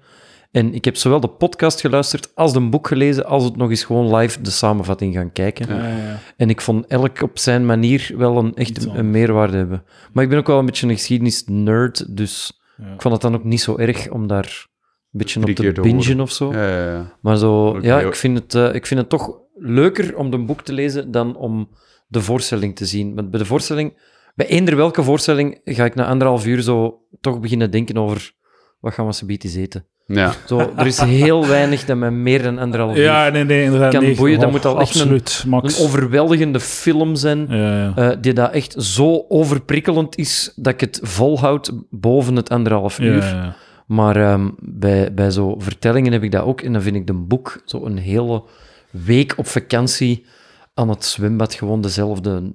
[0.51, 3.83] En ik heb zowel de podcast geluisterd als een boek gelezen, als het nog eens
[3.83, 5.75] gewoon live de samenvatting gaan kijken.
[5.75, 6.19] Ja, ja.
[6.37, 9.83] En ik vond elk op zijn manier wel een, echt een, een meerwaarde hebben.
[10.13, 12.93] Maar ik ben ook wel een beetje een geschiedenis-nerd, dus Ja.
[12.93, 14.67] ik vond het dan ook niet zo erg om daar
[15.11, 16.51] beetje op te bingen of zo.
[16.53, 17.17] Ja, ja, ja.
[17.21, 20.61] Maar zo, ja, ik vind, het, eh, ik vind het toch leuker om een boek
[20.61, 21.69] te lezen dan om
[22.07, 23.15] de voorstelling te zien.
[23.15, 23.97] Want bij de voorstelling,
[24.35, 28.31] bij eender welke voorstelling, ga ik na anderhalf uur zo toch beginnen denken over
[28.79, 29.85] wat gaan we subiet eens eten.
[30.05, 30.33] Ja.
[30.45, 33.03] Zo, er is heel weinig dat mij meer dan anderhalf uur...
[33.03, 33.91] Ja, nee, nee, inderdaad.
[33.93, 35.79] Kan nee, boeien, dat moet al echt een- Absoluut, Max.
[35.79, 37.93] Een overweldigende film zijn, Ja, ja.
[37.95, 43.03] eh, die dat echt zo overprikkelend is, dat ik het volhoud boven het anderhalf Ja,
[43.03, 43.55] uur.
[43.87, 43.95] Ja.
[43.95, 46.61] Maar ehm, bij, bij zo vertellingen heb ik dat ook.
[46.61, 48.43] En dan vind ik de boek zo een hele
[48.91, 50.25] week op vakantie
[50.73, 52.53] aan het zwembad gewoon dezelfde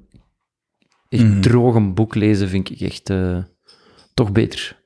[1.08, 1.40] echt Mhm.
[1.40, 3.38] droge boek lezen, vind ik echt eh,
[4.14, 4.80] toch beter.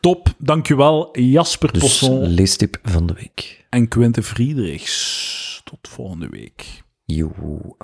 [0.00, 3.66] Top, dankjewel Jasper Dus Posson leestip van de week.
[3.70, 5.60] en Quinte Friedrichs.
[5.64, 6.82] tot volgende week.
[7.04, 7.74] Joe.